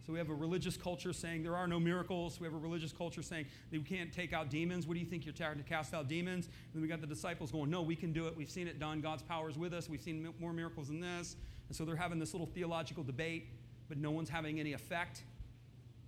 So 0.05 0.11
we 0.11 0.17
have 0.17 0.29
a 0.29 0.33
religious 0.33 0.77
culture 0.77 1.13
saying 1.13 1.43
there 1.43 1.55
are 1.55 1.67
no 1.67 1.79
miracles. 1.79 2.39
We 2.39 2.47
have 2.47 2.55
a 2.55 2.57
religious 2.57 2.91
culture 2.91 3.21
saying 3.21 3.45
that 3.69 3.77
we 3.77 3.83
can't 3.83 4.11
take 4.11 4.33
out 4.33 4.49
demons. 4.49 4.87
What 4.87 4.95
do 4.95 4.99
you 4.99 5.05
think 5.05 5.25
you're 5.25 5.33
trying 5.33 5.57
to 5.57 5.63
cast 5.63 5.93
out 5.93 6.07
demons? 6.07 6.47
And 6.47 6.55
then 6.73 6.81
we 6.81 6.87
got 6.87 7.01
the 7.01 7.07
disciples 7.07 7.51
going, 7.51 7.69
no, 7.69 7.83
we 7.83 7.95
can 7.95 8.11
do 8.11 8.25
it. 8.27 8.35
We've 8.35 8.49
seen 8.49 8.67
it 8.67 8.79
done. 8.79 9.01
God's 9.01 9.21
power 9.21 9.47
is 9.47 9.59
with 9.59 9.73
us. 9.73 9.89
We've 9.89 10.01
seen 10.01 10.27
more 10.39 10.53
miracles 10.53 10.87
than 10.87 10.99
this. 10.99 11.35
And 11.67 11.75
so 11.75 11.85
they're 11.85 11.95
having 11.95 12.17
this 12.17 12.33
little 12.33 12.47
theological 12.47 13.03
debate, 13.03 13.49
but 13.89 13.97
no 13.97 14.09
one's 14.09 14.29
having 14.29 14.59
any 14.59 14.73
effect. 14.73 15.23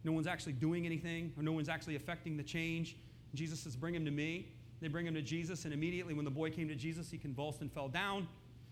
No 0.03 0.11
one's 0.11 0.27
actually 0.27 0.53
doing 0.53 0.85
anything, 0.85 1.31
or 1.37 1.43
no 1.43 1.51
one's 1.51 1.69
actually 1.69 1.95
affecting 1.95 2.35
the 2.35 2.43
change. 2.43 2.97
And 3.31 3.39
Jesus 3.39 3.59
says, 3.59 3.75
bring 3.75 3.95
him 3.95 4.05
to 4.05 4.11
me. 4.11 4.47
They 4.81 4.87
bring 4.89 5.07
him 5.07 5.13
to 5.13 5.21
Jesus, 5.21 5.63
and 5.63 5.73
immediately 5.73 6.13
when 6.13 6.25
the 6.25 6.31
boy 6.31 6.49
came 6.49 6.67
to 6.67 6.75
Jesus, 6.75 7.09
he 7.09 7.17
convulsed 7.17 7.61
and 7.61 7.71
fell 7.71 7.87
down. 7.87 8.27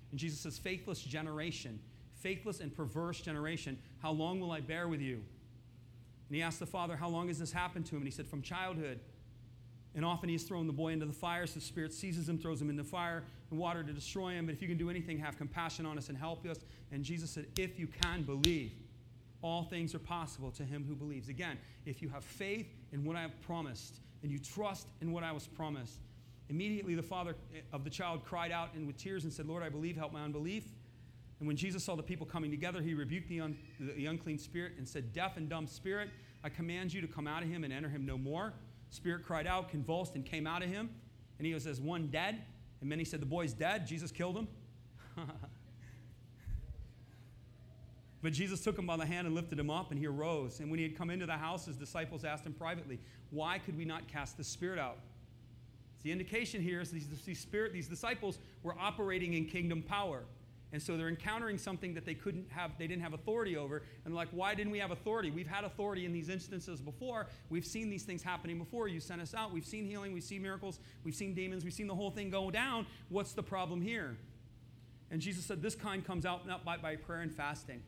And 0.09 0.19
Jesus 0.19 0.39
says, 0.41 0.57
faithless 0.57 1.01
generation 1.01 1.79
faithless 2.21 2.59
and 2.59 2.75
perverse 2.75 3.19
generation, 3.21 3.77
how 4.01 4.11
long 4.11 4.39
will 4.39 4.51
I 4.51 4.61
bear 4.61 4.87
with 4.87 5.01
you? 5.01 5.15
And 5.15 6.35
he 6.37 6.41
asked 6.41 6.59
the 6.59 6.65
father, 6.65 6.95
How 6.95 7.09
long 7.09 7.27
has 7.27 7.39
this 7.39 7.51
happened 7.51 7.85
to 7.87 7.95
him? 7.95 8.03
And 8.03 8.07
he 8.07 8.11
said, 8.11 8.27
From 8.27 8.41
childhood. 8.41 8.99
And 9.93 10.05
often 10.05 10.29
he's 10.29 10.43
thrown 10.43 10.67
the 10.67 10.73
boy 10.73 10.93
into 10.93 11.05
the 11.05 11.11
fire, 11.11 11.45
so 11.45 11.55
the 11.55 11.65
Spirit 11.65 11.93
seizes 11.93 12.29
him, 12.29 12.37
throws 12.37 12.61
him 12.61 12.69
into 12.69 12.85
fire 12.85 13.25
and 13.49 13.59
water 13.59 13.83
to 13.83 13.91
destroy 13.91 14.29
him. 14.29 14.45
But 14.45 14.55
if 14.55 14.61
you 14.61 14.69
can 14.69 14.77
do 14.77 14.89
anything, 14.89 15.17
have 15.19 15.37
compassion 15.37 15.85
on 15.85 15.97
us 15.97 16.07
and 16.07 16.17
help 16.17 16.45
us. 16.45 16.59
And 16.93 17.03
Jesus 17.03 17.31
said, 17.31 17.47
If 17.57 17.77
you 17.77 17.87
can 17.87 18.23
believe, 18.23 18.71
all 19.41 19.63
things 19.63 19.93
are 19.93 19.99
possible 19.99 20.51
to 20.51 20.63
him 20.63 20.85
who 20.87 20.95
believes. 20.95 21.27
Again, 21.27 21.57
if 21.85 22.01
you 22.01 22.09
have 22.09 22.23
faith 22.23 22.67
in 22.93 23.03
what 23.03 23.17
I 23.17 23.21
have 23.21 23.41
promised 23.41 23.99
and 24.23 24.31
you 24.31 24.39
trust 24.39 24.87
in 25.01 25.11
what 25.11 25.23
I 25.23 25.31
was 25.31 25.47
promised, 25.47 25.99
immediately 26.49 26.95
the 26.95 27.03
father 27.03 27.35
of 27.73 27.83
the 27.83 27.89
child 27.89 28.23
cried 28.23 28.51
out 28.51 28.73
and 28.75 28.87
with 28.87 28.97
tears 28.97 29.23
and 29.23 29.33
said, 29.33 29.47
Lord, 29.47 29.63
I 29.63 29.69
believe, 29.69 29.97
help 29.97 30.13
my 30.13 30.21
unbelief. 30.21 30.65
And 31.41 31.47
when 31.47 31.57
Jesus 31.57 31.83
saw 31.83 31.95
the 31.95 32.03
people 32.03 32.27
coming 32.27 32.51
together, 32.51 32.83
he 32.83 32.93
rebuked 32.93 33.27
the, 33.27 33.41
un, 33.41 33.57
the 33.79 34.05
unclean 34.05 34.37
spirit 34.37 34.73
and 34.77 34.87
said, 34.87 35.11
Deaf 35.11 35.37
and 35.37 35.49
dumb 35.49 35.65
spirit, 35.65 36.11
I 36.43 36.49
command 36.49 36.93
you 36.93 37.01
to 37.01 37.07
come 37.07 37.25
out 37.25 37.41
of 37.41 37.49
him 37.49 37.63
and 37.63 37.73
enter 37.73 37.89
him 37.89 38.05
no 38.05 38.15
more. 38.15 38.53
Spirit 38.91 39.25
cried 39.25 39.47
out, 39.47 39.67
convulsed, 39.67 40.13
and 40.13 40.23
came 40.23 40.45
out 40.45 40.61
of 40.61 40.69
him. 40.69 40.91
And 41.39 41.47
he 41.47 41.55
was 41.55 41.65
as 41.65 41.81
one 41.81 42.09
dead. 42.09 42.43
And 42.79 42.87
many 42.87 43.03
said, 43.03 43.21
The 43.21 43.25
boy's 43.25 43.53
dead. 43.53 43.87
Jesus 43.87 44.11
killed 44.11 44.37
him. 44.37 44.47
but 48.21 48.33
Jesus 48.33 48.61
took 48.63 48.77
him 48.77 48.85
by 48.85 48.97
the 48.97 49.07
hand 49.07 49.25
and 49.25 49.35
lifted 49.35 49.57
him 49.57 49.71
up, 49.71 49.89
and 49.89 49.99
he 49.99 50.05
arose. 50.05 50.59
And 50.59 50.69
when 50.69 50.77
he 50.77 50.83
had 50.83 50.95
come 50.95 51.09
into 51.09 51.25
the 51.25 51.37
house, 51.37 51.65
his 51.65 51.75
disciples 51.75 52.23
asked 52.23 52.45
him 52.45 52.53
privately, 52.53 52.99
Why 53.31 53.57
could 53.57 53.75
we 53.75 53.83
not 53.83 54.07
cast 54.07 54.37
the 54.37 54.43
spirit 54.43 54.77
out? 54.77 54.99
the 56.03 56.11
indication 56.11 56.61
here 56.61 56.81
is 56.81 56.89
these, 56.89 57.07
these 57.25 57.39
spirit, 57.39 57.73
these 57.73 57.87
disciples 57.87 58.39
were 58.63 58.75
operating 58.79 59.33
in 59.33 59.45
kingdom 59.45 59.81
power. 59.83 60.23
And 60.73 60.81
so 60.81 60.95
they're 60.95 61.09
encountering 61.09 61.57
something 61.57 61.93
that 61.95 62.05
they 62.05 62.13
couldn't 62.13 62.49
have, 62.49 62.71
they 62.77 62.87
didn't 62.87 63.01
have 63.01 63.13
authority 63.13 63.57
over. 63.57 63.83
And 64.05 64.15
like, 64.15 64.29
why 64.31 64.55
didn't 64.55 64.71
we 64.71 64.79
have 64.79 64.91
authority? 64.91 65.29
We've 65.29 65.47
had 65.47 65.65
authority 65.65 66.05
in 66.05 66.13
these 66.13 66.29
instances 66.29 66.79
before. 66.79 67.27
We've 67.49 67.65
seen 67.65 67.89
these 67.89 68.03
things 68.03 68.23
happening 68.23 68.57
before. 68.57 68.87
You 68.87 69.01
sent 69.01 69.21
us 69.21 69.33
out. 69.33 69.51
We've 69.51 69.65
seen 69.65 69.85
healing. 69.85 70.13
We've 70.13 70.23
seen 70.23 70.41
miracles. 70.41 70.79
We've 71.03 71.15
seen 71.15 71.33
demons. 71.33 71.65
We've 71.65 71.73
seen 71.73 71.87
the 71.87 71.95
whole 71.95 72.11
thing 72.11 72.29
go 72.29 72.49
down. 72.51 72.85
What's 73.09 73.33
the 73.33 73.43
problem 73.43 73.81
here? 73.81 74.15
And 75.09 75.19
Jesus 75.19 75.43
said, 75.43 75.61
This 75.61 75.75
kind 75.75 76.05
comes 76.05 76.25
out 76.25 76.47
not 76.47 76.63
by, 76.63 76.77
by 76.77 76.95
prayer 76.95 77.19
and 77.19 77.33
fasting. 77.33 77.81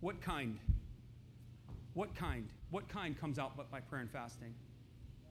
What 0.00 0.22
kind? 0.22 0.58
What 1.92 2.14
kind? 2.14 2.48
What 2.70 2.88
kind 2.88 3.18
comes 3.20 3.38
out 3.38 3.54
but 3.56 3.70
by 3.70 3.80
prayer 3.80 4.00
and 4.00 4.10
fasting? 4.10 4.54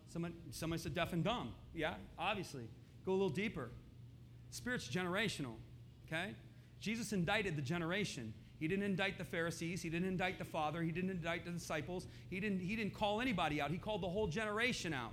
Someone, 0.10 0.34
someone 0.52 0.78
said 0.78 0.94
deaf 0.94 1.14
and 1.14 1.24
dumb. 1.24 1.54
Yeah, 1.74 1.96
obviously. 2.18 2.66
Go 3.06 3.12
a 3.12 3.14
little 3.14 3.30
deeper. 3.30 3.70
Spirit's 4.52 4.88
generational, 4.88 5.56
okay? 6.08 6.34
Jesus 6.80 7.14
indicted 7.14 7.56
the 7.56 7.62
generation. 7.62 8.34
He 8.60 8.68
didn't 8.68 8.84
indict 8.84 9.18
the 9.18 9.24
Pharisees. 9.24 9.82
He 9.82 9.90
didn't 9.90 10.08
indict 10.08 10.38
the 10.38 10.46
Father. 10.46 10.82
He 10.82 10.92
didn't 10.92 11.10
indict 11.10 11.46
the 11.46 11.52
disciples. 11.52 12.08
He 12.30 12.40
didn't, 12.40 12.60
he 12.60 12.76
didn't 12.76 12.94
call 12.94 13.22
anybody 13.22 13.62
out. 13.62 13.72
He 13.72 13.78
called 13.78 14.02
the 14.02 14.10
whole 14.10 14.28
generation 14.28 14.94
out. 14.94 15.12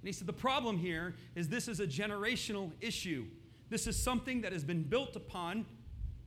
And 0.00 0.08
he 0.08 0.12
said, 0.12 0.26
The 0.26 0.34
problem 0.34 0.76
here 0.76 1.14
is 1.34 1.48
this 1.48 1.66
is 1.66 1.80
a 1.80 1.86
generational 1.86 2.72
issue. 2.80 3.24
This 3.70 3.86
is 3.86 4.00
something 4.00 4.42
that 4.42 4.52
has 4.52 4.64
been 4.64 4.82
built 4.82 5.16
upon 5.16 5.64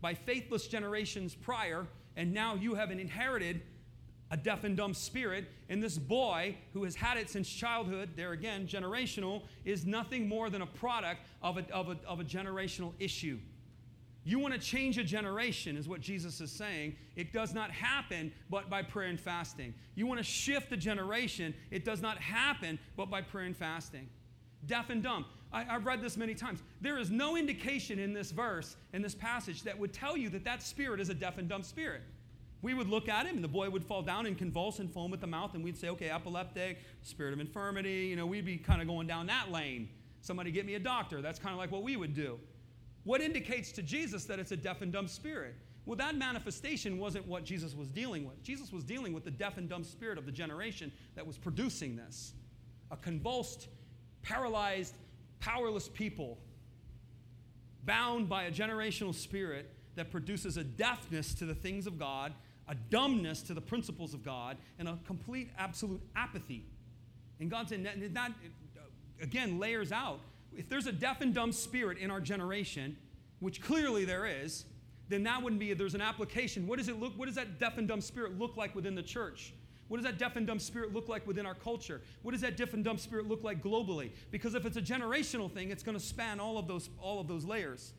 by 0.02 0.14
faithless 0.14 0.68
generations 0.68 1.36
prior, 1.36 1.88
and 2.16 2.34
now 2.34 2.56
you 2.56 2.76
have 2.76 2.92
inherited 2.92 3.62
a 4.32 4.38
deaf 4.38 4.64
and 4.64 4.76
dumb 4.76 4.94
spirit. 4.94 5.46
And 5.70 5.82
this 5.82 5.98
boy, 5.98 6.58
who 6.74 6.84
has 6.84 6.96
had 6.96 7.18
it 7.18 7.30
since 7.30 7.48
childhood, 7.48 8.10
there 8.16 8.32
again, 8.32 8.68
generational, 8.68 9.44
is 9.64 9.86
nothing 9.86 10.28
more 10.28 10.50
than 10.50 10.62
a 10.62 10.68
product 10.68 11.22
of 11.42 11.58
a, 11.58 11.66
of 11.72 11.90
a, 11.90 11.98
of 12.08 12.20
a 12.20 12.24
generational 12.24 12.94
issue. 13.00 13.38
You 14.28 14.40
want 14.40 14.54
to 14.54 14.60
change 14.60 14.98
a 14.98 15.06
generation, 15.06 15.78
is 15.78 15.88
what 15.88 16.02
Jesus 16.02 16.42
is 16.42 16.52
saying. 16.52 16.98
It 17.16 17.32
does 17.32 17.54
not 17.54 17.72
happen 17.72 18.34
but 18.50 18.70
by 18.70 18.84
prayer 18.84 19.08
and 19.08 19.18
fasting. 19.18 19.74
You 19.96 20.06
want 20.06 20.18
to 20.18 20.24
shift 20.26 20.70
a 20.74 20.76
generation, 20.76 21.54
it 21.72 21.86
does 21.86 22.02
not 22.02 22.18
happen 22.18 22.78
but 22.98 23.10
by 23.10 23.22
prayer 23.22 23.46
and 23.46 23.56
fasting. 23.56 24.10
Deaf 24.66 24.90
and 24.90 25.02
dumb. 25.02 25.24
I, 25.54 25.64
have 25.64 25.86
read 25.86 26.02
this 26.02 26.18
many 26.18 26.36
times. 26.36 26.62
There 26.82 26.98
is 26.98 27.10
no 27.10 27.38
indication 27.38 28.00
in 28.00 28.12
this 28.12 28.32
verse, 28.32 28.76
in 28.92 29.02
this 29.02 29.16
passage, 29.16 29.64
that 29.64 29.80
would 29.80 29.94
tell 29.94 30.18
you 30.18 30.28
that 30.32 30.44
that 30.44 30.62
spirit 30.62 31.00
is 31.00 31.08
a 31.08 31.14
deaf 31.14 31.38
and 31.38 31.48
dumb 31.48 31.64
spirit. 31.64 32.02
We 32.62 32.74
would 32.74 32.90
look 32.90 33.08
at 33.08 33.28
him, 33.28 33.36
and 33.36 33.44
the 33.44 33.48
boy 33.48 33.70
would 33.70 33.86
fall 33.86 34.02
down 34.02 34.26
and 34.26 34.38
convulse 34.38 34.80
and 34.80 34.92
foam 34.92 35.14
at 35.14 35.22
the 35.22 35.28
mouth, 35.28 35.54
and 35.54 35.64
we'd 35.64 35.78
say, 35.78 35.88
okay, 35.88 36.10
epileptic, 36.10 36.80
spirit 37.02 37.32
of 37.32 37.40
infirmity. 37.40 38.08
You 38.08 38.18
know, 38.18 38.26
we'd 38.26 38.44
be 38.44 38.58
kind 38.58 38.82
of 38.82 38.90
going 38.90 39.08
down 39.08 39.28
that 39.28 39.52
lane. 39.54 39.88
Somebody 40.20 40.52
get 40.52 40.66
me 40.66 40.76
a 40.76 40.80
doctor. 40.80 41.22
That's 41.22 41.40
kind 41.40 41.54
of 41.54 41.60
like 41.60 41.72
what 41.72 41.84
we 41.84 41.96
would 41.96 42.14
do. 42.14 42.38
What 43.08 43.22
indicates 43.22 43.72
to 43.72 43.82
Jesus 43.82 44.26
that 44.26 44.38
it's 44.38 44.52
a 44.52 44.58
deaf 44.58 44.82
and 44.82 44.92
dumb 44.92 45.08
spirit? 45.08 45.56
Well, 45.86 45.96
that 45.96 46.18
manifestation 46.18 46.98
wasn't 46.98 47.26
what 47.26 47.46
Jesus 47.46 47.74
was 47.74 47.90
dealing 47.90 48.28
with. 48.28 48.44
Jesus 48.44 48.74
was 48.74 48.84
dealing 48.84 49.14
with 49.14 49.24
the 49.24 49.32
deaf 49.32 49.58
and 49.58 49.70
dumb 49.70 49.86
spirit 49.86 50.18
of 50.18 50.26
the 50.26 50.32
generation 50.34 50.92
that 51.16 51.26
was 51.26 51.38
producing 51.38 51.96
this 51.96 52.34
a 52.92 52.98
convulsed, 52.98 53.70
paralyzed, 54.24 54.94
powerless 55.40 55.88
people 55.88 56.38
bound 57.86 58.28
by 58.28 58.44
a 58.44 58.52
generational 58.52 59.16
spirit 59.16 59.74
that 59.96 60.12
produces 60.12 60.58
a 60.58 60.64
deafness 60.66 61.34
to 61.36 61.46
the 61.46 61.56
things 61.56 61.88
of 61.88 61.98
God, 61.98 62.34
a 62.68 62.76
dumbness 62.76 63.42
to 63.44 63.54
the 63.54 63.62
principles 63.62 64.14
of 64.14 64.22
God, 64.22 64.58
and 64.80 64.90
a 64.90 65.00
complete, 65.08 65.50
absolute 65.58 66.02
apathy. 66.14 66.66
And 67.40 67.50
God 67.50 67.70
said, 67.70 67.86
that, 67.86 68.34
again, 69.22 69.60
layers 69.60 69.94
out 69.94 70.20
if 70.58 70.68
there's 70.68 70.88
a 70.88 70.92
deaf 70.92 71.22
and 71.22 71.34
dumb 71.34 71.52
spirit 71.52 71.98
in 72.00 72.12
our 72.12 72.20
generation, 72.20 72.98
which 73.40 73.62
clearly 73.62 74.04
there 74.04 74.26
is, 74.26 74.66
then 75.08 75.24
that 75.24 75.42
wouldn't 75.42 75.60
be, 75.60 75.74
there's 75.74 75.96
an 75.96 76.02
application. 76.02 76.68
What 76.68 76.80
does 76.80 76.90
it 76.90 77.00
look, 77.00 77.18
what 77.18 77.28
does 77.28 77.36
that 77.36 77.60
deaf 77.60 77.78
and 77.78 77.88
dumb 77.88 78.02
spirit 78.02 78.38
look 78.38 78.58
like 78.58 78.76
within 78.76 78.96
the 78.96 79.04
church? 79.04 79.54
What 79.88 79.98
does 79.98 80.06
that 80.06 80.18
deaf 80.18 80.36
and 80.36 80.46
dumb 80.46 80.60
spirit 80.60 80.94
look 80.94 81.08
like 81.08 81.26
within 81.26 81.46
our 81.46 81.54
culture? 81.54 82.02
What 82.24 82.32
does 82.32 82.42
that 82.42 82.58
deaf 82.58 82.74
and 82.74 82.84
dumb 82.84 82.98
spirit 82.98 83.28
look 83.28 83.44
like 83.44 83.64
globally? 83.64 84.12
Because 84.32 84.54
if 84.54 84.66
it's 84.66 84.76
a 84.76 84.82
generational 84.82 85.50
thing, 85.50 85.72
it's 85.72 85.84
going 85.84 85.98
to 85.98 86.04
span 86.04 86.40
all 86.40 86.58
of 86.58 86.68
those, 86.68 86.90
all 87.02 87.22
of 87.22 87.28
those 87.28 87.46
layers. 87.46 87.94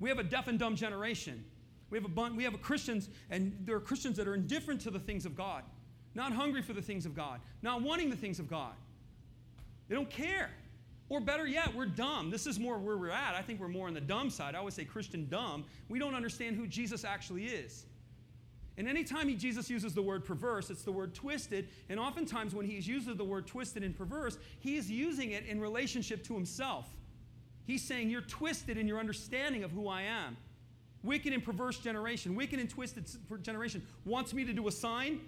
We 0.00 0.08
have 0.08 0.18
a 0.18 0.24
deaf 0.24 0.48
and 0.48 0.58
dumb 0.58 0.74
generation. 0.74 1.44
We 1.90 1.98
have, 1.98 2.04
a 2.04 2.08
bun- 2.08 2.34
we 2.34 2.44
have 2.44 2.54
a 2.54 2.58
Christians, 2.58 3.08
and 3.30 3.56
there 3.64 3.76
are 3.76 3.80
Christians 3.80 4.16
that 4.16 4.26
are 4.26 4.34
indifferent 4.34 4.80
to 4.82 4.90
the 4.90 4.98
things 4.98 5.26
of 5.26 5.36
God, 5.36 5.62
not 6.14 6.32
hungry 6.32 6.62
for 6.62 6.72
the 6.72 6.82
things 6.82 7.04
of 7.06 7.14
God, 7.14 7.40
not 7.62 7.82
wanting 7.82 8.10
the 8.10 8.16
things 8.16 8.38
of 8.38 8.48
God. 8.48 8.72
They 9.88 9.94
don't 9.94 10.10
care. 10.10 10.50
Or 11.10 11.20
better 11.20 11.44
yet, 11.46 11.74
we're 11.74 11.86
dumb. 11.86 12.30
This 12.30 12.46
is 12.46 12.58
more 12.58 12.78
where 12.78 12.96
we're 12.96 13.10
at. 13.10 13.34
I 13.34 13.42
think 13.42 13.60
we're 13.60 13.68
more 13.68 13.88
on 13.88 13.94
the 13.94 14.00
dumb 14.00 14.30
side. 14.30 14.54
I 14.54 14.58
always 14.58 14.74
say 14.74 14.84
Christian 14.84 15.28
dumb. 15.28 15.64
We 15.88 15.98
don't 15.98 16.14
understand 16.14 16.56
who 16.56 16.68
Jesus 16.68 17.04
actually 17.04 17.46
is. 17.46 17.84
And 18.78 18.88
anytime 18.88 19.28
he, 19.28 19.34
Jesus 19.34 19.68
uses 19.68 19.92
the 19.92 20.00
word 20.00 20.24
perverse, 20.24 20.70
it's 20.70 20.84
the 20.84 20.92
word 20.92 21.12
twisted. 21.12 21.68
And 21.88 21.98
oftentimes, 21.98 22.54
when 22.54 22.64
he's 22.64 22.86
using 22.86 23.16
the 23.16 23.24
word 23.24 23.48
twisted 23.48 23.82
and 23.82 23.94
perverse, 23.94 24.38
he's 24.60 24.88
using 24.88 25.32
it 25.32 25.44
in 25.46 25.60
relationship 25.60 26.22
to 26.24 26.34
himself. 26.34 26.86
He's 27.66 27.82
saying, 27.82 28.08
You're 28.08 28.22
twisted 28.22 28.78
in 28.78 28.86
your 28.86 29.00
understanding 29.00 29.64
of 29.64 29.72
who 29.72 29.88
I 29.88 30.02
am. 30.02 30.36
Wicked 31.02 31.32
and 31.32 31.44
perverse 31.44 31.78
generation, 31.78 32.36
wicked 32.36 32.60
and 32.60 32.70
twisted 32.70 33.04
generation 33.42 33.84
wants 34.04 34.32
me 34.32 34.44
to 34.44 34.52
do 34.52 34.68
a 34.68 34.72
sign. 34.72 35.20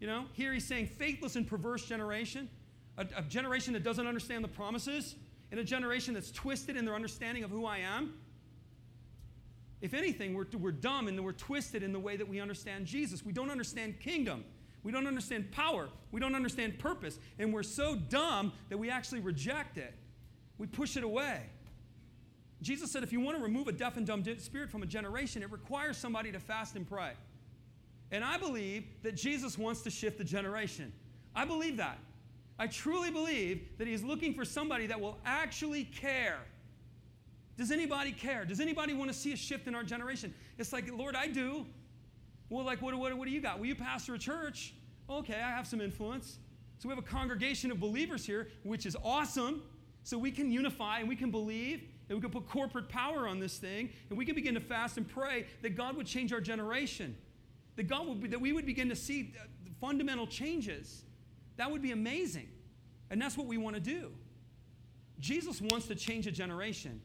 You 0.00 0.06
know, 0.06 0.24
here 0.32 0.52
he's 0.52 0.64
saying, 0.64 0.86
faithless 0.86 1.36
and 1.36 1.46
perverse 1.46 1.84
generation 1.84 2.48
a, 2.98 3.06
a 3.16 3.22
generation 3.22 3.72
that 3.72 3.82
doesn't 3.82 4.06
understand 4.06 4.44
the 4.44 4.48
promises, 4.48 5.14
and 5.50 5.58
a 5.58 5.64
generation 5.64 6.12
that's 6.12 6.30
twisted 6.30 6.76
in 6.76 6.84
their 6.84 6.94
understanding 6.94 7.44
of 7.44 7.50
who 7.50 7.64
I 7.64 7.78
am. 7.78 8.14
If 9.80 9.94
anything, 9.94 10.34
we're, 10.34 10.46
we're 10.58 10.72
dumb 10.72 11.08
and 11.08 11.24
we're 11.24 11.32
twisted 11.32 11.82
in 11.82 11.92
the 11.92 12.00
way 12.00 12.16
that 12.16 12.28
we 12.28 12.40
understand 12.40 12.84
Jesus. 12.84 13.24
We 13.24 13.32
don't 13.32 13.50
understand 13.50 14.00
kingdom. 14.00 14.44
We 14.82 14.92
don't 14.92 15.06
understand 15.06 15.50
power. 15.52 15.88
We 16.10 16.20
don't 16.20 16.34
understand 16.34 16.78
purpose. 16.78 17.18
And 17.38 17.52
we're 17.52 17.62
so 17.62 17.94
dumb 17.94 18.52
that 18.68 18.78
we 18.78 18.90
actually 18.90 19.20
reject 19.20 19.78
it. 19.78 19.94
We 20.58 20.66
push 20.66 20.96
it 20.96 21.04
away. 21.04 21.42
Jesus 22.60 22.90
said 22.90 23.04
if 23.04 23.12
you 23.12 23.20
want 23.20 23.36
to 23.36 23.42
remove 23.42 23.68
a 23.68 23.72
deaf 23.72 23.96
and 23.96 24.06
dumb 24.06 24.24
spirit 24.38 24.70
from 24.70 24.82
a 24.82 24.86
generation, 24.86 25.42
it 25.42 25.52
requires 25.52 25.96
somebody 25.96 26.32
to 26.32 26.40
fast 26.40 26.74
and 26.74 26.88
pray. 26.88 27.12
And 28.10 28.24
I 28.24 28.36
believe 28.38 28.84
that 29.02 29.14
Jesus 29.14 29.56
wants 29.56 29.82
to 29.82 29.90
shift 29.90 30.18
the 30.18 30.24
generation. 30.24 30.92
I 31.36 31.44
believe 31.44 31.76
that. 31.76 31.98
I 32.58 32.66
truly 32.66 33.10
believe 33.10 33.78
that 33.78 33.86
he's 33.86 34.02
looking 34.02 34.34
for 34.34 34.44
somebody 34.44 34.86
that 34.88 35.00
will 35.00 35.18
actually 35.24 35.84
care. 35.84 36.38
Does 37.56 37.70
anybody 37.70 38.12
care? 38.12 38.44
Does 38.44 38.60
anybody 38.60 38.94
want 38.94 39.10
to 39.10 39.16
see 39.16 39.32
a 39.32 39.36
shift 39.36 39.66
in 39.66 39.74
our 39.74 39.84
generation? 39.84 40.34
It's 40.58 40.72
like, 40.72 40.90
Lord, 40.92 41.16
I 41.16 41.28
do. 41.28 41.66
Well, 42.50 42.64
like, 42.64 42.80
what, 42.80 42.96
what, 42.96 43.16
what 43.16 43.26
do 43.26 43.32
you 43.32 43.40
got? 43.40 43.58
Will 43.58 43.66
you 43.66 43.74
pastor 43.74 44.14
a 44.14 44.18
church? 44.18 44.74
Okay, 45.10 45.34
I 45.34 45.50
have 45.50 45.66
some 45.66 45.80
influence. 45.80 46.38
So 46.78 46.88
we 46.88 46.94
have 46.94 47.02
a 47.02 47.06
congregation 47.06 47.70
of 47.70 47.80
believers 47.80 48.24
here, 48.24 48.48
which 48.62 48.86
is 48.86 48.96
awesome. 49.04 49.62
So 50.04 50.16
we 50.16 50.30
can 50.30 50.50
unify 50.50 51.00
and 51.00 51.08
we 51.08 51.16
can 51.16 51.30
believe 51.30 51.82
and 52.08 52.16
we 52.16 52.22
can 52.22 52.30
put 52.30 52.48
corporate 52.48 52.88
power 52.88 53.28
on 53.28 53.40
this 53.40 53.58
thing 53.58 53.90
and 54.08 54.18
we 54.18 54.24
can 54.24 54.34
begin 54.34 54.54
to 54.54 54.60
fast 54.60 54.96
and 54.96 55.06
pray 55.06 55.46
that 55.62 55.76
God 55.76 55.96
would 55.96 56.06
change 56.06 56.32
our 56.32 56.40
generation. 56.40 57.16
That 57.76 57.88
God 57.88 58.06
would 58.06 58.22
be, 58.22 58.28
that 58.28 58.40
we 58.40 58.52
would 58.52 58.66
begin 58.66 58.88
to 58.88 58.96
see 58.96 59.34
uh, 59.36 59.46
fundamental 59.80 60.26
changes. 60.26 61.02
That 61.58 61.70
would 61.70 61.82
be 61.82 61.92
amazing. 61.92 62.48
And 63.10 63.20
that's 63.20 63.36
what 63.36 63.46
we 63.46 63.58
want 63.58 63.76
to 63.76 63.80
do. 63.80 64.10
Jesus 65.20 65.60
wants 65.60 65.86
to 65.88 65.94
change 65.94 66.26
a 66.26 66.30
generation. 66.30 67.00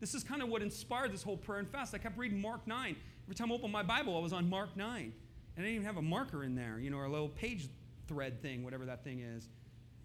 This 0.00 0.14
is 0.14 0.22
kind 0.22 0.42
of 0.42 0.48
what 0.48 0.62
inspired 0.62 1.12
this 1.12 1.22
whole 1.22 1.36
prayer 1.36 1.58
and 1.58 1.68
fast. 1.68 1.94
I 1.94 1.98
kept 1.98 2.16
reading 2.16 2.40
Mark 2.40 2.66
9. 2.66 2.96
Every 3.24 3.34
time 3.34 3.50
I 3.50 3.54
opened 3.54 3.72
my 3.72 3.82
Bible, 3.82 4.16
I 4.16 4.20
was 4.20 4.32
on 4.32 4.48
Mark 4.48 4.76
9. 4.76 4.96
And 4.96 5.12
I 5.56 5.60
didn't 5.60 5.74
even 5.74 5.86
have 5.86 5.96
a 5.96 6.02
marker 6.02 6.44
in 6.44 6.54
there, 6.54 6.78
you 6.78 6.90
know, 6.90 6.98
or 6.98 7.06
a 7.06 7.10
little 7.10 7.28
page 7.28 7.68
thread 8.06 8.40
thing, 8.42 8.62
whatever 8.62 8.84
that 8.84 9.02
thing 9.02 9.20
is. 9.20 9.48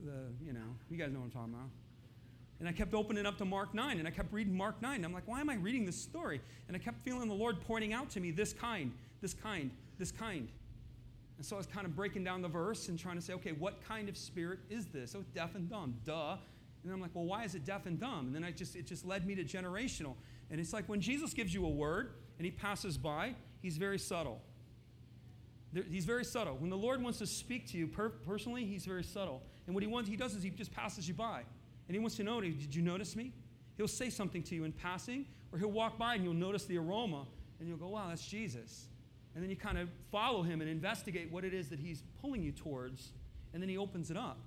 The, 0.04 0.34
you 0.44 0.54
know, 0.54 0.60
you 0.90 0.98
guys 0.98 1.12
know 1.12 1.20
what 1.20 1.26
I'm 1.26 1.32
talking 1.32 1.54
about. 1.54 1.70
And 2.60 2.70
I 2.70 2.72
kept 2.72 2.94
opening 2.94 3.26
up 3.26 3.38
to 3.40 3.46
Mark 3.46 3.74
9, 3.74 4.00
and 4.00 4.08
I 4.08 4.12
kept 4.12 4.32
reading 4.32 4.56
Mark 4.56 4.82
9. 4.82 4.96
And 4.96 5.06
I'm 5.06 5.14
like, 5.14 5.28
why 5.28 5.42
am 5.42 5.50
I 5.50 5.56
reading 5.56 5.86
this 5.86 6.02
story? 6.02 6.42
And 6.68 6.78
I 6.78 6.80
kept 6.80 7.04
feeling 7.04 7.28
the 7.28 7.36
Lord 7.36 7.60
pointing 7.62 7.92
out 7.92 8.10
to 8.12 8.20
me 8.20 8.32
this 8.32 8.54
kind, 8.54 8.94
this 9.20 9.34
kind, 9.34 9.72
this 10.00 10.12
kind. 10.12 10.48
And 11.42 11.46
so 11.48 11.56
I 11.56 11.58
was 11.58 11.66
kind 11.66 11.88
of 11.88 11.96
breaking 11.96 12.24
down 12.24 12.44
the 12.44 12.48
verse 12.48 12.88
and 12.88 13.00
trying 13.00 13.16
to 13.16 13.22
say, 13.22 13.34
okay, 13.34 13.52
what 13.52 13.84
kind 13.84 14.08
of 14.08 14.16
spirit 14.16 14.60
is 14.70 14.86
this? 14.86 15.16
Oh, 15.18 15.24
deaf 15.34 15.56
and 15.56 15.68
dumb, 15.68 15.96
duh. 16.06 16.38
And 16.84 16.94
I'm 16.94 17.02
like, 17.02 17.10
well, 17.16 17.26
why 17.26 17.46
is 17.46 17.56
it 17.56 17.66
deaf 17.66 17.88
and 17.88 18.00
dumb? 18.00 18.28
And 18.28 18.36
then 18.36 18.44
I 18.44 18.52
just 18.52 18.76
it 18.76 18.86
just 18.86 19.08
led 19.08 19.26
me 19.26 19.34
to 19.34 19.44
generational. 19.44 20.14
And 20.52 20.60
it's 20.60 20.72
like 20.72 20.88
when 20.88 21.02
Jesus 21.02 21.34
gives 21.34 21.52
you 21.52 21.66
a 21.66 21.70
word 21.70 22.12
and 22.38 22.46
he 22.46 22.52
passes 22.52 22.96
by, 22.96 23.34
he's 23.60 23.78
very 23.78 23.98
subtle. 23.98 24.40
He's 25.90 26.06
very 26.06 26.26
subtle. 26.26 26.58
When 26.58 26.70
the 26.70 26.78
Lord 26.78 27.02
wants 27.02 27.18
to 27.18 27.26
speak 27.26 27.66
to 27.70 27.78
you 27.80 27.88
per- 27.88 28.10
personally, 28.10 28.64
he's 28.64 28.86
very 28.86 29.04
subtle. 29.04 29.42
And 29.66 29.74
what 29.74 29.82
he 29.82 29.88
wants, 29.88 30.12
he 30.12 30.18
does 30.18 30.36
is 30.36 30.44
he 30.44 30.52
just 30.52 30.72
passes 30.72 31.08
you 31.08 31.16
by. 31.16 31.42
And 31.88 31.96
he 31.96 31.98
wants 31.98 32.18
to 32.18 32.24
know, 32.24 32.40
did 32.40 32.76
you 32.76 32.84
notice 32.84 33.16
me? 33.16 33.34
He'll 33.78 33.88
say 33.88 34.12
something 34.12 34.44
to 34.44 34.54
you 34.54 34.64
in 34.64 34.74
passing, 34.74 35.26
or 35.52 35.58
he'll 35.58 35.72
walk 35.72 35.98
by 35.98 36.14
and 36.14 36.24
you'll 36.24 36.36
notice 36.36 36.66
the 36.66 36.78
aroma, 36.78 37.26
and 37.60 37.68
you'll 37.68 37.80
go, 37.80 37.88
wow, 37.88 38.10
that's 38.10 38.28
Jesus. 38.28 38.90
And 39.34 39.44
then 39.44 39.50
you 39.50 39.56
kind 39.56 39.78
of 39.78 39.90
follow 40.12 40.44
him 40.44 40.62
and 40.62 40.70
investigate 40.70 41.32
what 41.32 41.46
it 41.46 41.54
is 41.54 41.70
that 41.70 41.80
he's 41.80 42.04
pulling 42.22 42.44
you 42.44 42.52
towards. 42.52 43.14
And 43.54 43.62
then 43.62 43.70
he 43.70 43.78
opens 43.78 44.12
it 44.12 44.18
up 44.18 44.40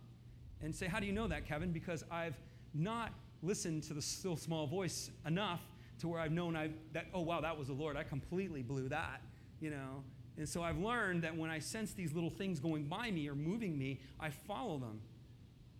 and 0.62 0.74
say, 0.74 0.86
How 0.86 1.00
do 1.00 1.06
you 1.06 1.12
know 1.12 1.26
that, 1.28 1.46
Kevin? 1.46 1.72
Because 1.72 2.04
I've 2.10 2.36
not 2.74 3.12
listened 3.42 3.82
to 3.84 3.94
the 3.94 4.02
still 4.02 4.36
small 4.36 4.66
voice 4.66 5.10
enough 5.26 5.60
to 6.00 6.08
where 6.08 6.20
I've 6.20 6.32
known 6.32 6.56
I've, 6.56 6.72
that 6.92 7.06
oh 7.14 7.20
wow 7.20 7.40
that 7.40 7.56
was 7.56 7.68
the 7.68 7.74
Lord. 7.74 7.96
I 7.96 8.02
completely 8.02 8.62
blew 8.62 8.88
that, 8.88 9.22
you 9.60 9.70
know. 9.70 10.02
And 10.36 10.48
so 10.48 10.62
I've 10.62 10.78
learned 10.78 11.22
that 11.22 11.36
when 11.36 11.50
I 11.50 11.60
sense 11.60 11.92
these 11.92 12.12
little 12.12 12.30
things 12.30 12.58
going 12.58 12.84
by 12.84 13.10
me 13.10 13.28
or 13.28 13.34
moving 13.34 13.78
me, 13.78 14.00
I 14.18 14.30
follow 14.30 14.78
them. 14.78 15.00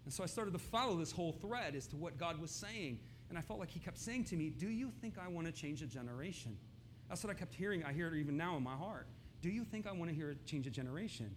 And 0.05 0.13
so 0.15 0.23
I 0.23 0.27
started 0.27 0.53
to 0.53 0.61
follow 0.61 0.97
this 0.97 1.11
whole 1.11 1.33
thread 1.33 1.75
as 1.75 1.87
to 1.89 1.97
what 1.97 2.19
God 2.19 2.41
was 2.41 2.51
saying. 2.51 3.01
And 3.29 3.39
I 3.39 3.41
felt 3.41 3.59
like 3.59 3.71
He 3.71 3.81
kept 3.81 3.99
saying 3.99 4.25
to 4.25 4.37
me, 4.37 4.51
Do 4.51 4.69
you 4.69 4.91
think 5.01 5.15
I 5.19 5.29
want 5.29 5.47
to 5.47 5.53
change 5.53 5.83
a 5.83 5.87
generation? 5.87 6.57
That's 7.09 7.23
what 7.23 7.31
I 7.31 7.35
kept 7.35 7.55
hearing. 7.55 7.85
I 7.85 7.93
hear 7.93 8.09
it 8.09 8.15
even 8.15 8.37
now 8.37 8.57
in 8.57 8.63
my 8.63 8.75
heart. 8.75 9.07
Do 9.43 9.49
you 9.51 9.65
think 9.65 9.87
I 9.87 9.93
want 9.93 10.11
to 10.11 10.17
hear 10.17 10.31
a 10.31 10.35
change 10.47 10.67
of 10.67 10.73
generation? 10.73 11.35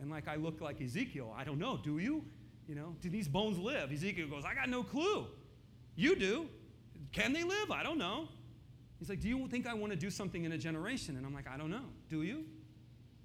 And 0.00 0.10
like 0.10 0.26
I 0.26 0.36
look 0.36 0.60
like 0.60 0.80
Ezekiel, 0.80 1.34
I 1.36 1.44
don't 1.44 1.58
know, 1.58 1.78
do 1.82 1.98
you? 1.98 2.24
You 2.66 2.74
know, 2.74 2.96
do 3.00 3.10
these 3.10 3.28
bones 3.28 3.58
live? 3.58 3.92
Ezekiel 3.92 4.28
goes, 4.28 4.44
I 4.44 4.54
got 4.54 4.68
no 4.68 4.82
clue. 4.82 5.26
You 5.96 6.16
do. 6.16 6.48
Can 7.12 7.32
they 7.32 7.42
live? 7.42 7.70
I 7.70 7.82
don't 7.82 7.98
know. 7.98 8.28
He's 8.98 9.08
like, 9.08 9.20
Do 9.20 9.28
you 9.28 9.48
think 9.48 9.66
I 9.66 9.74
want 9.74 9.92
to 9.92 9.98
do 9.98 10.10
something 10.10 10.44
in 10.44 10.52
a 10.52 10.58
generation? 10.58 11.16
And 11.16 11.26
I'm 11.26 11.34
like, 11.34 11.48
I 11.48 11.56
don't 11.56 11.70
know. 11.70 11.86
Do 12.08 12.22
you? 12.22 12.44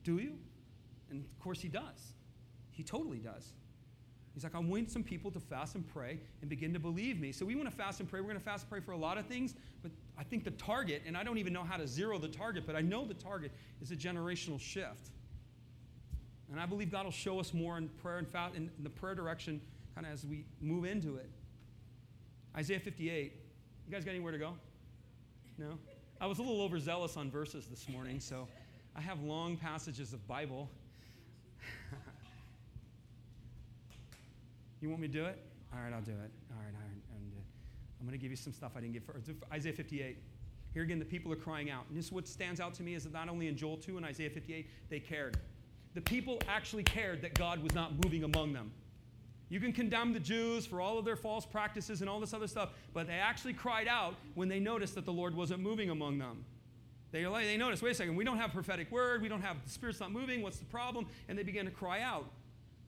Do 0.03 0.17
you? 0.17 0.33
And 1.09 1.23
of 1.23 1.39
course, 1.39 1.61
he 1.61 1.67
does. 1.67 2.13
He 2.71 2.83
totally 2.83 3.19
does. 3.19 3.53
He's 4.37 4.43
like, 4.43 4.53
I 4.53 4.59
want 4.59 4.91
some 4.91 5.01
people 5.01 5.31
to 5.31 5.39
fast 5.39 5.73
and 5.73 5.83
pray 5.87 6.19
and 6.41 6.47
begin 6.47 6.71
to 6.73 6.79
believe 6.79 7.19
me. 7.19 7.31
So 7.31 7.43
we 7.43 7.55
want 7.55 7.67
to 7.71 7.75
fast 7.75 8.01
and 8.01 8.07
pray. 8.07 8.19
We're 8.19 8.27
going 8.27 8.37
to 8.37 8.45
fast 8.45 8.65
and 8.65 8.69
pray 8.69 8.79
for 8.81 8.91
a 8.91 8.97
lot 8.97 9.17
of 9.17 9.25
things, 9.25 9.55
but 9.81 9.89
I 10.15 10.23
think 10.23 10.43
the 10.43 10.51
target, 10.51 11.01
and 11.07 11.17
I 11.17 11.23
don't 11.23 11.39
even 11.39 11.53
know 11.53 11.63
how 11.63 11.75
to 11.75 11.87
zero 11.87 12.19
the 12.19 12.27
target, 12.27 12.67
but 12.67 12.75
I 12.75 12.81
know 12.81 13.03
the 13.03 13.15
target 13.15 13.51
is 13.81 13.89
a 13.89 13.95
generational 13.95 14.59
shift. 14.59 15.09
And 16.51 16.59
I 16.59 16.67
believe 16.67 16.91
God 16.91 17.05
will 17.05 17.11
show 17.11 17.39
us 17.39 17.51
more 17.51 17.79
in 17.79 17.89
prayer 17.89 18.19
and 18.19 18.27
fast 18.27 18.53
in 18.53 18.69
the 18.83 18.91
prayer 18.91 19.15
direction 19.15 19.59
kind 19.95 20.05
of 20.05 20.13
as 20.13 20.23
we 20.23 20.45
move 20.61 20.85
into 20.85 21.15
it. 21.15 21.31
Isaiah 22.55 22.79
58. 22.79 23.33
You 23.87 23.91
guys 23.91 24.05
got 24.05 24.11
anywhere 24.11 24.33
to 24.33 24.37
go? 24.37 24.53
No? 25.57 25.79
I 26.21 26.27
was 26.27 26.37
a 26.37 26.43
little 26.43 26.61
overzealous 26.61 27.17
on 27.17 27.31
verses 27.31 27.65
this 27.65 27.89
morning, 27.89 28.19
so 28.19 28.47
I 28.95 29.01
have 29.01 29.19
long 29.23 29.57
passages 29.57 30.13
of 30.13 30.27
Bible. 30.27 30.69
You 34.81 34.89
want 34.89 35.01
me 35.01 35.07
to 35.07 35.13
do 35.13 35.25
it? 35.25 35.39
All 35.73 35.79
right, 35.81 35.93
I'll 35.93 36.01
do 36.01 36.11
it. 36.11 36.31
All 36.51 36.57
right, 36.57 36.73
all 36.73 36.81
right. 36.81 36.97
I'm 37.99 38.05
going 38.05 38.17
to 38.17 38.21
give 38.21 38.31
you 38.31 38.37
some 38.37 38.53
stuff 38.53 38.73
I 38.75 38.81
didn't 38.81 38.93
give 38.93 39.03
for 39.03 39.15
Isaiah 39.51 39.73
58. 39.73 40.17
Here 40.73 40.83
again, 40.83 40.99
the 40.99 41.05
people 41.05 41.31
are 41.33 41.37
crying 41.37 41.69
out. 41.69 41.85
And 41.89 41.97
this 41.97 42.05
is 42.05 42.11
what 42.11 42.27
stands 42.27 42.59
out 42.59 42.73
to 42.75 42.83
me 42.83 42.93
is 42.93 43.03
that 43.03 43.13
not 43.13 43.29
only 43.29 43.47
in 43.47 43.57
Joel 43.57 43.77
2 43.77 43.97
and 43.97 44.05
Isaiah 44.05 44.29
58, 44.29 44.69
they 44.89 44.99
cared. 44.99 45.37
The 45.95 46.01
people 46.01 46.39
actually 46.47 46.83
cared 46.83 47.21
that 47.23 47.33
God 47.33 47.63
was 47.63 47.73
not 47.73 47.93
moving 48.03 48.23
among 48.23 48.53
them. 48.53 48.71
You 49.49 49.59
can 49.59 49.71
condemn 49.71 50.13
the 50.13 50.19
Jews 50.19 50.65
for 50.65 50.81
all 50.81 50.99
of 50.99 51.05
their 51.05 51.15
false 51.15 51.45
practices 51.45 52.01
and 52.01 52.09
all 52.09 52.19
this 52.19 52.33
other 52.33 52.47
stuff, 52.47 52.71
but 52.93 53.07
they 53.07 53.13
actually 53.13 53.53
cried 53.53 53.87
out 53.87 54.15
when 54.35 54.49
they 54.49 54.59
noticed 54.59 54.93
that 54.95 55.05
the 55.05 55.13
Lord 55.13 55.33
wasn't 55.33 55.61
moving 55.61 55.89
among 55.89 56.17
them. 56.17 56.43
They, 57.11 57.23
they 57.23 57.55
noticed, 57.55 57.81
wait 57.81 57.91
a 57.91 57.95
second, 57.95 58.17
we 58.17 58.25
don't 58.25 58.37
have 58.37 58.51
prophetic 58.51 58.91
word, 58.91 59.21
we 59.21 59.29
don't 59.29 59.41
have 59.41 59.63
the 59.63 59.69
Spirit's 59.69 60.01
not 60.01 60.11
moving, 60.11 60.41
what's 60.41 60.57
the 60.57 60.65
problem? 60.65 61.07
And 61.29 61.37
they 61.37 61.43
began 61.43 61.63
to 61.63 61.71
cry 61.71 62.01
out. 62.01 62.25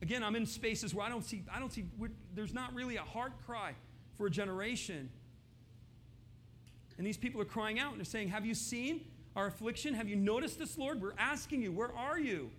Again, 0.02 0.22
I'm 0.22 0.36
in 0.36 0.46
spaces 0.46 0.94
where 0.94 1.04
I 1.04 1.08
don't 1.08 1.24
see, 1.24 1.42
I 1.52 1.58
don't 1.58 1.72
see, 1.72 1.84
there's 2.34 2.54
not 2.54 2.74
really 2.74 2.96
a 2.96 3.02
heart 3.02 3.32
cry 3.44 3.74
for 4.16 4.26
a 4.26 4.30
generation. 4.30 5.10
And 6.98 7.06
these 7.06 7.16
people 7.16 7.40
are 7.40 7.46
crying 7.46 7.78
out 7.78 7.92
and 7.92 8.00
they're 8.00 8.04
saying, 8.04 8.28
Have 8.28 8.44
you 8.44 8.54
seen 8.54 9.02
our 9.36 9.46
affliction? 9.46 9.94
Have 9.94 10.08
you 10.08 10.16
noticed 10.16 10.58
this, 10.58 10.76
Lord? 10.76 11.00
We're 11.00 11.14
asking 11.18 11.62
you, 11.62 11.72
where 11.72 11.94
are 11.96 12.18
you? 12.18 12.50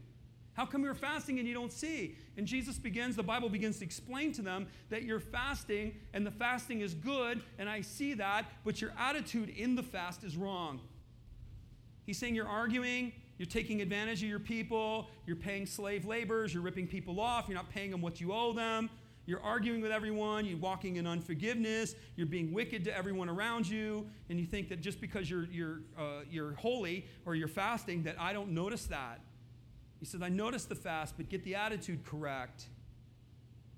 How 0.54 0.66
come 0.66 0.84
you're 0.84 0.94
fasting 0.94 1.40
and 1.40 1.48
you 1.48 1.54
don't 1.54 1.72
see? 1.72 2.16
And 2.38 2.46
Jesus 2.46 2.78
begins, 2.78 3.16
the 3.16 3.24
Bible 3.24 3.50
begins 3.50 3.80
to 3.80 3.86
explain 3.86 4.34
to 4.34 4.42
them 4.42 4.68
that 4.90 5.04
you're 5.04 5.20
fasting 5.20 5.96
and 6.14 6.26
the 6.26 6.32
fasting 6.32 6.82
is 6.82 6.94
good, 6.94 7.42
and 7.58 7.70
I 7.70 7.82
see 7.82 8.14
that, 8.16 8.46
but 8.66 8.82
your 8.82 8.92
attitude 8.98 9.50
in 9.50 9.76
the 9.76 9.84
fast 9.84 10.24
is 10.24 10.36
wrong. 10.36 10.82
He's 12.06 12.18
saying 12.18 12.36
you're 12.36 12.48
arguing, 12.48 13.14
you're 13.42 13.48
taking 13.48 13.82
advantage 13.82 14.22
of 14.22 14.30
your 14.30 14.38
people, 14.38 15.10
you're 15.26 15.36
paying 15.36 15.66
slave 15.66 16.06
laborers, 16.06 16.54
you're 16.54 16.62
ripping 16.62 16.86
people 16.86 17.20
off, 17.20 17.46
you're 17.48 17.56
not 17.56 17.72
paying 17.72 17.90
them 17.90 18.00
what 18.00 18.22
you 18.22 18.32
owe 18.32 18.54
them. 18.54 18.88
You're 19.26 19.42
arguing 19.42 19.82
with 19.82 19.92
everyone, 19.92 20.46
you're 20.46 20.60
walking 20.60 20.98
in 20.98 21.08
unforgiveness, 21.08 21.96
you're 22.16 22.28
being 22.28 22.54
wicked 22.54 22.84
to 22.84 22.96
everyone 22.96 23.30
around 23.30 23.68
you, 23.68 24.06
and 24.30 24.40
you 24.40 24.46
think 24.46 24.70
that 24.70 24.80
just 24.80 25.02
because 25.02 25.28
you're, 25.28 25.46
you're, 25.46 25.80
uh, 25.98 26.22
you're 26.30 26.54
holy 26.54 27.08
or 27.26 27.34
you're 27.34 27.48
fasting, 27.48 28.04
that 28.04 28.16
I 28.20 28.32
don't 28.32 28.52
notice 28.52 28.86
that. 28.86 29.22
He 30.00 30.06
says, 30.06 30.22
I 30.22 30.30
notice 30.30 30.66
the 30.66 30.76
fast, 30.76 31.16
but 31.18 31.28
get 31.28 31.44
the 31.44 31.56
attitude 31.56 32.06
correct. 32.06 32.68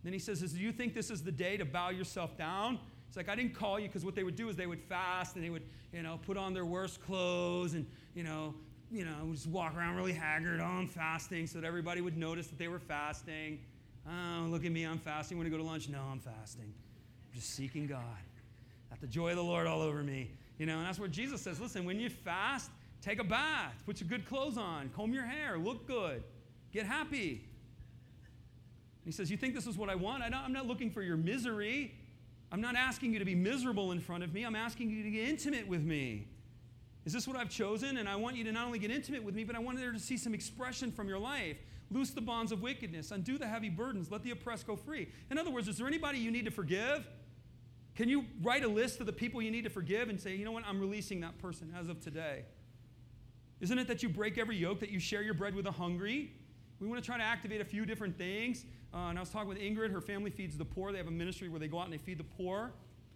Then 0.03 0.11
he 0.11 0.19
says, 0.19 0.41
Do 0.41 0.59
you 0.59 0.73
think 0.73 0.93
this 0.93 1.09
is 1.09 1.23
the 1.23 1.31
day 1.31 1.55
to 1.55 1.63
bow 1.63 1.91
yourself 1.91 2.37
down? 2.37 2.79
It's 3.07 3.15
like, 3.15 3.29
I 3.29 3.35
didn't 3.35 3.53
call 3.53 3.79
you 3.79 3.87
because 3.87 4.03
what 4.03 4.15
they 4.15 4.25
would 4.25 4.35
do 4.35 4.49
is 4.49 4.57
they 4.57 4.67
would 4.67 4.81
fast 4.81 5.35
and 5.35 5.45
they 5.45 5.49
would, 5.49 5.63
you 5.93 6.03
know, 6.03 6.19
put 6.25 6.35
on 6.35 6.53
their 6.53 6.65
worst 6.65 6.99
clothes 6.99 7.75
and, 7.75 7.85
you 8.13 8.23
know, 8.23 8.55
you 8.93 9.05
know, 9.05 9.31
just 9.31 9.47
walk 9.47 9.75
around 9.75 9.95
really 9.95 10.13
haggard. 10.13 10.59
Oh, 10.61 10.65
I'm 10.65 10.87
fasting 10.87 11.47
so 11.47 11.59
that 11.59 11.67
everybody 11.67 12.01
would 12.01 12.17
notice 12.17 12.47
that 12.47 12.57
they 12.57 12.67
were 12.67 12.79
fasting. 12.79 13.59
Oh, 14.07 14.45
look 14.47 14.65
at 14.65 14.71
me, 14.71 14.83
I'm 14.83 14.99
fasting. 14.99 15.37
Want 15.37 15.47
to 15.47 15.51
go 15.51 15.57
to 15.57 15.63
lunch? 15.63 15.89
No, 15.89 16.01
I'm 16.11 16.19
fasting. 16.19 16.71
I'm 16.71 17.33
just 17.33 17.49
seeking 17.51 17.87
God. 17.87 18.01
Got 18.89 19.01
the 19.01 19.07
joy 19.07 19.31
of 19.31 19.37
the 19.37 19.43
Lord 19.43 19.67
all 19.67 19.81
over 19.81 20.03
me. 20.03 20.31
You 20.57 20.65
know, 20.65 20.77
and 20.77 20.85
that's 20.85 20.99
where 20.99 21.09
Jesus 21.09 21.41
says, 21.41 21.59
listen, 21.59 21.83
when 21.83 21.99
you 21.99 22.09
fast, 22.09 22.69
Take 23.03 23.19
a 23.19 23.23
bath, 23.23 23.83
put 23.85 23.99
your 23.99 24.07
good 24.07 24.25
clothes 24.25 24.57
on, 24.57 24.89
comb 24.95 25.13
your 25.13 25.25
hair, 25.25 25.57
look 25.57 25.85
good, 25.85 26.23
get 26.71 26.85
happy. 26.85 27.43
He 29.03 29.11
says, 29.11 29.29
You 29.29 29.35
think 29.35 29.53
this 29.53 29.67
is 29.67 29.77
what 29.77 29.89
I 29.89 29.95
want? 29.95 30.23
I 30.23 30.27
am 30.27 30.53
not 30.53 30.67
looking 30.67 30.89
for 30.89 31.01
your 31.01 31.17
misery. 31.17 31.93
I'm 32.49 32.61
not 32.61 32.77
asking 32.77 33.11
you 33.11 33.19
to 33.19 33.25
be 33.25 33.35
miserable 33.35 33.91
in 33.91 33.99
front 33.99 34.23
of 34.23 34.33
me. 34.33 34.45
I'm 34.45 34.55
asking 34.55 34.89
you 34.89 35.03
to 35.03 35.11
get 35.11 35.27
intimate 35.27 35.67
with 35.67 35.83
me. 35.83 36.27
Is 37.05 37.13
this 37.13 37.27
what 37.27 37.35
I've 37.35 37.49
chosen? 37.49 37.97
And 37.97 38.07
I 38.07 38.15
want 38.15 38.35
you 38.35 38.43
to 38.45 38.51
not 38.51 38.65
only 38.65 38.79
get 38.79 38.91
intimate 38.91 39.23
with 39.23 39.35
me, 39.35 39.43
but 39.43 39.55
I 39.55 39.59
want 39.59 39.77
there 39.77 39.91
to 39.91 39.99
see 39.99 40.17
some 40.17 40.33
expression 40.33 40.91
from 40.91 41.07
your 41.07 41.19
life. 41.19 41.57
Loose 41.91 42.11
the 42.11 42.21
bonds 42.21 42.51
of 42.51 42.61
wickedness, 42.61 43.11
undo 43.11 43.37
the 43.37 43.45
heavy 43.45 43.69
burdens, 43.69 44.09
let 44.09 44.23
the 44.23 44.31
oppressed 44.31 44.65
go 44.65 44.75
free. 44.75 45.09
In 45.29 45.37
other 45.37 45.51
words, 45.51 45.67
is 45.67 45.77
there 45.77 45.85
anybody 45.85 46.17
you 46.17 46.31
need 46.31 46.45
to 46.45 46.51
forgive? 46.51 47.07
Can 47.95 48.09
you 48.09 48.25
write 48.41 48.63
a 48.63 48.67
list 48.67 48.99
of 48.99 49.05
the 49.05 49.13
people 49.13 49.41
you 49.41 49.51
need 49.51 49.65
to 49.65 49.69
forgive 49.69 50.09
and 50.09 50.19
say, 50.19 50.35
you 50.35 50.45
know 50.45 50.51
what, 50.51 50.65
I'm 50.65 50.79
releasing 50.79 51.19
that 51.21 51.37
person 51.37 51.71
as 51.77 51.89
of 51.89 51.99
today? 51.99 52.45
Isn't 53.59 53.77
it 53.77 53.87
that 53.87 54.01
you 54.01 54.09
break 54.09 54.37
every 54.37 54.57
yoke, 54.57 54.79
that 54.79 54.89
you 54.89 54.99
share 54.99 55.21
your 55.21 55.35
bread 55.35 55.53
with 55.53 55.65
the 55.65 55.71
hungry? 55.71 56.31
We 56.79 56.87
want 56.87 57.01
to 57.01 57.05
try 57.05 57.17
to 57.17 57.23
activate 57.23 57.61
a 57.61 57.65
few 57.65 57.85
different 57.85 58.17
things. 58.17 58.65
Uh, 58.93 59.09
and 59.09 59.17
I 59.17 59.21
was 59.21 59.29
talking 59.29 59.47
with 59.47 59.59
Ingrid, 59.59 59.91
her 59.91 60.01
family 60.01 60.31
feeds 60.31 60.57
the 60.57 60.65
poor. 60.65 60.91
They 60.91 60.97
have 60.97 61.07
a 61.07 61.11
ministry 61.11 61.49
where 61.49 61.59
they 61.59 61.67
go 61.67 61.79
out 61.79 61.85
and 61.85 61.93
they 61.93 61.97
feed 61.97 62.17
the 62.17 62.23
poor. 62.23 62.73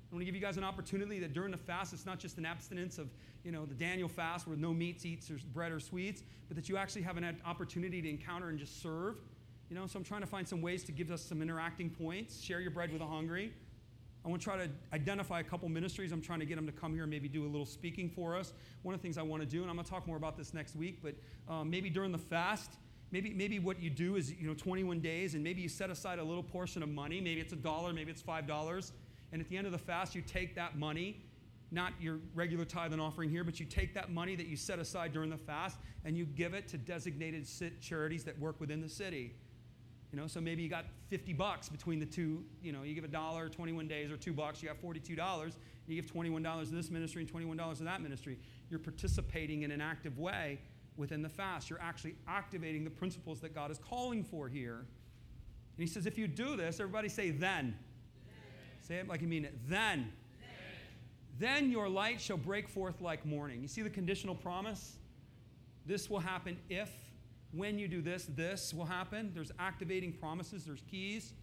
I 0.09 0.15
want 0.15 0.21
to 0.21 0.25
give 0.25 0.35
you 0.35 0.41
guys 0.41 0.55
an 0.55 0.63
opportunity 0.63 1.19
that 1.19 1.33
during 1.33 1.51
the 1.51 1.57
fast, 1.57 1.91
it's 1.91 2.05
not 2.05 2.17
just 2.17 2.37
an 2.37 2.45
abstinence 2.45 2.97
of, 2.97 3.09
you 3.43 3.51
know, 3.51 3.65
the 3.65 3.73
Daniel 3.73 4.07
fast 4.07 4.47
where 4.47 4.55
no 4.55 4.73
meats, 4.73 5.05
eats, 5.05 5.29
or 5.29 5.37
bread 5.53 5.71
or 5.71 5.81
sweets, 5.81 6.23
but 6.47 6.55
that 6.55 6.69
you 6.69 6.77
actually 6.77 7.01
have 7.01 7.17
an 7.17 7.37
opportunity 7.45 8.01
to 8.01 8.09
encounter 8.09 8.47
and 8.47 8.57
just 8.57 8.81
serve. 8.81 9.19
You 9.69 9.75
know, 9.75 9.85
so 9.85 9.99
I'm 9.99 10.05
trying 10.05 10.21
to 10.21 10.27
find 10.27 10.47
some 10.47 10.61
ways 10.61 10.85
to 10.85 10.93
give 10.93 11.11
us 11.11 11.21
some 11.21 11.41
interacting 11.41 11.89
points. 11.89 12.41
Share 12.41 12.61
your 12.61 12.71
bread 12.71 12.89
with 12.89 13.01
the 13.01 13.05
hungry. 13.05 13.51
I 14.23 14.29
want 14.29 14.41
to 14.41 14.45
try 14.45 14.57
to 14.57 14.69
identify 14.93 15.41
a 15.41 15.43
couple 15.43 15.67
ministries. 15.67 16.13
I'm 16.13 16.21
trying 16.21 16.39
to 16.39 16.45
get 16.45 16.55
them 16.55 16.65
to 16.67 16.71
come 16.71 16.93
here 16.93 17.03
and 17.03 17.11
maybe 17.11 17.27
do 17.27 17.43
a 17.43 17.47
little 17.49 17.65
speaking 17.65 18.09
for 18.09 18.35
us. 18.35 18.53
One 18.83 18.95
of 18.95 19.01
the 19.01 19.03
things 19.03 19.17
I 19.17 19.23
want 19.23 19.43
to 19.43 19.47
do, 19.47 19.61
and 19.61 19.69
I'm 19.69 19.75
going 19.75 19.85
to 19.85 19.91
talk 19.91 20.07
more 20.07 20.17
about 20.17 20.37
this 20.37 20.53
next 20.53 20.75
week, 20.75 20.99
but 21.03 21.15
um, 21.53 21.69
maybe 21.69 21.89
during 21.89 22.13
the 22.13 22.17
fast, 22.17 22.71
maybe, 23.11 23.33
maybe 23.33 23.59
what 23.59 23.81
you 23.81 23.89
do 23.89 24.15
is, 24.15 24.31
you 24.31 24.47
know, 24.47 24.53
21 24.53 25.01
days, 25.01 25.33
and 25.33 25.43
maybe 25.43 25.61
you 25.61 25.69
set 25.69 25.89
aside 25.89 26.19
a 26.19 26.23
little 26.23 26.43
portion 26.43 26.81
of 26.81 26.89
money. 26.89 27.19
Maybe 27.19 27.41
it's 27.41 27.53
a 27.53 27.57
dollar, 27.57 27.91
maybe 27.91 28.11
it's 28.11 28.21
$5. 28.21 28.91
And 29.31 29.41
at 29.41 29.49
the 29.49 29.57
end 29.57 29.65
of 29.65 29.73
the 29.73 29.77
fast, 29.77 30.15
you 30.15 30.21
take 30.21 30.55
that 30.55 30.77
money, 30.77 31.21
not 31.71 31.93
your 31.99 32.19
regular 32.33 32.65
tithe 32.65 32.93
and 32.93 33.01
offering 33.01 33.29
here, 33.29 33.43
but 33.43 33.59
you 33.59 33.65
take 33.65 33.93
that 33.93 34.11
money 34.11 34.35
that 34.35 34.47
you 34.47 34.55
set 34.55 34.79
aside 34.79 35.13
during 35.13 35.29
the 35.29 35.37
fast 35.37 35.77
and 36.05 36.17
you 36.17 36.25
give 36.25 36.53
it 36.53 36.67
to 36.69 36.77
designated 36.77 37.47
charities 37.81 38.23
that 38.23 38.39
work 38.39 38.59
within 38.59 38.81
the 38.81 38.89
city. 38.89 39.33
You 40.11 40.17
know, 40.17 40.27
so 40.27 40.39
maybe 40.39 40.63
you 40.63 40.69
got 40.69 40.85
50 41.09 41.33
bucks 41.33 41.67
between 41.67 41.99
the 41.99 42.05
two, 42.05 42.45
you 42.61 42.71
know, 42.71 42.83
you 42.83 42.95
give 42.95 43.03
a 43.03 43.09
dollar 43.09 43.49
21 43.49 43.87
days 43.87 44.09
or 44.09 44.15
two 44.15 44.31
bucks, 44.31 44.63
you 44.63 44.69
got 44.69 44.81
$42. 44.81 45.53
You 45.87 46.01
give 46.01 46.11
$21 46.11 46.69
to 46.69 46.75
this 46.75 46.89
ministry 46.89 47.23
and 47.23 47.57
$21 47.57 47.77
to 47.77 47.83
that 47.83 48.01
ministry. 48.01 48.37
You're 48.69 48.79
participating 48.79 49.63
in 49.63 49.71
an 49.71 49.81
active 49.81 50.17
way 50.17 50.59
within 50.95 51.21
the 51.21 51.29
fast. 51.29 51.69
You're 51.69 51.81
actually 51.81 52.15
activating 52.27 52.83
the 52.83 52.89
principles 52.89 53.39
that 53.41 53.53
God 53.53 53.71
is 53.71 53.77
calling 53.77 54.23
for 54.23 54.47
here. 54.47 54.79
And 54.79 55.85
he 55.85 55.87
says, 55.87 56.05
if 56.05 56.17
you 56.17 56.27
do 56.27 56.55
this, 56.55 56.79
everybody 56.79 57.09
say 57.09 57.31
then. 57.31 57.77
Say 58.87 58.95
it 58.95 59.07
like 59.09 59.21
you 59.21 59.27
mean 59.27 59.43
it. 59.43 59.53
Then. 59.67 60.13
then. 61.39 61.61
Then 61.61 61.71
your 61.71 61.89
light 61.89 62.21
shall 62.21 62.37
break 62.37 62.69
forth 62.69 63.01
like 63.01 63.25
morning. 63.25 63.61
You 63.61 63.67
see 63.67 63.81
the 63.81 63.89
conditional 63.89 64.33
promise? 64.33 64.95
This 65.85 66.09
will 66.09 66.19
happen 66.19 66.57
if 66.69 66.89
when 67.51 67.77
you 67.77 67.89
do 67.89 68.01
this, 68.01 68.29
this 68.35 68.73
will 68.73 68.85
happen. 68.85 69.31
There's 69.33 69.51
activating 69.59 70.13
promises, 70.13 70.63
there's 70.63 70.83
keys. 70.89 71.33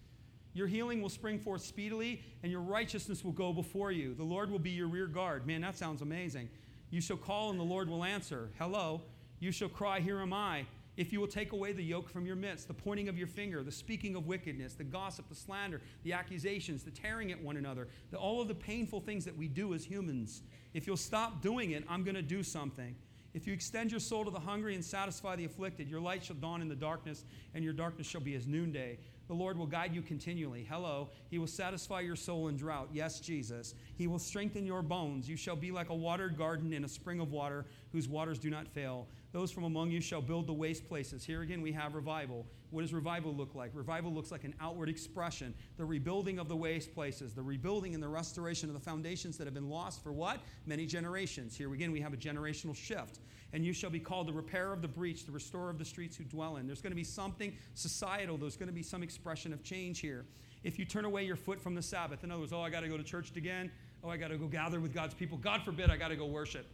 Your 0.54 0.66
healing 0.68 1.02
will 1.02 1.08
spring 1.10 1.38
forth 1.38 1.62
speedily, 1.62 2.22
and 2.42 2.50
your 2.50 2.60
righteousness 2.60 3.24
will 3.24 3.32
go 3.32 3.52
before 3.52 3.90
you. 3.90 4.14
The 4.14 4.24
Lord 4.24 4.50
will 4.50 4.58
be 4.58 4.70
your 4.70 4.86
rear 4.86 5.06
guard. 5.06 5.46
Man, 5.46 5.60
that 5.62 5.76
sounds 5.76 6.00
amazing. 6.00 6.48
You 6.90 7.00
shall 7.00 7.16
call, 7.16 7.50
and 7.50 7.58
the 7.58 7.64
Lord 7.64 7.90
will 7.90 8.04
answer. 8.04 8.50
Hello. 8.58 9.02
You 9.40 9.50
shall 9.50 9.68
cry, 9.68 10.00
Here 10.00 10.20
am 10.20 10.32
I. 10.32 10.64
if 10.96 11.12
you 11.12 11.20
will 11.20 11.28
take 11.28 11.52
away 11.52 11.72
the 11.72 11.82
yoke 11.82 12.08
from 12.08 12.26
your 12.26 12.36
midst, 12.36 12.68
the 12.68 12.74
pointing 12.74 13.08
of 13.08 13.18
your 13.18 13.26
finger, 13.26 13.62
the 13.62 13.72
speaking 13.72 14.14
of 14.14 14.26
wickedness, 14.26 14.74
the 14.74 14.84
gossip, 14.84 15.28
the 15.28 15.34
slander, 15.34 15.80
the 16.04 16.12
accusations, 16.12 16.84
the 16.84 16.90
tearing 16.90 17.32
at 17.32 17.42
one 17.42 17.56
another, 17.56 17.88
the, 18.10 18.16
all 18.16 18.40
of 18.40 18.48
the 18.48 18.54
painful 18.54 19.00
things 19.00 19.24
that 19.24 19.36
we 19.36 19.48
do 19.48 19.74
as 19.74 19.84
humans. 19.84 20.42
If 20.72 20.86
you'll 20.86 20.96
stop 20.96 21.42
doing 21.42 21.72
it, 21.72 21.84
I'm 21.88 22.04
going 22.04 22.14
to 22.14 22.22
do 22.22 22.42
something. 22.42 22.94
If 23.34 23.48
you 23.48 23.52
extend 23.52 23.90
your 23.90 23.98
soul 23.98 24.24
to 24.24 24.30
the 24.30 24.38
hungry 24.38 24.76
and 24.76 24.84
satisfy 24.84 25.34
the 25.34 25.44
afflicted, 25.44 25.88
your 25.88 26.00
light 26.00 26.24
shall 26.24 26.36
dawn 26.36 26.62
in 26.62 26.68
the 26.68 26.76
darkness, 26.76 27.24
and 27.52 27.64
your 27.64 27.72
darkness 27.72 28.06
shall 28.06 28.20
be 28.20 28.36
as 28.36 28.46
noonday. 28.46 28.96
The 29.26 29.34
Lord 29.34 29.58
will 29.58 29.66
guide 29.66 29.92
you 29.92 30.02
continually. 30.02 30.64
Hello. 30.70 31.10
He 31.30 31.38
will 31.38 31.48
satisfy 31.48 32.00
your 32.00 32.14
soul 32.14 32.46
in 32.46 32.56
drought. 32.56 32.90
Yes, 32.92 33.18
Jesus. 33.18 33.74
He 33.96 34.06
will 34.06 34.20
strengthen 34.20 34.64
your 34.64 34.82
bones. 34.82 35.28
You 35.28 35.36
shall 35.36 35.56
be 35.56 35.72
like 35.72 35.88
a 35.88 35.94
watered 35.94 36.38
garden 36.38 36.72
in 36.72 36.84
a 36.84 36.88
spring 36.88 37.18
of 37.18 37.32
water 37.32 37.64
whose 37.90 38.06
waters 38.06 38.38
do 38.38 38.50
not 38.50 38.68
fail. 38.68 39.08
Those 39.34 39.50
from 39.50 39.64
among 39.64 39.90
you 39.90 40.00
shall 40.00 40.22
build 40.22 40.46
the 40.46 40.52
waste 40.52 40.88
places. 40.88 41.24
Here 41.24 41.42
again, 41.42 41.60
we 41.60 41.72
have 41.72 41.96
revival. 41.96 42.46
What 42.70 42.82
does 42.82 42.94
revival 42.94 43.34
look 43.34 43.56
like? 43.56 43.72
Revival 43.74 44.12
looks 44.12 44.30
like 44.30 44.44
an 44.44 44.54
outward 44.60 44.88
expression, 44.88 45.52
the 45.76 45.84
rebuilding 45.84 46.38
of 46.38 46.48
the 46.48 46.54
waste 46.54 46.94
places, 46.94 47.34
the 47.34 47.42
rebuilding 47.42 47.94
and 47.94 48.02
the 48.02 48.08
restoration 48.08 48.68
of 48.68 48.74
the 48.74 48.80
foundations 48.80 49.36
that 49.38 49.48
have 49.48 49.54
been 49.54 49.68
lost 49.68 50.04
for 50.04 50.12
what? 50.12 50.38
Many 50.66 50.86
generations. 50.86 51.56
Here 51.56 51.74
again, 51.74 51.90
we 51.90 52.00
have 52.00 52.12
a 52.12 52.16
generational 52.16 52.76
shift. 52.76 53.18
And 53.52 53.66
you 53.66 53.72
shall 53.72 53.90
be 53.90 53.98
called 53.98 54.28
the 54.28 54.32
repairer 54.32 54.72
of 54.72 54.82
the 54.82 54.88
breach, 54.88 55.26
the 55.26 55.32
restorer 55.32 55.68
of 55.68 55.78
the 55.78 55.84
streets 55.84 56.16
who 56.16 56.22
dwell 56.22 56.58
in. 56.58 56.68
There's 56.68 56.80
going 56.80 56.92
to 56.92 56.96
be 56.96 57.02
something 57.02 57.56
societal, 57.74 58.36
there's 58.36 58.56
going 58.56 58.68
to 58.68 58.72
be 58.72 58.84
some 58.84 59.02
expression 59.02 59.52
of 59.52 59.64
change 59.64 59.98
here. 59.98 60.26
If 60.62 60.78
you 60.78 60.84
turn 60.84 61.06
away 61.06 61.24
your 61.24 61.34
foot 61.34 61.60
from 61.60 61.74
the 61.74 61.82
Sabbath, 61.82 62.22
in 62.22 62.30
other 62.30 62.42
words, 62.42 62.52
oh, 62.52 62.60
I 62.60 62.70
got 62.70 62.82
to 62.82 62.88
go 62.88 62.96
to 62.96 63.02
church 63.02 63.32
again. 63.36 63.72
Oh, 64.04 64.10
I 64.10 64.16
got 64.16 64.28
to 64.28 64.38
go 64.38 64.46
gather 64.46 64.78
with 64.78 64.94
God's 64.94 65.14
people. 65.14 65.38
God 65.38 65.62
forbid 65.64 65.90
I 65.90 65.96
got 65.96 66.08
to 66.08 66.16
go 66.16 66.26
worship. 66.26 66.66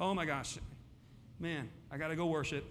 Oh 0.00 0.14
my 0.14 0.24
gosh, 0.24 0.58
man, 1.38 1.68
I 1.90 1.96
got 1.96 2.08
to 2.08 2.16
go 2.16 2.26
worship. 2.26 2.64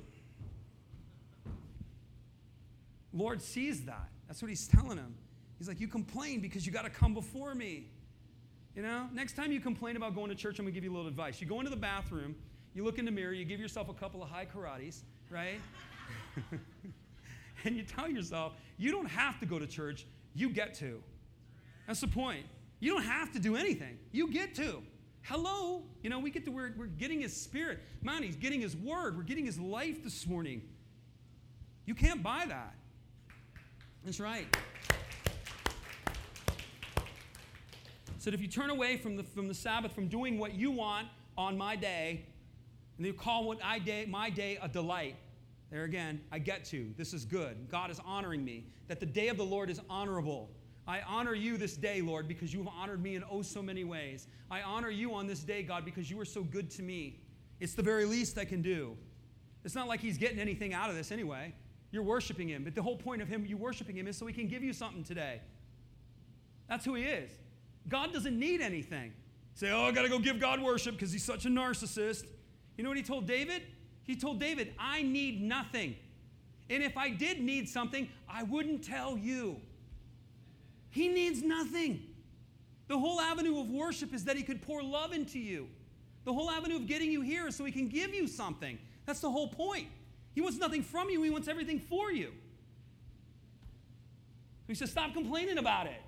Lord 3.14 3.42
sees 3.42 3.86
that. 3.86 4.10
That's 4.28 4.42
what 4.42 4.50
he's 4.50 4.68
telling 4.68 4.98
him. 4.98 5.16
He's 5.58 5.68
like, 5.68 5.80
You 5.80 5.88
complain 5.88 6.40
because 6.40 6.66
you 6.66 6.72
got 6.72 6.84
to 6.84 6.90
come 6.90 7.14
before 7.14 7.56
me. 7.56 7.88
You 8.76 8.84
know, 8.84 9.08
next 9.12 9.36
time 9.36 9.52
you 9.52 9.60
complain 9.60 9.96
about 9.96 10.14
going 10.14 10.30
to 10.30 10.36
church, 10.36 10.60
I'm 10.60 10.66
going 10.66 10.74
to 10.74 10.78
give 10.78 10.84
you 10.84 10.92
a 10.92 10.96
little 10.96 11.08
advice. 11.08 11.42
You 11.42 11.48
go 11.48 11.60
into 11.60 11.72
the 11.72 11.76
bathroom, 11.76 12.36
you 12.76 12.84
look 12.84 13.00
in 13.00 13.06
the 13.06 13.12
mirror, 13.12 13.34
you 13.34 13.44
give 13.44 13.60
yourself 13.60 13.90
a 13.90 13.94
couple 13.94 14.22
of 14.22 14.30
high 14.30 14.46
karates, 14.46 15.02
right? 15.32 15.60
and 17.64 17.76
you 17.76 17.82
tell 17.82 18.08
yourself, 18.08 18.54
You 18.78 18.92
don't 18.92 19.10
have 19.10 19.40
to 19.40 19.46
go 19.46 19.58
to 19.58 19.66
church, 19.66 20.06
you 20.36 20.50
get 20.50 20.76
to. 20.76 21.02
That's 21.88 22.02
the 22.02 22.08
point. 22.08 22.46
You 22.80 22.94
don't 22.94 23.04
have 23.04 23.32
to 23.32 23.40
do 23.40 23.56
anything, 23.56 23.98
you 24.12 24.32
get 24.32 24.54
to. 24.56 24.84
Hello. 25.28 25.84
You 26.04 26.10
know, 26.10 26.20
we 26.20 26.32
get 26.32 26.46
the 26.46 26.52
we're, 26.52 26.72
we're 26.78 26.86
getting 26.86 27.20
his 27.20 27.36
spirit. 27.36 27.80
Man, 28.02 28.24
he's 28.24 28.38
getting 28.38 28.62
his 28.62 28.78
word. 28.78 29.18
We're 29.18 29.24
getting 29.24 29.46
his 29.46 29.60
life 29.60 30.02
this 30.02 30.26
morning. 30.26 30.62
You 31.86 31.96
can't 31.96 32.24
buy 32.24 32.46
that. 32.48 32.74
That's 34.06 34.22
right. 34.22 34.48
Said 38.20 38.34
if 38.34 38.40
you 38.40 38.48
turn 38.48 38.70
away 38.70 38.96
from 38.96 39.18
the, 39.18 39.24
from 39.24 39.50
the 39.50 39.54
Sabbath, 39.54 39.92
from 39.92 40.08
doing 40.08 40.40
what 40.40 40.54
you 40.54 40.72
want 40.72 41.08
on 41.38 41.58
my 41.58 41.76
day, 41.76 42.26
and 42.96 43.06
you 43.06 43.12
call 43.12 43.46
what 43.46 43.60
I 43.62 43.80
day, 43.80 44.06
my 44.10 44.30
day 44.30 44.58
a 44.62 44.70
delight. 44.70 45.18
There 45.72 45.84
again, 45.84 46.22
I 46.32 46.40
get 46.40 46.64
to. 46.66 46.94
This 46.96 47.14
is 47.14 47.26
good. 47.26 47.70
God 47.70 47.92
is 47.92 48.00
honoring 48.06 48.46
me. 48.46 48.68
That 48.88 49.02
the 49.02 49.06
day 49.06 49.28
of 49.28 49.36
the 49.36 49.46
Lord 49.46 49.70
is 49.70 49.82
honorable. 49.90 50.50
I 50.88 51.02
honor 51.02 51.34
you 51.34 51.58
this 51.58 51.76
day, 51.76 52.02
Lord, 52.02 52.28
because 52.28 52.54
you 52.54 52.60
have 52.64 52.72
honored 52.74 53.04
me 53.04 53.16
in 53.16 53.24
oh 53.30 53.42
so 53.42 53.62
many 53.62 53.84
ways. 53.84 54.28
I 54.50 54.62
honor 54.62 54.90
you 54.90 55.14
on 55.14 55.28
this 55.28 55.42
day, 55.42 55.62
God, 55.62 55.84
because 55.84 56.10
you 56.10 56.20
are 56.22 56.26
so 56.26 56.44
good 56.44 56.72
to 56.72 56.82
me. 56.82 57.20
It's 57.60 57.74
the 57.74 57.84
very 57.84 58.06
least 58.06 58.38
I 58.38 58.46
can 58.46 58.62
do. 58.62 58.96
It's 59.66 59.76
not 59.76 59.88
like 59.88 60.00
he's 60.00 60.18
getting 60.18 60.40
anything 60.40 60.74
out 60.74 60.90
of 60.90 60.96
this 60.96 61.12
anyway. 61.12 61.54
You're 61.92 62.04
worshiping 62.04 62.48
him, 62.48 62.64
but 62.64 62.74
the 62.74 62.82
whole 62.82 62.96
point 62.96 63.22
of 63.22 63.28
him, 63.28 63.46
you 63.46 63.58
worshiping 63.58 63.98
him, 63.98 64.08
is 64.08 64.18
so 64.18 64.26
he 64.26 64.34
can 64.34 64.48
give 64.48 64.64
you 64.64 64.72
something 64.72 65.04
today. 65.04 65.42
That's 66.70 66.86
who 66.86 66.96
he 66.96 67.04
is. 67.04 67.32
God 67.90 68.14
doesn't 68.14 68.38
need 68.38 68.62
anything. 68.62 69.14
Say, 69.56 69.72
oh, 69.72 69.86
I 69.86 69.92
got 69.92 70.04
to 70.04 70.10
go 70.10 70.20
give 70.20 70.40
God 70.40 70.62
worship 70.62 70.96
because 70.96 71.12
he's 71.12 71.24
such 71.24 71.46
a 71.46 71.50
narcissist. 71.50 72.26
You 72.78 72.84
know 72.84 72.90
what 72.90 72.98
he 72.98 73.04
told 73.04 73.26
David? 73.26 73.64
He 74.04 74.16
told 74.16 74.40
David, 74.40 74.74
I 74.78 75.02
need 75.02 75.42
nothing. 75.42 75.96
And 76.70 76.84
if 76.84 76.98
I 76.98 77.10
did 77.10 77.42
need 77.42 77.68
something, 77.68 78.08
I 78.30 78.44
wouldn't 78.44 78.84
tell 78.84 79.18
you. 79.18 79.60
He 80.90 81.08
needs 81.08 81.42
nothing. 81.42 82.02
The 82.88 82.98
whole 82.98 83.20
avenue 83.20 83.60
of 83.60 83.70
worship 83.70 84.14
is 84.14 84.24
that 84.26 84.38
He 84.38 84.44
could 84.44 84.62
pour 84.62 84.82
love 84.82 85.14
into 85.14 85.40
you. 85.40 85.68
The 86.26 86.34
whole 86.34 86.50
avenue 86.50 86.76
of 86.76 86.88
getting 86.88 87.12
you 87.12 87.22
here 87.22 87.48
is 87.48 87.56
so 87.56 87.66
He 87.66 87.72
can 87.72 87.90
give 87.90 88.14
you 88.14 88.28
something. 88.28 88.78
That's 89.06 89.20
the 89.20 89.32
whole 89.32 89.48
point. 89.48 89.88
He 90.34 90.42
wants 90.42 90.58
nothing 90.58 90.84
from 90.84 91.10
you, 91.10 91.22
He 91.22 91.30
wants 91.30 91.48
everything 91.48 91.80
for 91.80 92.12
you. 92.12 92.32
He 94.68 94.76
says, 94.76 94.92
Stop 94.92 95.14
complaining 95.14 95.58
about 95.58 95.88
it. 95.88 96.02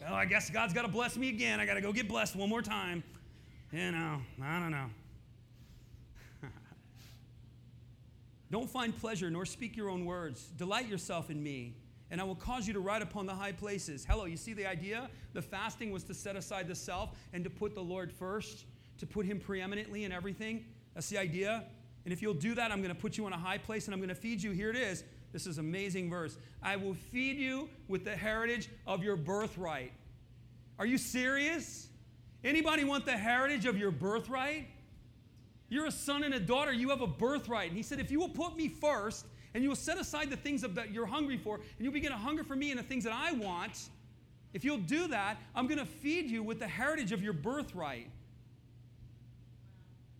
Well, 0.00 0.14
I 0.14 0.24
guess 0.24 0.48
God's 0.48 0.72
got 0.72 0.82
to 0.82 0.88
bless 0.88 1.16
me 1.16 1.28
again. 1.28 1.60
I 1.60 1.66
got 1.66 1.74
to 1.74 1.82
go 1.82 1.92
get 1.92 2.08
blessed 2.08 2.34
one 2.34 2.48
more 2.48 2.62
time. 2.62 3.02
You 3.70 3.92
know, 3.92 4.20
I 4.42 4.58
don't 4.58 4.70
know. 4.70 4.86
don't 8.50 8.68
find 8.68 8.98
pleasure 8.98 9.30
nor 9.30 9.44
speak 9.44 9.76
your 9.76 9.90
own 9.90 10.06
words. 10.06 10.46
Delight 10.56 10.88
yourself 10.88 11.30
in 11.30 11.42
me 11.42 11.74
and 12.10 12.20
I 12.20 12.24
will 12.24 12.34
cause 12.34 12.66
you 12.66 12.72
to 12.72 12.80
ride 12.80 13.02
upon 13.02 13.26
the 13.26 13.34
high 13.34 13.52
places. 13.52 14.04
Hello, 14.08 14.24
you 14.24 14.36
see 14.36 14.52
the 14.52 14.66
idea? 14.66 15.08
The 15.32 15.42
fasting 15.42 15.92
was 15.92 16.02
to 16.04 16.14
set 16.14 16.36
aside 16.36 16.66
the 16.66 16.74
self 16.74 17.10
and 17.32 17.44
to 17.44 17.50
put 17.50 17.74
the 17.74 17.82
Lord 17.82 18.12
first, 18.12 18.64
to 18.98 19.06
put 19.06 19.26
Him 19.26 19.38
preeminently 19.38 20.04
in 20.04 20.12
everything. 20.12 20.64
That's 20.94 21.08
the 21.08 21.18
idea. 21.18 21.64
And 22.04 22.12
if 22.12 22.22
you'll 22.22 22.34
do 22.34 22.54
that, 22.54 22.72
I'm 22.72 22.82
going 22.82 22.94
to 22.94 23.00
put 23.00 23.16
you 23.16 23.26
on 23.26 23.32
a 23.32 23.38
high 23.38 23.58
place 23.58 23.86
and 23.86 23.94
I'm 23.94 24.00
going 24.00 24.08
to 24.08 24.14
feed 24.14 24.42
you. 24.42 24.50
Here 24.52 24.70
it 24.70 24.76
is. 24.76 25.04
This 25.32 25.46
is 25.46 25.58
amazing 25.58 26.10
verse. 26.10 26.36
I 26.62 26.76
will 26.76 26.94
feed 26.94 27.36
you 27.36 27.68
with 27.88 28.04
the 28.04 28.16
heritage 28.16 28.68
of 28.86 29.04
your 29.04 29.16
birthright. 29.16 29.92
Are 30.78 30.86
you 30.86 30.98
serious? 30.98 31.88
Anybody 32.42 32.84
want 32.84 33.04
the 33.04 33.16
heritage 33.16 33.66
of 33.66 33.78
your 33.78 33.90
birthright? 33.90 34.66
You're 35.68 35.86
a 35.86 35.92
son 35.92 36.24
and 36.24 36.34
a 36.34 36.40
daughter. 36.40 36.72
You 36.72 36.88
have 36.88 37.00
a 37.00 37.06
birthright. 37.06 37.68
And 37.68 37.76
he 37.76 37.82
said, 37.82 38.00
if 38.00 38.10
you 38.10 38.18
will 38.18 38.30
put 38.30 38.56
me 38.56 38.68
first, 38.68 39.24
and 39.54 39.62
you 39.62 39.68
will 39.68 39.76
set 39.76 39.98
aside 39.98 40.30
the 40.30 40.36
things 40.36 40.62
that 40.62 40.92
you're 40.92 41.06
hungry 41.06 41.36
for, 41.36 41.56
and 41.56 41.64
you'll 41.78 41.92
begin 41.92 42.12
to 42.12 42.16
hunger 42.16 42.44
for 42.44 42.56
me 42.56 42.70
and 42.70 42.78
the 42.78 42.84
things 42.84 43.04
that 43.04 43.12
I 43.12 43.32
want, 43.32 43.88
if 44.52 44.64
you'll 44.64 44.78
do 44.78 45.08
that, 45.08 45.38
I'm 45.54 45.66
going 45.66 45.78
to 45.78 45.86
feed 45.86 46.30
you 46.30 46.42
with 46.42 46.58
the 46.58 46.68
heritage 46.68 47.12
of 47.12 47.22
your 47.22 47.32
birthright. 47.32 48.08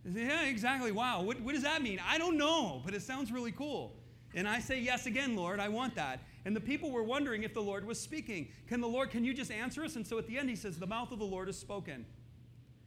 Yeah, 0.05 0.45
exactly. 0.45 0.91
Wow. 0.91 1.21
What, 1.21 1.41
what 1.41 1.53
does 1.53 1.63
that 1.63 1.81
mean? 1.81 1.99
I 2.05 2.17
don't 2.17 2.37
know, 2.37 2.81
but 2.83 2.93
it 2.93 3.01
sounds 3.01 3.31
really 3.31 3.51
cool. 3.51 3.93
And 4.33 4.47
I 4.47 4.59
say, 4.59 4.79
Yes, 4.79 5.05
again, 5.05 5.35
Lord, 5.35 5.59
I 5.59 5.67
want 5.67 5.95
that. 5.95 6.21
And 6.45 6.55
the 6.55 6.61
people 6.61 6.89
were 6.89 7.03
wondering 7.03 7.43
if 7.43 7.53
the 7.53 7.61
Lord 7.61 7.85
was 7.85 7.99
speaking. 7.99 8.47
Can 8.67 8.81
the 8.81 8.87
Lord, 8.87 9.11
can 9.11 9.23
you 9.23 9.33
just 9.33 9.51
answer 9.51 9.83
us? 9.83 9.95
And 9.95 10.07
so 10.07 10.17
at 10.17 10.25
the 10.25 10.37
end, 10.37 10.49
he 10.49 10.55
says, 10.55 10.77
The 10.77 10.87
mouth 10.87 11.11
of 11.11 11.19
the 11.19 11.25
Lord 11.25 11.47
has 11.47 11.59
spoken. 11.59 12.05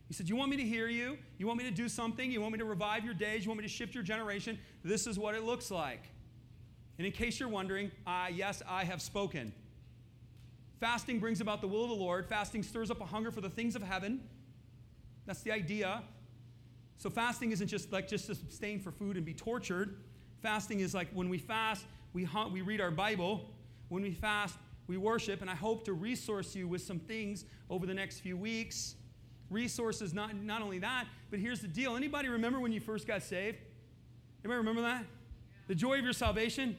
He 0.08 0.14
said, 0.14 0.28
You 0.28 0.36
want 0.36 0.50
me 0.50 0.56
to 0.56 0.64
hear 0.64 0.88
you? 0.88 1.18
You 1.38 1.46
want 1.46 1.58
me 1.58 1.64
to 1.64 1.70
do 1.70 1.88
something? 1.88 2.30
You 2.30 2.40
want 2.40 2.52
me 2.52 2.58
to 2.58 2.64
revive 2.64 3.04
your 3.04 3.14
days? 3.14 3.44
You 3.44 3.50
want 3.50 3.60
me 3.60 3.66
to 3.66 3.72
shift 3.72 3.94
your 3.94 4.02
generation? 4.02 4.58
This 4.82 5.06
is 5.06 5.18
what 5.18 5.34
it 5.34 5.44
looks 5.44 5.70
like. 5.70 6.02
And 6.98 7.06
in 7.06 7.12
case 7.12 7.40
you're 7.40 7.48
wondering, 7.48 7.90
uh, 8.06 8.28
yes, 8.32 8.62
I 8.68 8.84
have 8.84 9.02
spoken. 9.02 9.52
Fasting 10.80 11.18
brings 11.18 11.40
about 11.40 11.60
the 11.60 11.68
will 11.68 11.84
of 11.84 11.88
the 11.88 11.96
Lord. 11.96 12.26
Fasting 12.28 12.62
stirs 12.62 12.90
up 12.90 13.00
a 13.00 13.06
hunger 13.06 13.30
for 13.30 13.40
the 13.40 13.50
things 13.50 13.74
of 13.74 13.82
heaven. 13.82 14.20
That's 15.26 15.42
the 15.42 15.52
idea. 15.52 16.02
So 16.98 17.10
fasting 17.10 17.52
isn't 17.52 17.68
just 17.68 17.92
like 17.92 18.08
just 18.08 18.26
to 18.26 18.32
abstain 18.32 18.80
for 18.80 18.90
food 18.92 19.16
and 19.16 19.24
be 19.24 19.34
tortured. 19.34 19.96
Fasting 20.42 20.80
is 20.80 20.94
like 20.94 21.08
when 21.12 21.28
we 21.28 21.38
fast, 21.38 21.84
we, 22.12 22.24
hunt, 22.24 22.52
we 22.52 22.60
read 22.60 22.80
our 22.80 22.90
Bible. 22.90 23.50
When 23.88 24.02
we 24.02 24.12
fast, 24.12 24.56
we 24.86 24.96
worship. 24.96 25.40
And 25.40 25.50
I 25.50 25.54
hope 25.54 25.84
to 25.86 25.94
resource 25.94 26.54
you 26.54 26.68
with 26.68 26.82
some 26.82 26.98
things 26.98 27.44
over 27.70 27.86
the 27.86 27.94
next 27.94 28.20
few 28.20 28.36
weeks. 28.36 28.94
Resources, 29.50 30.14
not, 30.14 30.34
not 30.36 30.62
only 30.62 30.78
that, 30.80 31.06
but 31.30 31.38
here's 31.38 31.60
the 31.60 31.68
deal. 31.68 31.96
Anybody 31.96 32.28
remember 32.28 32.60
when 32.60 32.72
you 32.72 32.80
first 32.80 33.06
got 33.06 33.22
saved? 33.22 33.58
Anybody 34.44 34.58
remember 34.58 34.82
that? 34.82 35.04
The 35.66 35.74
joy 35.74 35.98
of 35.98 36.04
your 36.04 36.12
salvation. 36.12 36.76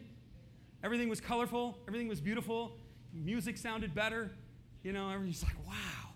Everything 0.83 1.09
was 1.09 1.19
colorful, 1.19 1.79
everything 1.87 2.07
was 2.07 2.21
beautiful, 2.21 2.77
music 3.11 3.57
sounded 3.57 3.95
better. 3.95 4.29
You 4.83 4.93
know, 4.93 5.09
everybody's 5.09 5.41
like, 5.41 5.57
wow. 5.65 6.11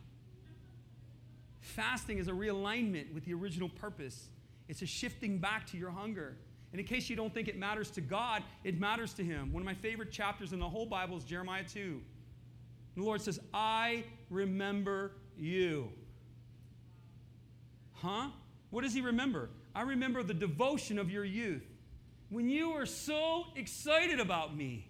Fasting 1.60 2.20
is 2.20 2.28
a 2.28 2.32
realignment 2.32 3.12
with 3.12 3.26
the 3.26 3.34
original 3.34 3.68
purpose, 3.68 4.28
it's 4.68 4.84
a 4.84 4.86
shifting 4.86 5.40
back 5.40 5.66
to 5.72 5.78
your 5.78 5.90
hunger. 5.90 6.38
And 6.72 6.80
in 6.80 6.86
case 6.86 7.10
you 7.10 7.16
don't 7.16 7.34
think 7.34 7.48
it 7.48 7.58
matters 7.58 7.90
to 7.92 8.02
God, 8.02 8.44
it 8.64 8.80
matters 8.80 9.14
to 9.14 9.24
Him. 9.24 9.52
One 9.52 9.64
of 9.64 9.66
my 9.66 9.74
favorite 9.74 10.12
chapters 10.12 10.54
in 10.54 10.60
the 10.60 10.70
whole 10.70 10.86
Bible 10.86 11.18
is 11.18 11.24
Jeremiah 11.24 11.64
2. 11.64 11.80
And 11.80 12.04
the 12.96 13.02
Lord 13.02 13.24
says, 13.24 13.40
I 13.52 14.04
remember 14.30 15.14
you. 15.36 15.90
Huh? 17.94 18.28
What 18.70 18.84
does 18.84 18.94
He 18.94 19.02
remember? 19.02 19.50
I 19.74 19.82
remember 19.82 20.22
the 20.22 20.36
devotion 20.36 21.00
of 21.00 21.10
your 21.10 21.26
youth 21.26 21.66
when 22.30 22.48
you 22.48 22.72
were 22.72 22.86
so 22.86 23.46
excited 23.56 24.20
about 24.20 24.56
me. 24.56 24.88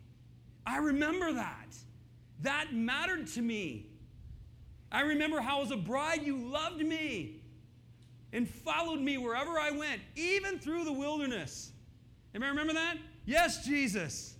I 0.65 0.77
remember 0.77 1.33
that. 1.33 1.75
That 2.41 2.73
mattered 2.73 3.27
to 3.27 3.41
me. 3.41 3.87
I 4.91 5.01
remember 5.01 5.39
how, 5.39 5.61
as 5.61 5.71
a 5.71 5.77
bride, 5.77 6.23
you 6.23 6.37
loved 6.37 6.81
me 6.81 7.41
and 8.33 8.47
followed 8.47 8.99
me 8.99 9.17
wherever 9.17 9.59
I 9.59 9.71
went, 9.71 10.01
even 10.15 10.59
through 10.59 10.83
the 10.83 10.93
wilderness. 10.93 11.71
Anybody 12.33 12.49
remember 12.51 12.73
that? 12.73 12.97
Yes, 13.25 13.65
Jesus. 13.65 14.35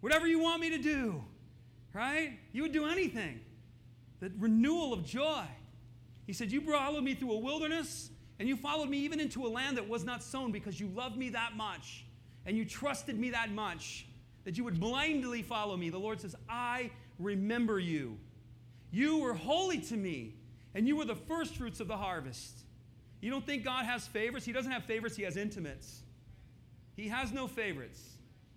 Whatever 0.00 0.26
you 0.26 0.38
want 0.38 0.60
me 0.60 0.70
to 0.70 0.78
do, 0.78 1.22
right? 1.92 2.38
You 2.52 2.62
would 2.62 2.72
do 2.72 2.86
anything. 2.86 3.40
The 4.20 4.30
renewal 4.38 4.92
of 4.92 5.04
joy. 5.04 5.44
He 6.26 6.32
said, 6.32 6.52
You 6.52 6.60
followed 6.60 7.02
me 7.02 7.14
through 7.14 7.32
a 7.32 7.38
wilderness, 7.38 8.10
and 8.38 8.48
you 8.48 8.56
followed 8.56 8.88
me 8.88 8.98
even 8.98 9.20
into 9.20 9.46
a 9.46 9.48
land 9.48 9.76
that 9.76 9.88
was 9.88 10.04
not 10.04 10.22
sown 10.22 10.52
because 10.52 10.78
you 10.78 10.88
loved 10.88 11.16
me 11.16 11.30
that 11.30 11.56
much 11.56 12.03
and 12.46 12.56
you 12.56 12.64
trusted 12.64 13.18
me 13.18 13.30
that 13.30 13.50
much 13.50 14.06
that 14.44 14.56
you 14.58 14.64
would 14.64 14.78
blindly 14.78 15.42
follow 15.42 15.76
me. 15.76 15.88
The 15.88 15.98
Lord 15.98 16.20
says, 16.20 16.36
I 16.48 16.90
remember 17.18 17.78
you. 17.78 18.18
You 18.90 19.18
were 19.18 19.34
holy 19.34 19.78
to 19.80 19.96
me, 19.96 20.34
and 20.74 20.86
you 20.86 20.96
were 20.96 21.04
the 21.04 21.14
first 21.14 21.56
fruits 21.56 21.80
of 21.80 21.88
the 21.88 21.96
harvest. 21.96 22.60
You 23.20 23.30
don't 23.30 23.44
think 23.44 23.64
God 23.64 23.86
has 23.86 24.06
favorites? 24.06 24.44
He 24.44 24.52
doesn't 24.52 24.70
have 24.70 24.84
favorites, 24.84 25.16
He 25.16 25.22
has 25.22 25.36
intimates. 25.36 26.02
He 26.94 27.08
has 27.08 27.32
no 27.32 27.48
favorites. 27.48 28.00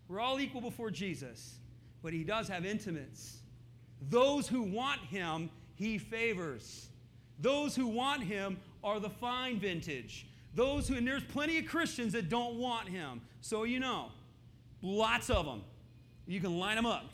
We're 0.08 0.20
all 0.20 0.40
equal 0.40 0.62
before 0.62 0.92
Jesus, 0.92 1.56
but 2.04 2.14
He 2.14 2.24
does 2.24 2.48
have 2.50 2.66
intimates. 2.66 3.40
Those 4.10 4.48
who 4.48 4.62
want 4.62 5.02
Him, 5.02 5.50
He 5.76 5.98
favors. 5.98 6.90
Those 7.40 7.76
who 7.76 7.88
want 7.88 8.24
Him 8.24 8.60
are 8.84 9.00
the 9.00 9.10
fine 9.10 9.60
vintage. 9.60 10.28
Those 10.58 10.88
who, 10.90 10.96
and 10.96 11.08
there's 11.08 11.24
plenty 11.24 11.58
of 11.60 11.68
Christians 11.68 12.12
that 12.14 12.28
don't 12.28 12.58
want 12.58 12.90
Him. 12.90 13.22
So 13.40 13.64
you 13.64 13.80
know, 13.80 14.08
lots 14.82 15.30
of 15.30 15.46
them. 15.46 15.62
You 16.26 16.42
can 16.42 16.60
line 16.60 16.76
them 16.76 16.86
up 16.86 17.06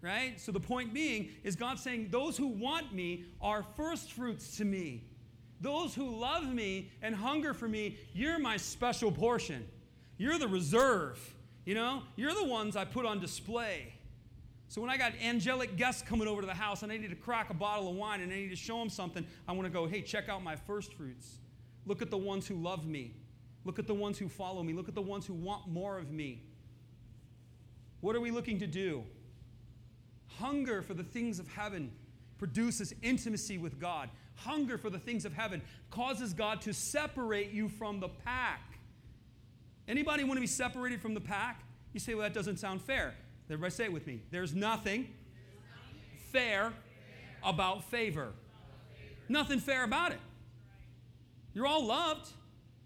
right? 0.00 0.40
So 0.40 0.52
the 0.52 0.60
point 0.60 0.94
being 0.94 1.30
is 1.42 1.56
God 1.56 1.78
saying, 1.78 2.08
Those 2.10 2.36
who 2.36 2.46
want 2.46 2.94
me 2.94 3.24
are 3.40 3.64
first 3.76 4.12
fruits 4.12 4.56
to 4.58 4.64
me. 4.64 5.04
Those 5.60 5.94
who 5.94 6.16
love 6.16 6.52
me 6.52 6.90
and 7.02 7.14
hunger 7.14 7.52
for 7.52 7.68
me, 7.68 7.98
you're 8.12 8.38
my 8.38 8.56
special 8.56 9.10
portion. 9.10 9.66
You're 10.16 10.38
the 10.38 10.48
reserve. 10.48 11.18
You 11.64 11.74
know, 11.74 12.02
you're 12.16 12.34
the 12.34 12.44
ones 12.44 12.76
I 12.76 12.84
put 12.84 13.04
on 13.04 13.20
display. 13.20 13.92
So 14.68 14.80
when 14.80 14.90
I 14.90 14.96
got 14.96 15.12
angelic 15.22 15.76
guests 15.76 16.02
coming 16.02 16.28
over 16.28 16.42
to 16.42 16.46
the 16.46 16.54
house 16.54 16.82
and 16.82 16.92
I 16.92 16.96
need 16.96 17.10
to 17.10 17.16
crack 17.16 17.50
a 17.50 17.54
bottle 17.54 17.88
of 17.88 17.96
wine 17.96 18.20
and 18.20 18.32
I 18.32 18.36
need 18.36 18.50
to 18.50 18.56
show 18.56 18.78
them 18.78 18.88
something, 18.88 19.26
I 19.46 19.52
want 19.52 19.64
to 19.64 19.70
go, 19.70 19.86
hey, 19.86 20.02
check 20.02 20.28
out 20.28 20.42
my 20.42 20.56
first 20.56 20.94
fruits. 20.94 21.38
Look 21.88 22.02
at 22.02 22.10
the 22.10 22.18
ones 22.18 22.46
who 22.46 22.54
love 22.54 22.86
me. 22.86 23.14
Look 23.64 23.78
at 23.78 23.86
the 23.86 23.94
ones 23.94 24.18
who 24.18 24.28
follow 24.28 24.62
me. 24.62 24.74
Look 24.74 24.88
at 24.88 24.94
the 24.94 25.02
ones 25.02 25.26
who 25.26 25.32
want 25.32 25.66
more 25.66 25.98
of 25.98 26.12
me. 26.12 26.42
What 28.02 28.14
are 28.14 28.20
we 28.20 28.30
looking 28.30 28.58
to 28.60 28.66
do? 28.66 29.04
Hunger 30.38 30.82
for 30.82 30.92
the 30.92 31.02
things 31.02 31.38
of 31.38 31.48
heaven 31.48 31.90
produces 32.36 32.94
intimacy 33.02 33.56
with 33.56 33.80
God. 33.80 34.10
Hunger 34.36 34.76
for 34.76 34.90
the 34.90 34.98
things 34.98 35.24
of 35.24 35.32
heaven 35.32 35.62
causes 35.90 36.34
God 36.34 36.60
to 36.60 36.74
separate 36.74 37.50
you 37.50 37.68
from 37.68 38.00
the 38.00 38.08
pack. 38.08 38.78
Anybody 39.88 40.24
want 40.24 40.36
to 40.36 40.42
be 40.42 40.46
separated 40.46 41.00
from 41.00 41.14
the 41.14 41.20
pack? 41.20 41.62
You 41.94 42.00
say, 42.00 42.14
well, 42.14 42.22
that 42.22 42.34
doesn't 42.34 42.58
sound 42.58 42.82
fair. 42.82 43.14
Everybody 43.48 43.72
say 43.72 43.84
it 43.84 43.92
with 43.92 44.06
me. 44.06 44.20
There's 44.30 44.54
nothing 44.54 45.08
fair 46.30 46.74
about 47.42 47.84
favor. 47.84 48.32
Nothing 49.28 49.58
fair 49.58 49.84
about 49.84 50.12
it. 50.12 50.18
You're 51.58 51.66
all 51.66 51.84
loved. 51.84 52.30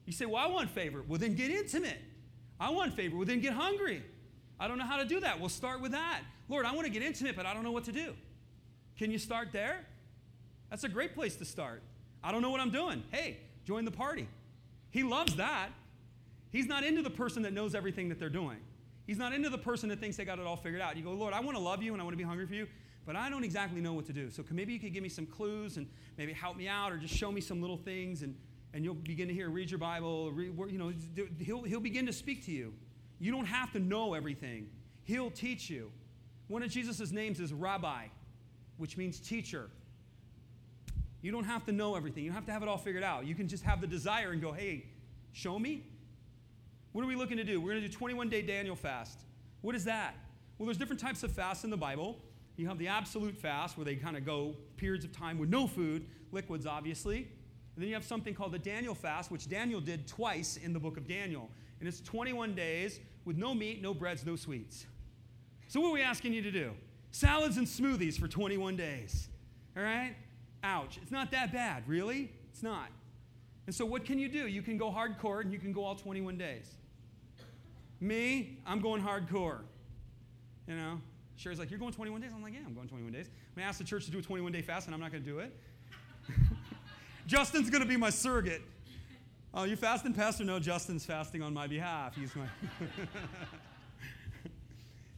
You 0.07 0.15
say, 0.15 0.25
well, 0.25 0.43
I 0.43 0.47
want 0.47 0.71
favor. 0.71 1.05
Well, 1.07 1.19
then 1.19 1.35
get 1.35 1.51
intimate. 1.51 1.99
I 2.59 2.71
want 2.71 2.95
favor. 2.95 3.19
Well, 3.19 3.27
then 3.27 3.41
get 3.41 3.53
hungry. 3.53 4.03
I 4.59 4.67
don't 4.67 4.79
know 4.79 4.87
how 4.87 4.97
to 4.97 5.05
do 5.05 5.21
that. 5.21 5.39
We'll 5.39 5.51
start 5.51 5.83
with 5.83 5.93
that. 5.93 6.23
Lord, 6.49 6.65
I 6.65 6.73
want 6.73 6.87
to 6.87 6.91
get 6.91 7.03
intimate, 7.03 7.37
but 7.37 7.45
I 7.45 7.53
don't 7.53 7.65
know 7.65 7.71
what 7.71 7.85
to 7.85 7.93
do. 7.93 8.15
Can 8.97 9.11
you 9.11 9.19
start 9.19 9.49
there? 9.53 9.85
That's 10.71 10.85
a 10.85 10.89
great 10.89 11.15
place 11.15 11.37
to 11.37 11.45
start. 11.45 11.83
I 12.25 12.33
don't 12.33 12.41
know 12.41 12.49
what 12.49 12.61
I'm 12.61 12.71
doing. 12.71 13.03
Hey, 13.11 13.41
join 13.67 13.85
the 13.85 13.91
party. 13.91 14.27
He 14.89 15.03
loves 15.03 15.37
that. 15.37 15.69
He's 16.51 16.67
not 16.67 16.83
into 16.83 17.03
the 17.03 17.11
person 17.11 17.43
that 17.43 17.53
knows 17.53 17.75
everything 17.75 18.09
that 18.09 18.19
they're 18.19 18.31
doing. 18.31 18.57
He's 19.07 19.19
not 19.19 19.35
into 19.35 19.51
the 19.51 19.59
person 19.59 19.91
that 19.91 20.01
thinks 20.01 20.17
they 20.17 20.25
got 20.25 20.39
it 20.39 20.47
all 20.47 20.57
figured 20.57 20.81
out. 20.81 20.97
You 20.97 21.05
go, 21.05 21.13
Lord, 21.13 21.35
I 21.35 21.41
want 21.41 21.59
to 21.59 21.63
love 21.63 21.83
you 21.83 21.93
and 21.93 22.01
I 22.01 22.07
want 22.07 22.15
to 22.15 22.25
be 22.25 22.25
hungry 22.25 22.47
for 22.47 22.55
you, 22.55 22.67
but 23.05 23.17
I 23.17 23.29
don't 23.29 23.45
exactly 23.45 23.83
know 23.83 23.93
what 23.93 24.07
to 24.07 24.15
do. 24.15 24.31
So 24.31 24.43
maybe 24.51 24.73
you 24.73 24.81
could 24.81 24.95
give 24.95 25.03
me 25.03 25.11
some 25.11 25.27
clues 25.27 25.77
and 25.77 25.87
maybe 26.17 26.33
help 26.33 26.57
me 26.57 26.69
out 26.69 26.91
or 26.91 26.97
just 26.97 27.15
show 27.15 27.31
me 27.31 27.43
some 27.43 27.61
little 27.61 27.77
things 27.77 28.23
and, 28.23 28.35
and 28.75 28.85
you'll 28.85 28.95
begin 28.95 29.29
to 29.29 29.35
hear, 29.35 29.51
read 29.51 29.71
your 29.71 29.79
Bible, 29.79 30.33
read, 30.33 30.53
you 30.71 30.79
know, 30.79 30.93
he'll, 31.39 31.63
he'll 31.63 31.81
begin 31.81 32.07
to 32.07 32.13
speak 32.13 32.45
to 32.47 32.53
you. 32.53 32.73
You 33.19 33.31
don't 33.31 33.47
have 33.47 33.73
to 33.73 33.79
know 33.79 34.15
everything. 34.15 34.69
He'll 35.05 35.31
teach 35.31 35.69
you. 35.69 35.91
One 36.49 36.63
of 36.63 36.71
Jesus' 36.71 37.13
names 37.13 37.41
is 37.41 37.53
Rabbi, 37.53 38.07
which 38.79 38.97
means 38.97 39.21
teacher. 39.21 39.71
You 41.21 41.31
don't 41.31 41.45
have 41.45 41.65
to 41.67 41.73
know 41.73 41.95
everything. 41.95 42.25
You 42.25 42.31
don't 42.31 42.37
have 42.37 42.47
to 42.47 42.53
have 42.53 42.63
it 42.63 42.69
all 42.69 42.79
figured 42.79 43.05
out. 43.05 43.27
You 43.27 43.35
can 43.35 43.47
just 43.47 43.63
have 43.63 43.81
the 43.81 43.87
desire 43.87 44.33
and 44.33 44.43
go, 44.43 44.53
hey, 44.53 44.87
show 45.33 45.59
me. 45.59 45.87
What 46.93 47.03
are 47.05 47.07
we 47.07 47.15
looking 47.15 47.37
to 47.37 47.45
do? 47.45 47.61
We're 47.61 47.71
going 47.71 47.83
to 47.83 47.89
do 47.89 47.95
21 47.95 48.29
day 48.29 48.43
Daniel 48.43 48.77
fast. 48.77 49.21
What 49.61 49.75
is 49.75 49.85
that? 49.85 50.15
Well, 50.59 50.67
there's 50.67 50.79
different 50.79 51.01
types 51.01 51.23
of 51.23 51.33
fasts 51.33 51.65
in 51.65 51.71
the 51.71 51.77
Bible. 51.77 52.19
You 52.57 52.69
have 52.69 52.79
the 52.79 52.89
absolute 52.89 53.37
fast, 53.37 53.79
where 53.79 53.85
they 53.85 53.97
kind 53.97 54.17
of 54.17 54.27
go 54.27 54.55
periods 54.77 55.05
of 55.05 55.13
time 55.13 55.39
with 55.39 55.49
no 55.49 55.67
food, 55.67 56.07
liquids, 56.33 56.67
obviously. 56.67 57.29
And 57.75 57.83
then 57.83 57.89
you 57.89 57.95
have 57.95 58.05
something 58.05 58.35
called 58.35 58.53
the 58.53 58.59
Daniel 58.59 58.95
fast, 58.95 59.31
which 59.31 59.49
Daniel 59.49 59.81
did 59.81 60.07
twice 60.07 60.59
in 60.63 60.73
the 60.73 60.81
book 60.81 60.97
of 60.97 61.09
Daniel. 61.09 61.49
And 61.81 61.89
it's 61.89 62.01
21 62.01 62.55
days 62.55 63.01
with 63.25 63.37
no 63.37 63.55
meat, 63.55 63.83
no 63.83 63.95
breads, 63.95 64.27
no 64.27 64.37
sweets. 64.37 64.87
So, 65.69 65.81
what 65.81 65.89
are 65.89 65.93
we 65.93 66.03
asking 66.03 66.35
you 66.35 66.43
to 66.43 66.51
do? 66.51 66.73
Salads 67.13 67.57
and 67.57 67.67
smoothies 67.67 68.19
for 68.19 68.29
21 68.29 68.77
days. 68.77 69.29
All 69.77 69.83
right? 69.83 70.15
Ouch. 70.63 70.99
It's 71.03 71.11
not 71.11 71.31
that 71.31 71.53
bad, 71.53 71.89
really? 71.89 72.31
It's 72.51 72.63
not. 72.63 72.89
And 73.67 73.75
so, 73.75 73.87
what 73.87 74.05
can 74.05 74.19
you 74.19 74.29
do? 74.29 74.47
You 74.47 74.61
can 74.61 74.77
go 74.77 74.91
hardcore 74.91 75.41
and 75.41 75.53
you 75.53 75.59
can 75.59 75.73
go 75.73 75.85
all 75.85 75.95
21 75.95 76.37
days. 76.37 76.67
Me, 78.01 78.59
I'm 78.67 78.81
going 78.81 79.03
hardcore. 79.03 79.61
You 80.67 80.77
know? 80.77 81.01
Sherry's 81.37 81.59
like, 81.59 81.71
You're 81.71 81.81
going 81.81 81.93
21 81.93 82.21
days? 82.21 82.33
I'm 82.35 82.43
like, 82.43 82.53
Yeah, 82.53 82.61
I'm 82.67 82.75
going 82.75 82.89
21 82.89 83.13
days. 83.13 83.27
I'm 83.27 83.57
going 83.57 83.65
to 83.65 83.69
ask 83.69 83.79
the 83.79 83.85
church 83.85 84.05
to 84.05 84.11
do 84.11 84.19
a 84.19 84.23
21 84.23 84.53
day 84.53 84.63
fast, 84.63 84.87
and 84.87 84.95
I'm 84.95 85.01
not 85.01 85.11
going 85.11 85.25
to 85.25 85.29
do 85.29 85.39
it. 85.39 85.57
Justin's 87.27 87.71
going 87.71 87.83
to 87.83 87.89
be 87.89 87.97
my 87.97 88.11
surrogate. 88.11 88.63
Oh, 89.55 89.65
you 89.65 89.77
fasting, 89.77 90.15
Pastor? 90.15 90.45
No, 90.45 90.59
Justin's 90.59 91.05
fasting 91.05 91.43
on 91.43 91.53
my 91.53 91.67
behalf. 91.67 92.17
He's 92.17 92.35
my. 92.35 92.45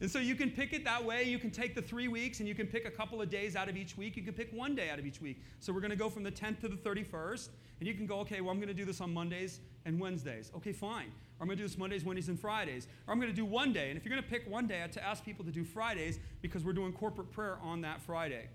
and 0.01 0.11
so 0.11 0.19
you 0.19 0.35
can 0.35 0.51
pick 0.51 0.73
it 0.73 0.83
that 0.83 1.03
way. 1.03 1.23
You 1.23 1.39
can 1.39 1.51
take 1.51 1.73
the 1.73 1.81
three 1.81 2.09
weeks 2.09 2.39
and 2.39 2.49
you 2.49 2.53
can 2.53 2.67
pick 2.67 2.85
a 2.85 2.91
couple 2.91 3.21
of 3.21 3.29
days 3.29 3.55
out 3.55 3.69
of 3.69 3.77
each 3.77 3.97
week. 3.97 4.17
You 4.17 4.23
can 4.23 4.33
pick 4.33 4.51
one 4.51 4.75
day 4.75 4.89
out 4.89 4.99
of 4.99 5.05
each 5.05 5.21
week. 5.21 5.41
So 5.61 5.71
we're 5.71 5.79
going 5.79 5.91
to 5.91 5.97
go 5.97 6.09
from 6.09 6.23
the 6.23 6.31
10th 6.31 6.59
to 6.61 6.67
the 6.67 6.75
31st. 6.75 7.47
And 7.79 7.87
you 7.87 7.93
can 7.93 8.05
go, 8.05 8.19
okay, 8.19 8.41
well, 8.41 8.51
I'm 8.51 8.57
going 8.57 8.67
to 8.67 8.73
do 8.73 8.85
this 8.85 8.99
on 8.99 9.13
Mondays 9.13 9.61
and 9.85 9.99
Wednesdays. 9.99 10.51
Okay, 10.57 10.73
fine. 10.73 11.07
Or 11.39 11.43
I'm 11.43 11.47
going 11.47 11.57
to 11.57 11.63
do 11.63 11.67
this 11.67 11.77
Mondays, 11.77 12.03
Wednesdays, 12.03 12.29
and 12.29 12.39
Fridays. 12.39 12.87
Or 13.07 13.13
I'm 13.13 13.19
going 13.19 13.31
to 13.31 13.35
do 13.35 13.45
one 13.45 13.71
day. 13.71 13.89
And 13.89 13.97
if 13.97 14.05
you're 14.05 14.13
going 14.13 14.23
to 14.23 14.29
pick 14.29 14.49
one 14.49 14.67
day, 14.67 14.77
I 14.77 14.81
have 14.81 14.91
to 14.91 15.03
ask 15.03 15.23
people 15.23 15.45
to 15.45 15.51
do 15.51 15.63
Fridays 15.63 16.19
because 16.41 16.65
we're 16.65 16.73
doing 16.73 16.91
corporate 16.91 17.31
prayer 17.31 17.57
on 17.61 17.81
that 17.81 18.01
Friday. 18.01 18.49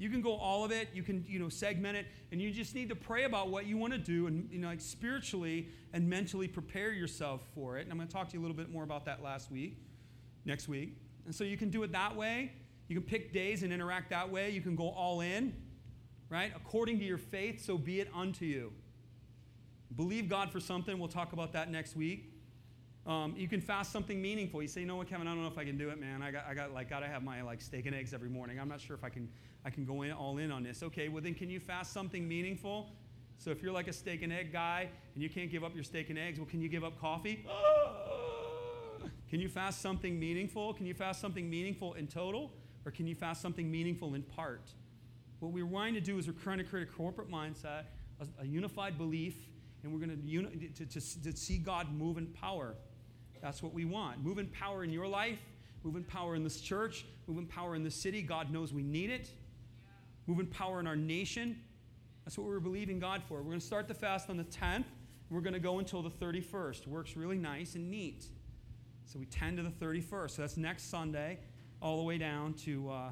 You 0.00 0.08
can 0.08 0.22
go 0.22 0.34
all 0.34 0.64
of 0.64 0.72
it. 0.72 0.88
You 0.94 1.02
can, 1.02 1.26
you 1.28 1.38
know, 1.38 1.50
segment 1.50 1.94
it, 1.94 2.06
and 2.32 2.40
you 2.40 2.50
just 2.50 2.74
need 2.74 2.88
to 2.88 2.96
pray 2.96 3.24
about 3.24 3.50
what 3.50 3.66
you 3.66 3.76
want 3.76 3.92
to 3.92 3.98
do, 3.98 4.28
and 4.28 4.48
you 4.50 4.58
know, 4.58 4.68
like 4.68 4.80
spiritually 4.80 5.68
and 5.92 6.08
mentally 6.08 6.48
prepare 6.48 6.90
yourself 6.90 7.42
for 7.54 7.76
it. 7.76 7.82
And 7.82 7.92
I'm 7.92 7.98
going 7.98 8.08
to 8.08 8.14
talk 8.14 8.28
to 8.30 8.32
you 8.32 8.40
a 8.40 8.42
little 8.42 8.56
bit 8.56 8.72
more 8.72 8.82
about 8.82 9.04
that 9.04 9.22
last 9.22 9.50
week, 9.52 9.76
next 10.46 10.68
week. 10.68 10.96
And 11.26 11.34
so 11.34 11.44
you 11.44 11.58
can 11.58 11.68
do 11.68 11.82
it 11.82 11.92
that 11.92 12.16
way. 12.16 12.52
You 12.88 12.96
can 12.96 13.06
pick 13.06 13.34
days 13.34 13.62
and 13.62 13.74
interact 13.74 14.08
that 14.08 14.30
way. 14.30 14.48
You 14.48 14.62
can 14.62 14.74
go 14.74 14.88
all 14.88 15.20
in, 15.20 15.54
right? 16.30 16.50
According 16.56 16.98
to 17.00 17.04
your 17.04 17.18
faith, 17.18 17.62
so 17.62 17.76
be 17.76 18.00
it 18.00 18.08
unto 18.14 18.46
you. 18.46 18.72
Believe 19.96 20.30
God 20.30 20.50
for 20.50 20.60
something. 20.60 20.98
We'll 20.98 21.08
talk 21.08 21.34
about 21.34 21.52
that 21.52 21.70
next 21.70 21.94
week. 21.94 22.32
Um, 23.10 23.34
you 23.36 23.48
can 23.48 23.60
fast 23.60 23.90
something 23.90 24.22
meaningful. 24.22 24.62
You 24.62 24.68
say, 24.68 24.82
you 24.82 24.86
know 24.86 24.94
what, 24.94 25.08
Kevin, 25.08 25.26
I 25.26 25.32
don't 25.32 25.42
know 25.42 25.48
if 25.48 25.58
I 25.58 25.64
can 25.64 25.76
do 25.76 25.90
it, 25.90 25.98
man. 25.98 26.22
I 26.22 26.30
got, 26.30 26.46
I 26.48 26.54
got 26.54 26.72
like, 26.72 26.88
gotta 26.88 27.08
have 27.08 27.24
my 27.24 27.42
like 27.42 27.60
steak 27.60 27.86
and 27.86 27.94
eggs 27.94 28.14
every 28.14 28.28
morning. 28.28 28.60
I'm 28.60 28.68
not 28.68 28.80
sure 28.80 28.94
if 28.94 29.02
I 29.02 29.08
can 29.08 29.28
I 29.64 29.70
can 29.70 29.84
go 29.84 30.02
in 30.02 30.12
all 30.12 30.38
in 30.38 30.52
on 30.52 30.62
this. 30.62 30.84
Okay, 30.84 31.08
well 31.08 31.20
then 31.20 31.34
can 31.34 31.50
you 31.50 31.58
fast 31.58 31.92
something 31.92 32.28
meaningful? 32.28 32.92
So 33.36 33.50
if 33.50 33.64
you're 33.64 33.72
like 33.72 33.88
a 33.88 33.92
steak 33.92 34.22
and 34.22 34.32
egg 34.32 34.52
guy 34.52 34.88
and 35.14 35.22
you 35.24 35.28
can't 35.28 35.50
give 35.50 35.64
up 35.64 35.74
your 35.74 35.82
steak 35.82 36.08
and 36.08 36.20
eggs, 36.20 36.38
well, 36.38 36.46
can 36.46 36.60
you 36.60 36.68
give 36.68 36.84
up 36.84 37.00
coffee? 37.00 37.44
can 39.28 39.40
you 39.40 39.48
fast 39.48 39.82
something 39.82 40.16
meaningful? 40.16 40.72
Can 40.72 40.86
you 40.86 40.94
fast 40.94 41.20
something 41.20 41.50
meaningful 41.50 41.94
in 41.94 42.06
total? 42.06 42.52
Or 42.86 42.92
can 42.92 43.08
you 43.08 43.16
fast 43.16 43.42
something 43.42 43.68
meaningful 43.68 44.14
in 44.14 44.22
part? 44.22 44.70
What 45.40 45.50
we're 45.50 45.66
trying 45.66 45.94
to 45.94 46.00
do 46.00 46.16
is 46.18 46.28
we're 46.28 46.34
trying 46.34 46.58
to 46.58 46.64
create 46.64 46.86
a 46.86 46.92
corporate 46.92 47.28
mindset, 47.28 47.86
a, 48.20 48.42
a 48.42 48.46
unified 48.46 48.96
belief, 48.96 49.34
and 49.82 49.92
we're 49.92 49.98
going 49.98 50.22
uni- 50.24 50.70
to, 50.76 50.86
to, 50.86 51.22
to 51.22 51.36
see 51.36 51.58
God 51.58 51.92
move 51.92 52.16
in 52.16 52.26
power. 52.26 52.76
That's 53.40 53.62
what 53.62 53.72
we 53.72 53.84
want. 53.84 54.22
Move 54.22 54.38
in 54.38 54.46
power 54.48 54.84
in 54.84 54.90
your 54.90 55.06
life, 55.06 55.38
move 55.82 55.96
in 55.96 56.04
power 56.04 56.34
in 56.34 56.44
this 56.44 56.60
church, 56.60 57.06
move 57.26 57.38
in 57.38 57.46
power 57.46 57.74
in 57.74 57.82
this 57.82 57.94
city. 57.94 58.22
God 58.22 58.50
knows 58.50 58.72
we 58.72 58.82
need 58.82 59.10
it 59.10 59.30
move 60.30 60.38
in 60.38 60.46
power 60.46 60.78
in 60.78 60.86
our 60.86 60.96
nation. 60.96 61.58
That's 62.24 62.38
what 62.38 62.46
we're 62.46 62.60
believing 62.60 63.00
God 63.00 63.22
for. 63.24 63.38
We're 63.38 63.50
going 63.50 63.58
to 63.58 63.66
start 63.66 63.88
the 63.88 63.94
fast 63.94 64.30
on 64.30 64.36
the 64.36 64.44
10th. 64.44 64.84
We're 65.28 65.40
going 65.40 65.54
to 65.54 65.60
go 65.60 65.80
until 65.80 66.02
the 66.02 66.10
31st. 66.10 66.86
Works 66.86 67.16
really 67.16 67.36
nice 67.36 67.74
and 67.74 67.90
neat. 67.90 68.26
So 69.06 69.18
we 69.18 69.26
10 69.26 69.56
to 69.56 69.62
the 69.64 69.70
31st. 69.70 70.30
So 70.30 70.42
that's 70.42 70.56
next 70.56 70.88
Sunday, 70.88 71.40
all 71.82 71.96
the 71.96 72.04
way 72.04 72.16
down 72.16 72.54
to. 72.64 72.90
Uh, 72.90 73.10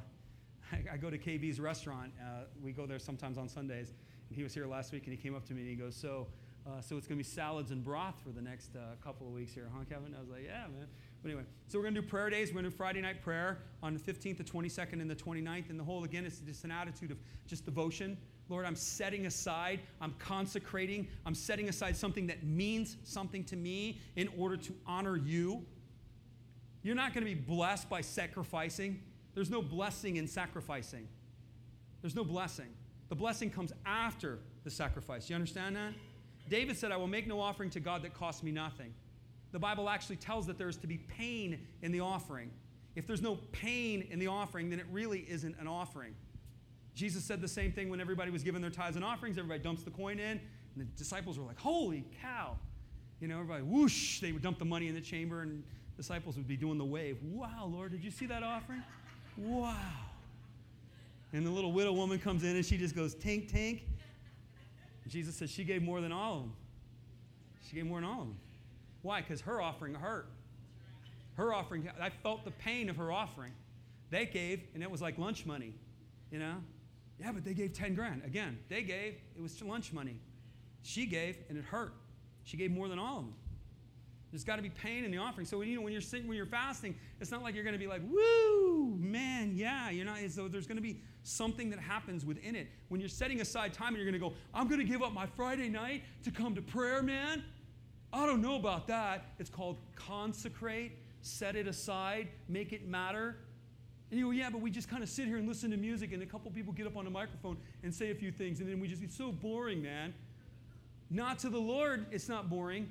I, 0.72 0.94
I, 0.94 0.96
go 0.96 1.10
to 1.10 1.18
KB's 1.18 1.58
restaurant. 1.58 2.12
Uh, 2.20 2.42
we 2.62 2.72
go 2.72 2.86
there 2.86 2.98
sometimes 2.98 3.38
on 3.38 3.48
Sundays. 3.48 3.94
And 4.28 4.36
he 4.36 4.42
was 4.44 4.54
here 4.54 4.66
last 4.66 4.92
week, 4.92 5.04
and 5.04 5.12
he 5.12 5.20
came 5.20 5.34
up 5.34 5.44
to 5.46 5.54
me 5.54 5.62
and 5.62 5.70
he 5.70 5.76
goes, 5.76 5.96
"So, 5.96 6.26
uh, 6.68 6.80
so 6.80 6.96
it's 6.96 7.06
going 7.06 7.18
to 7.18 7.24
be 7.24 7.28
salads 7.28 7.70
and 7.70 7.82
broth 7.82 8.16
for 8.22 8.30
the 8.30 8.42
next 8.42 8.76
uh, 8.76 8.94
couple 9.02 9.26
of 9.26 9.32
weeks 9.32 9.54
here, 9.54 9.68
huh, 9.72 9.84
Kevin?" 9.88 10.14
I 10.14 10.20
was 10.20 10.28
like, 10.28 10.44
"Yeah, 10.44 10.66
man. 10.68 10.86
But 11.22 11.30
anyway, 11.30 11.44
so 11.66 11.78
we're 11.78 11.82
going 11.82 11.94
to 11.94 12.00
do 12.02 12.06
prayer 12.06 12.30
days. 12.30 12.50
We're 12.50 12.60
going 12.60 12.66
to 12.66 12.70
do 12.70 12.76
Friday 12.76 13.00
night 13.00 13.22
prayer 13.22 13.58
on 13.82 13.94
the 13.94 14.00
15th, 14.00 14.36
the 14.36 14.44
22nd, 14.44 15.00
and 15.00 15.10
the 15.10 15.16
29th. 15.16 15.70
And 15.70 15.78
the 15.78 15.84
whole, 15.84 16.04
again, 16.04 16.24
is 16.24 16.38
just 16.40 16.64
an 16.64 16.70
attitude 16.70 17.10
of 17.10 17.18
just 17.46 17.64
devotion. 17.64 18.16
Lord, 18.48 18.64
I'm 18.64 18.76
setting 18.76 19.26
aside, 19.26 19.80
I'm 20.00 20.14
consecrating, 20.18 21.08
I'm 21.26 21.34
setting 21.34 21.68
aside 21.68 21.96
something 21.96 22.26
that 22.28 22.44
means 22.44 22.96
something 23.04 23.44
to 23.44 23.56
me 23.56 24.00
in 24.16 24.28
order 24.38 24.56
to 24.56 24.74
honor 24.86 25.16
you. 25.16 25.64
You're 26.82 26.94
not 26.94 27.12
going 27.12 27.26
to 27.26 27.34
be 27.34 27.38
blessed 27.38 27.90
by 27.90 28.00
sacrificing. 28.00 29.02
There's 29.34 29.50
no 29.50 29.60
blessing 29.60 30.16
in 30.16 30.26
sacrificing. 30.26 31.08
There's 32.00 32.14
no 32.14 32.24
blessing. 32.24 32.68
The 33.08 33.16
blessing 33.16 33.50
comes 33.50 33.72
after 33.84 34.38
the 34.64 34.70
sacrifice. 34.70 35.28
You 35.28 35.34
understand 35.34 35.76
that? 35.76 35.92
David 36.48 36.76
said, 36.76 36.92
I 36.92 36.96
will 36.96 37.06
make 37.06 37.26
no 37.26 37.40
offering 37.40 37.70
to 37.70 37.80
God 37.80 38.02
that 38.02 38.14
costs 38.14 38.42
me 38.42 38.50
nothing. 38.50 38.92
The 39.52 39.58
Bible 39.58 39.88
actually 39.88 40.16
tells 40.16 40.46
that 40.46 40.58
there 40.58 40.68
is 40.68 40.76
to 40.78 40.86
be 40.86 40.98
pain 40.98 41.58
in 41.82 41.92
the 41.92 42.00
offering. 42.00 42.50
If 42.96 43.06
there's 43.06 43.22
no 43.22 43.36
pain 43.52 44.06
in 44.10 44.18
the 44.18 44.26
offering, 44.26 44.70
then 44.70 44.80
it 44.80 44.86
really 44.90 45.20
isn't 45.28 45.56
an 45.58 45.66
offering. 45.66 46.14
Jesus 46.94 47.24
said 47.24 47.40
the 47.40 47.48
same 47.48 47.72
thing 47.72 47.88
when 47.88 48.00
everybody 48.00 48.30
was 48.30 48.42
giving 48.42 48.60
their 48.60 48.70
tithes 48.70 48.96
and 48.96 49.04
offerings. 49.04 49.38
Everybody 49.38 49.62
dumps 49.62 49.82
the 49.84 49.90
coin 49.90 50.18
in, 50.18 50.40
and 50.40 50.40
the 50.76 50.84
disciples 50.96 51.38
were 51.38 51.44
like, 51.44 51.58
Holy 51.58 52.04
cow. 52.20 52.56
You 53.20 53.28
know, 53.28 53.34
everybody, 53.34 53.62
whoosh, 53.62 54.20
they 54.20 54.32
would 54.32 54.42
dump 54.42 54.58
the 54.58 54.64
money 54.64 54.88
in 54.88 54.94
the 54.94 55.00
chamber, 55.00 55.42
and 55.42 55.62
disciples 55.96 56.36
would 56.36 56.48
be 56.48 56.56
doing 56.56 56.78
the 56.78 56.84
wave. 56.84 57.18
Wow, 57.22 57.70
Lord, 57.72 57.92
did 57.92 58.04
you 58.04 58.10
see 58.10 58.26
that 58.26 58.42
offering? 58.42 58.82
Wow. 59.36 59.74
And 61.32 61.44
the 61.44 61.50
little 61.50 61.72
widow 61.72 61.92
woman 61.92 62.18
comes 62.18 62.42
in 62.42 62.56
and 62.56 62.64
she 62.64 62.78
just 62.78 62.96
goes, 62.96 63.14
tink, 63.14 63.52
tink. 63.52 63.82
Jesus 65.08 65.36
says 65.36 65.50
she 65.50 65.64
gave 65.64 65.82
more 65.82 66.00
than 66.00 66.12
all 66.12 66.34
of 66.34 66.40
them. 66.42 66.52
She 67.68 67.76
gave 67.76 67.86
more 67.86 68.00
than 68.00 68.08
all 68.08 68.22
of 68.22 68.26
them. 68.28 68.38
Why? 69.02 69.20
Because 69.20 69.40
her 69.42 69.60
offering 69.60 69.94
hurt. 69.94 70.28
Her 71.34 71.54
offering, 71.54 71.88
I 72.00 72.10
felt 72.10 72.44
the 72.44 72.50
pain 72.50 72.90
of 72.90 72.96
her 72.96 73.12
offering. 73.12 73.52
They 74.10 74.26
gave, 74.26 74.62
and 74.74 74.82
it 74.82 74.90
was 74.90 75.00
like 75.00 75.18
lunch 75.18 75.46
money, 75.46 75.74
you 76.30 76.38
know? 76.38 76.56
Yeah, 77.20 77.32
but 77.32 77.44
they 77.44 77.54
gave 77.54 77.72
10 77.72 77.94
grand. 77.94 78.22
Again, 78.24 78.58
they 78.68 78.82
gave, 78.82 79.14
it 79.36 79.42
was 79.42 79.60
lunch 79.62 79.92
money. 79.92 80.18
She 80.82 81.06
gave, 81.06 81.36
and 81.48 81.58
it 81.58 81.64
hurt. 81.64 81.94
She 82.44 82.56
gave 82.56 82.70
more 82.70 82.88
than 82.88 82.98
all 82.98 83.18
of 83.18 83.24
them. 83.24 83.34
There's 84.30 84.44
got 84.44 84.56
to 84.56 84.62
be 84.62 84.70
pain 84.70 85.04
in 85.04 85.10
the 85.10 85.18
offering. 85.18 85.46
So 85.46 85.58
when 85.58 85.68
you 85.68 85.76
know 85.76 85.82
when 85.82 85.92
you're 85.92 86.02
sitting, 86.02 86.28
when 86.28 86.36
you're 86.36 86.46
fasting, 86.46 86.94
it's 87.20 87.30
not 87.30 87.42
like 87.42 87.54
you're 87.54 87.64
going 87.64 87.74
to 87.74 87.78
be 87.78 87.86
like, 87.86 88.02
"Woo, 88.10 88.96
man, 88.98 89.52
yeah." 89.54 89.90
You're 89.90 90.04
not. 90.04 90.18
So 90.28 90.48
there's 90.48 90.66
going 90.66 90.76
to 90.76 90.82
be 90.82 91.00
something 91.22 91.70
that 91.70 91.78
happens 91.78 92.24
within 92.24 92.54
it. 92.54 92.68
When 92.88 93.00
you're 93.00 93.08
setting 93.08 93.40
aside 93.40 93.72
time 93.72 93.88
and 93.88 93.96
you're 93.96 94.10
going 94.10 94.20
to 94.20 94.28
go, 94.28 94.34
"I'm 94.52 94.68
going 94.68 94.80
to 94.80 94.86
give 94.86 95.02
up 95.02 95.12
my 95.12 95.26
Friday 95.26 95.68
night 95.68 96.02
to 96.24 96.30
come 96.30 96.54
to 96.54 96.62
prayer, 96.62 97.02
man." 97.02 97.42
I 98.12 98.26
don't 98.26 98.40
know 98.40 98.56
about 98.56 98.86
that. 98.86 99.26
It's 99.38 99.50
called 99.50 99.76
consecrate, 99.94 100.92
set 101.20 101.56
it 101.56 101.68
aside, 101.68 102.28
make 102.48 102.72
it 102.72 102.86
matter. 102.86 103.36
And 104.10 104.18
you 104.18 104.26
go, 104.26 104.30
yeah, 104.30 104.48
but 104.48 104.62
we 104.62 104.70
just 104.70 104.88
kind 104.88 105.02
of 105.02 105.08
sit 105.08 105.26
here 105.26 105.36
and 105.36 105.46
listen 105.46 105.70
to 105.70 105.76
music, 105.76 106.12
and 106.12 106.22
a 106.22 106.26
couple 106.26 106.50
people 106.50 106.72
get 106.72 106.86
up 106.86 106.96
on 106.96 107.06
a 107.06 107.10
microphone 107.10 107.58
and 107.82 107.94
say 107.94 108.10
a 108.10 108.14
few 108.14 108.32
things, 108.32 108.60
and 108.60 108.68
then 108.68 108.80
we 108.80 108.88
just, 108.88 109.02
it's 109.02 109.16
so 109.16 109.30
boring, 109.30 109.82
man. 109.82 110.14
Not 111.10 111.38
to 111.40 111.50
the 111.50 111.58
Lord, 111.58 112.06
it's 112.10 112.28
not 112.28 112.48
boring. 112.48 112.88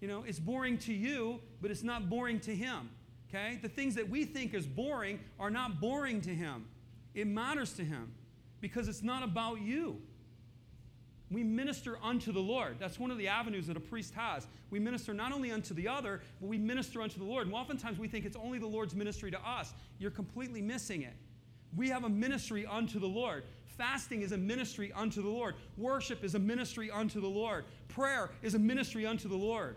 You 0.00 0.08
know, 0.08 0.24
it's 0.26 0.38
boring 0.38 0.78
to 0.78 0.92
you, 0.92 1.40
but 1.60 1.70
it's 1.70 1.82
not 1.82 2.08
boring 2.08 2.40
to 2.40 2.54
Him. 2.54 2.90
Okay? 3.28 3.58
The 3.62 3.68
things 3.68 3.94
that 3.94 4.08
we 4.08 4.24
think 4.24 4.54
is 4.54 4.66
boring 4.66 5.20
are 5.38 5.50
not 5.50 5.80
boring 5.80 6.20
to 6.22 6.30
Him. 6.30 6.66
It 7.14 7.26
matters 7.26 7.72
to 7.74 7.84
Him 7.84 8.12
because 8.60 8.88
it's 8.88 9.02
not 9.02 9.22
about 9.22 9.60
you. 9.60 10.00
We 11.30 11.44
minister 11.44 11.96
unto 12.02 12.32
the 12.32 12.40
Lord. 12.40 12.78
That's 12.80 12.98
one 12.98 13.12
of 13.12 13.18
the 13.18 13.28
avenues 13.28 13.68
that 13.68 13.76
a 13.76 13.80
priest 13.80 14.14
has. 14.14 14.48
We 14.70 14.80
minister 14.80 15.14
not 15.14 15.32
only 15.32 15.52
unto 15.52 15.74
the 15.74 15.86
other, 15.86 16.22
but 16.40 16.48
we 16.48 16.58
minister 16.58 17.00
unto 17.00 17.18
the 17.18 17.24
Lord. 17.24 17.46
And 17.46 17.54
oftentimes 17.54 18.00
we 18.00 18.08
think 18.08 18.24
it's 18.24 18.36
only 18.36 18.58
the 18.58 18.66
Lord's 18.66 18.96
ministry 18.96 19.30
to 19.30 19.40
us. 19.48 19.72
You're 19.98 20.10
completely 20.10 20.60
missing 20.60 21.02
it. 21.02 21.14
We 21.76 21.88
have 21.88 22.02
a 22.02 22.08
ministry 22.08 22.66
unto 22.66 22.98
the 22.98 23.06
Lord. 23.06 23.44
Fasting 23.78 24.22
is 24.22 24.32
a 24.32 24.36
ministry 24.36 24.92
unto 24.92 25.22
the 25.22 25.28
Lord. 25.28 25.54
Worship 25.76 26.24
is 26.24 26.34
a 26.34 26.38
ministry 26.38 26.90
unto 26.90 27.20
the 27.20 27.28
Lord. 27.28 27.64
Prayer 27.86 28.30
is 28.42 28.54
a 28.54 28.58
ministry 28.58 29.06
unto 29.06 29.28
the 29.28 29.36
Lord. 29.36 29.76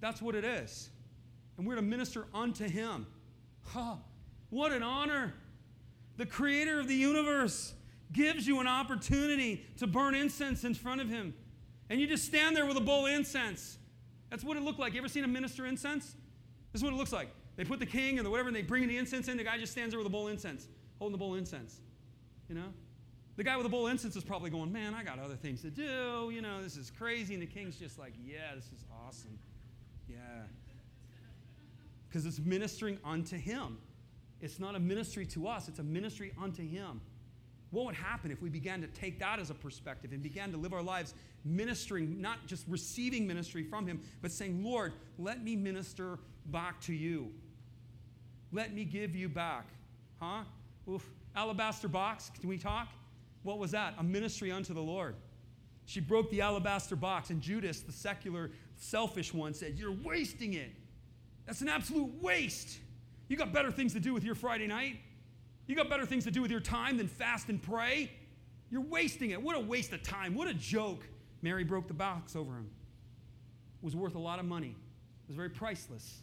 That's 0.00 0.22
what 0.22 0.34
it 0.34 0.44
is. 0.44 0.90
And 1.56 1.66
we're 1.66 1.76
to 1.76 1.82
minister 1.82 2.26
unto 2.32 2.68
Him. 2.68 3.06
Huh, 3.64 3.96
what 4.50 4.72
an 4.72 4.82
honor. 4.82 5.34
The 6.16 6.26
creator 6.26 6.80
of 6.80 6.88
the 6.88 6.94
universe 6.94 7.74
gives 8.12 8.46
you 8.46 8.60
an 8.60 8.66
opportunity 8.66 9.64
to 9.78 9.86
burn 9.86 10.14
incense 10.14 10.64
in 10.64 10.74
front 10.74 11.00
of 11.00 11.08
him. 11.08 11.34
And 11.90 12.00
you 12.00 12.06
just 12.06 12.24
stand 12.24 12.56
there 12.56 12.66
with 12.66 12.76
a 12.76 12.80
bowl 12.80 13.06
of 13.06 13.12
incense. 13.12 13.78
That's 14.30 14.44
what 14.44 14.56
it 14.56 14.62
looked 14.62 14.78
like. 14.78 14.94
You 14.94 14.98
ever 15.00 15.08
seen 15.08 15.24
a 15.24 15.28
minister 15.28 15.66
incense? 15.66 16.16
This 16.72 16.80
is 16.80 16.82
what 16.82 16.92
it 16.92 16.96
looks 16.96 17.12
like. 17.12 17.28
They 17.56 17.64
put 17.64 17.78
the 17.78 17.86
king 17.86 18.18
and 18.18 18.28
whatever, 18.30 18.48
and 18.48 18.56
they 18.56 18.62
bring 18.62 18.86
the 18.86 18.96
incense 18.96 19.28
in. 19.28 19.36
The 19.36 19.44
guy 19.44 19.58
just 19.58 19.72
stands 19.72 19.92
there 19.92 19.98
with 19.98 20.06
a 20.06 20.10
bowl 20.10 20.26
of 20.26 20.32
incense, 20.32 20.68
holding 20.98 21.12
the 21.12 21.18
bowl 21.18 21.32
of 21.32 21.38
incense. 21.38 21.80
You 22.48 22.54
know? 22.54 22.72
The 23.36 23.44
guy 23.44 23.56
with 23.56 23.64
the 23.64 23.70
bowl 23.70 23.86
of 23.86 23.92
incense 23.92 24.16
is 24.16 24.24
probably 24.24 24.50
going, 24.50 24.72
Man, 24.72 24.94
I 24.94 25.02
got 25.02 25.18
other 25.18 25.36
things 25.36 25.62
to 25.62 25.70
do. 25.70 26.30
You 26.32 26.42
know, 26.42 26.62
this 26.62 26.76
is 26.76 26.90
crazy. 26.90 27.34
And 27.34 27.42
the 27.42 27.46
king's 27.46 27.76
just 27.76 27.98
like, 27.98 28.12
Yeah, 28.22 28.54
this 28.54 28.66
is 28.66 28.84
awesome. 29.06 29.38
Yeah. 30.08 30.16
Because 32.08 32.26
it's 32.26 32.38
ministering 32.38 32.98
unto 33.04 33.36
him. 33.36 33.78
It's 34.40 34.58
not 34.58 34.74
a 34.74 34.80
ministry 34.80 35.26
to 35.26 35.48
us, 35.48 35.68
it's 35.68 35.78
a 35.78 35.84
ministry 35.84 36.32
unto 36.40 36.66
him. 36.66 37.00
What 37.70 37.84
would 37.84 37.94
happen 37.94 38.30
if 38.30 38.40
we 38.40 38.48
began 38.48 38.80
to 38.80 38.86
take 38.86 39.18
that 39.18 39.38
as 39.38 39.50
a 39.50 39.54
perspective 39.54 40.12
and 40.12 40.22
began 40.22 40.50
to 40.52 40.56
live 40.56 40.72
our 40.72 40.82
lives 40.82 41.14
ministering, 41.44 42.20
not 42.20 42.46
just 42.46 42.64
receiving 42.66 43.26
ministry 43.26 43.62
from 43.62 43.86
Him, 43.86 44.00
but 44.22 44.32
saying, 44.32 44.64
Lord, 44.64 44.94
let 45.18 45.42
me 45.42 45.54
minister 45.54 46.18
back 46.46 46.80
to 46.82 46.94
you. 46.94 47.30
Let 48.52 48.74
me 48.74 48.84
give 48.84 49.14
you 49.14 49.28
back. 49.28 49.66
Huh? 50.20 50.44
Oof. 50.88 51.06
Alabaster 51.36 51.88
box, 51.88 52.30
can 52.40 52.48
we 52.48 52.56
talk? 52.56 52.88
What 53.42 53.58
was 53.58 53.70
that? 53.72 53.94
A 53.98 54.02
ministry 54.02 54.50
unto 54.50 54.72
the 54.72 54.82
Lord. 54.82 55.14
She 55.84 56.00
broke 56.00 56.30
the 56.30 56.40
alabaster 56.40 56.96
box, 56.96 57.30
and 57.30 57.40
Judas, 57.40 57.80
the 57.80 57.92
secular, 57.92 58.50
selfish 58.78 59.34
one, 59.34 59.54
said, 59.54 59.78
You're 59.78 59.92
wasting 59.92 60.54
it. 60.54 60.70
That's 61.46 61.60
an 61.60 61.68
absolute 61.68 62.12
waste. 62.22 62.78
You 63.28 63.36
got 63.36 63.52
better 63.52 63.70
things 63.70 63.92
to 63.92 64.00
do 64.00 64.14
with 64.14 64.24
your 64.24 64.34
Friday 64.34 64.66
night. 64.66 65.00
You 65.66 65.76
got 65.76 65.90
better 65.90 66.06
things 66.06 66.24
to 66.24 66.30
do 66.30 66.40
with 66.40 66.50
your 66.50 66.60
time 66.60 66.96
than 66.96 67.08
fast 67.08 67.48
and 67.48 67.62
pray? 67.62 68.10
You're 68.70 68.80
wasting 68.80 69.30
it. 69.30 69.42
What 69.42 69.56
a 69.56 69.60
waste 69.60 69.92
of 69.92 70.02
time. 70.02 70.34
What 70.34 70.48
a 70.48 70.54
joke. 70.54 71.06
Mary 71.42 71.64
broke 71.64 71.88
the 71.88 71.94
box 71.94 72.34
over 72.34 72.52
him. 72.52 72.70
It 73.82 73.84
was 73.84 73.94
worth 73.94 74.14
a 74.14 74.18
lot 74.18 74.38
of 74.38 74.44
money, 74.44 74.70
it 74.70 75.28
was 75.28 75.36
very 75.36 75.50
priceless. 75.50 76.22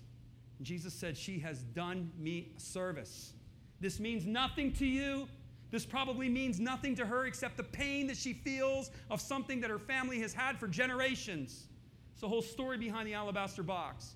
And 0.58 0.66
Jesus 0.66 0.94
said, 0.94 1.18
She 1.18 1.40
has 1.40 1.60
done 1.60 2.12
me 2.18 2.52
a 2.58 2.60
service. 2.60 3.34
This 3.80 4.00
means 4.00 4.26
nothing 4.26 4.72
to 4.74 4.86
you. 4.86 5.28
This 5.72 5.86
probably 5.86 6.30
means 6.30 6.60
nothing 6.60 6.96
to 6.96 7.06
her 7.06 7.26
except 7.26 7.58
the 7.58 7.64
pain 7.64 8.08
that 8.08 8.16
she 8.16 8.34
feels 8.34 8.92
of 9.10 9.20
something 9.20 9.60
that 9.62 9.70
her 9.70 9.80
family 9.80 10.20
has 10.22 10.34
had 10.34 10.58
for 10.58 10.68
generations. 10.68 11.68
It's 12.16 12.22
the 12.22 12.30
whole 12.30 12.42
story 12.42 12.78
behind 12.78 13.10
the 13.10 13.14
alabaster 13.14 13.62
box. 13.62 14.14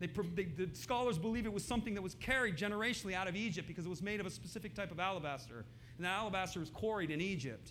They, 0.00 0.08
they, 0.34 0.46
the 0.46 0.68
scholars 0.74 1.16
believe 1.16 1.46
it 1.46 1.52
was 1.52 1.64
something 1.64 1.94
that 1.94 2.02
was 2.02 2.16
carried 2.16 2.56
generationally 2.56 3.14
out 3.14 3.28
of 3.28 3.36
Egypt 3.36 3.68
because 3.68 3.86
it 3.86 3.88
was 3.88 4.02
made 4.02 4.18
of 4.18 4.26
a 4.26 4.30
specific 4.30 4.74
type 4.74 4.90
of 4.90 4.98
alabaster. 4.98 5.64
And 5.96 6.04
that 6.04 6.10
alabaster 6.10 6.58
was 6.58 6.70
quarried 6.70 7.12
in 7.12 7.20
Egypt. 7.20 7.70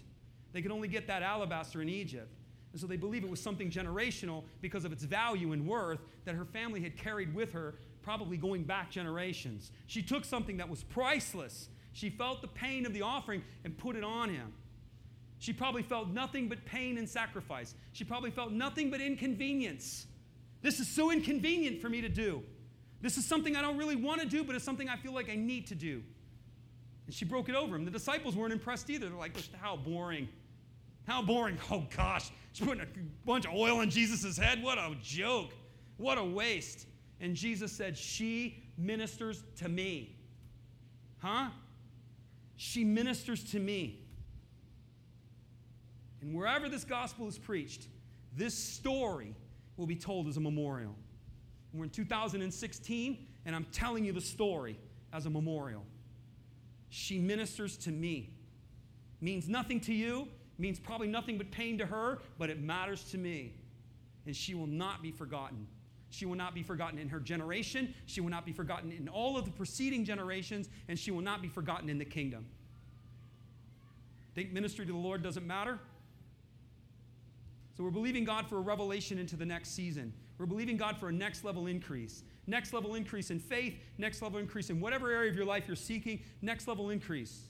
They 0.54 0.62
could 0.62 0.72
only 0.72 0.88
get 0.88 1.08
that 1.08 1.24
alabaster 1.24 1.82
in 1.82 1.90
Egypt. 1.90 2.34
And 2.72 2.80
so 2.80 2.88
they 2.88 2.96
believe 2.96 3.26
it 3.26 3.30
was 3.30 3.42
something 3.42 3.70
generational 3.70 4.46
because 4.62 4.86
of 4.86 4.94
its 4.94 5.04
value 5.04 5.52
and 5.52 5.68
worth 5.68 6.00
that 6.24 6.36
her 6.36 6.46
family 6.46 6.80
had 6.80 6.96
carried 6.96 7.36
with 7.36 7.52
her, 7.52 7.76
probably 8.02 8.38
going 8.38 8.64
back 8.64 8.90
generations. 8.90 9.74
She 9.88 10.02
took 10.02 10.24
something 10.24 10.56
that 10.56 10.70
was 10.70 10.84
priceless. 10.84 11.68
She 11.92 12.10
felt 12.10 12.42
the 12.42 12.48
pain 12.48 12.86
of 12.86 12.94
the 12.94 13.02
offering 13.02 13.44
and 13.66 13.78
put 13.78 13.98
it 13.98 14.06
on 14.06 14.30
him. 14.30 14.54
She 15.46 15.54
probably 15.54 15.84
felt 15.84 16.10
nothing 16.10 16.50
but 16.50 16.66
pain 16.66 16.98
and 16.98 17.08
sacrifice. 17.08 17.76
She 17.94 18.04
probably 18.04 18.32
felt 18.32 18.52
nothing 18.52 18.90
but 18.90 19.00
inconvenience. 19.00 20.08
This 20.64 20.80
is 20.80 20.88
so 20.88 21.12
inconvenient 21.12 21.80
for 21.80 21.88
me 21.88 22.02
to 22.02 22.10
do. 22.10 22.42
This 23.00 23.16
is 23.20 23.28
something 23.28 23.56
I 23.56 23.62
don't 23.62 23.78
really 23.78 23.96
want 23.96 24.22
to 24.22 24.28
do, 24.28 24.44
but 24.44 24.56
it's 24.56 24.66
something 24.66 24.90
I 24.90 24.96
feel 24.96 25.14
like 25.14 25.30
I 25.30 25.36
need 25.36 25.68
to 25.68 25.76
do. 25.76 26.02
And 27.06 27.14
she 27.14 27.26
broke 27.26 27.48
it 27.48 27.54
over 27.54 27.76
him. 27.76 27.86
The 27.86 27.92
disciples 27.92 28.36
weren't 28.36 28.54
impressed 28.54 28.90
either. 28.90 29.08
They're 29.08 29.20
like, 29.20 29.38
how 29.62 29.76
boring. 29.76 30.28
How 31.06 31.22
boring. 31.22 31.60
Oh 31.70 31.86
gosh, 31.96 32.32
she's 32.54 32.66
putting 32.66 32.82
a 32.82 32.88
bunch 33.24 33.46
of 33.46 33.54
oil 33.54 33.78
on 33.78 33.92
Jesus' 33.92 34.40
head. 34.40 34.64
What 34.64 34.80
a 34.80 34.96
joke. 35.00 35.54
What 35.98 36.18
a 36.18 36.24
waste. 36.24 36.88
And 37.22 37.36
Jesus 37.36 37.72
said, 37.72 37.96
She 37.96 38.64
ministers 38.80 39.44
to 39.58 39.70
me. 39.70 40.16
Huh? 41.20 41.50
She 42.56 42.84
ministers 42.84 43.44
to 43.52 43.60
me. 43.60 44.05
And 46.22 46.34
wherever 46.34 46.70
this 46.70 46.84
gospel 46.84 47.28
is 47.28 47.38
preached, 47.38 47.88
this 48.36 48.54
story 48.54 49.36
will 49.78 49.88
be 49.88 49.96
told 49.96 50.28
as 50.28 50.38
a 50.38 50.42
memorial. 50.42 50.96
We're 51.74 51.84
in 51.86 51.90
2016, 51.90 53.28
and 53.46 53.56
I'm 53.56 53.66
telling 53.72 54.06
you 54.06 54.14
the 54.14 54.22
story 54.22 54.78
as 55.12 55.26
a 55.26 55.30
memorial. 55.30 55.84
She 56.90 57.20
ministers 57.20 57.78
to 57.78 57.92
me. 57.92 58.32
Means 59.22 59.48
nothing 59.48 59.80
to 59.82 59.94
you, 59.94 60.28
means 60.58 60.80
probably 60.80 61.08
nothing 61.08 61.38
but 61.38 61.52
pain 61.52 61.78
to 61.78 61.86
her, 61.86 62.20
but 62.38 62.50
it 62.50 62.62
matters 62.62 63.04
to 63.12 63.18
me. 63.18 63.54
And 64.26 64.36
she 64.36 64.56
will 64.56 64.68
not 64.68 65.02
be 65.02 65.12
forgotten. 65.12 65.68
She 66.10 66.26
will 66.26 66.36
not 66.36 66.56
be 66.56 66.64
forgotten 66.64 66.98
in 66.98 67.10
her 67.10 67.20
generation. 67.20 67.94
She 68.06 68.22
will 68.22 68.30
not 68.30 68.46
be 68.46 68.54
forgotten 68.54 68.92
in 68.92 69.10
all 69.10 69.38
of 69.38 69.46
the 69.46 69.52
preceding 69.52 70.06
generations, 70.06 70.70
and 70.88 70.98
she 70.98 71.12
will 71.12 71.22
not 71.22 71.42
be 71.42 71.50
forgotten 71.50 71.90
in 71.90 71.98
the 71.98 72.06
kingdom. 72.06 72.46
Think 74.34 74.54
ministry 74.54 74.86
to 74.86 74.92
the 74.92 74.98
Lord 74.98 75.22
doesn't 75.22 75.46
matter? 75.46 75.80
So 77.76 77.84
we're 77.84 77.92
believing 77.92 78.24
God 78.24 78.48
for 78.48 78.58
a 78.58 78.62
revelation 78.62 79.20
into 79.20 79.36
the 79.36 79.46
next 79.46 79.72
season. 79.76 80.14
We're 80.38 80.46
believing 80.46 80.78
God 80.78 80.98
for 80.98 81.10
a 81.10 81.12
next 81.12 81.44
level 81.44 81.68
increase. 81.68 82.24
Next 82.48 82.74
level 82.74 82.96
increase 82.96 83.32
in 83.32 83.40
faith, 83.40 83.76
next 83.98 84.22
level 84.22 84.40
increase 84.40 84.70
in 84.70 84.80
whatever 84.80 85.12
area 85.12 85.30
of 85.30 85.36
your 85.36 85.46
life 85.46 85.66
you're 85.68 85.76
seeking, 85.76 86.22
next 86.42 86.68
level 86.68 86.90
increase. 86.90 87.48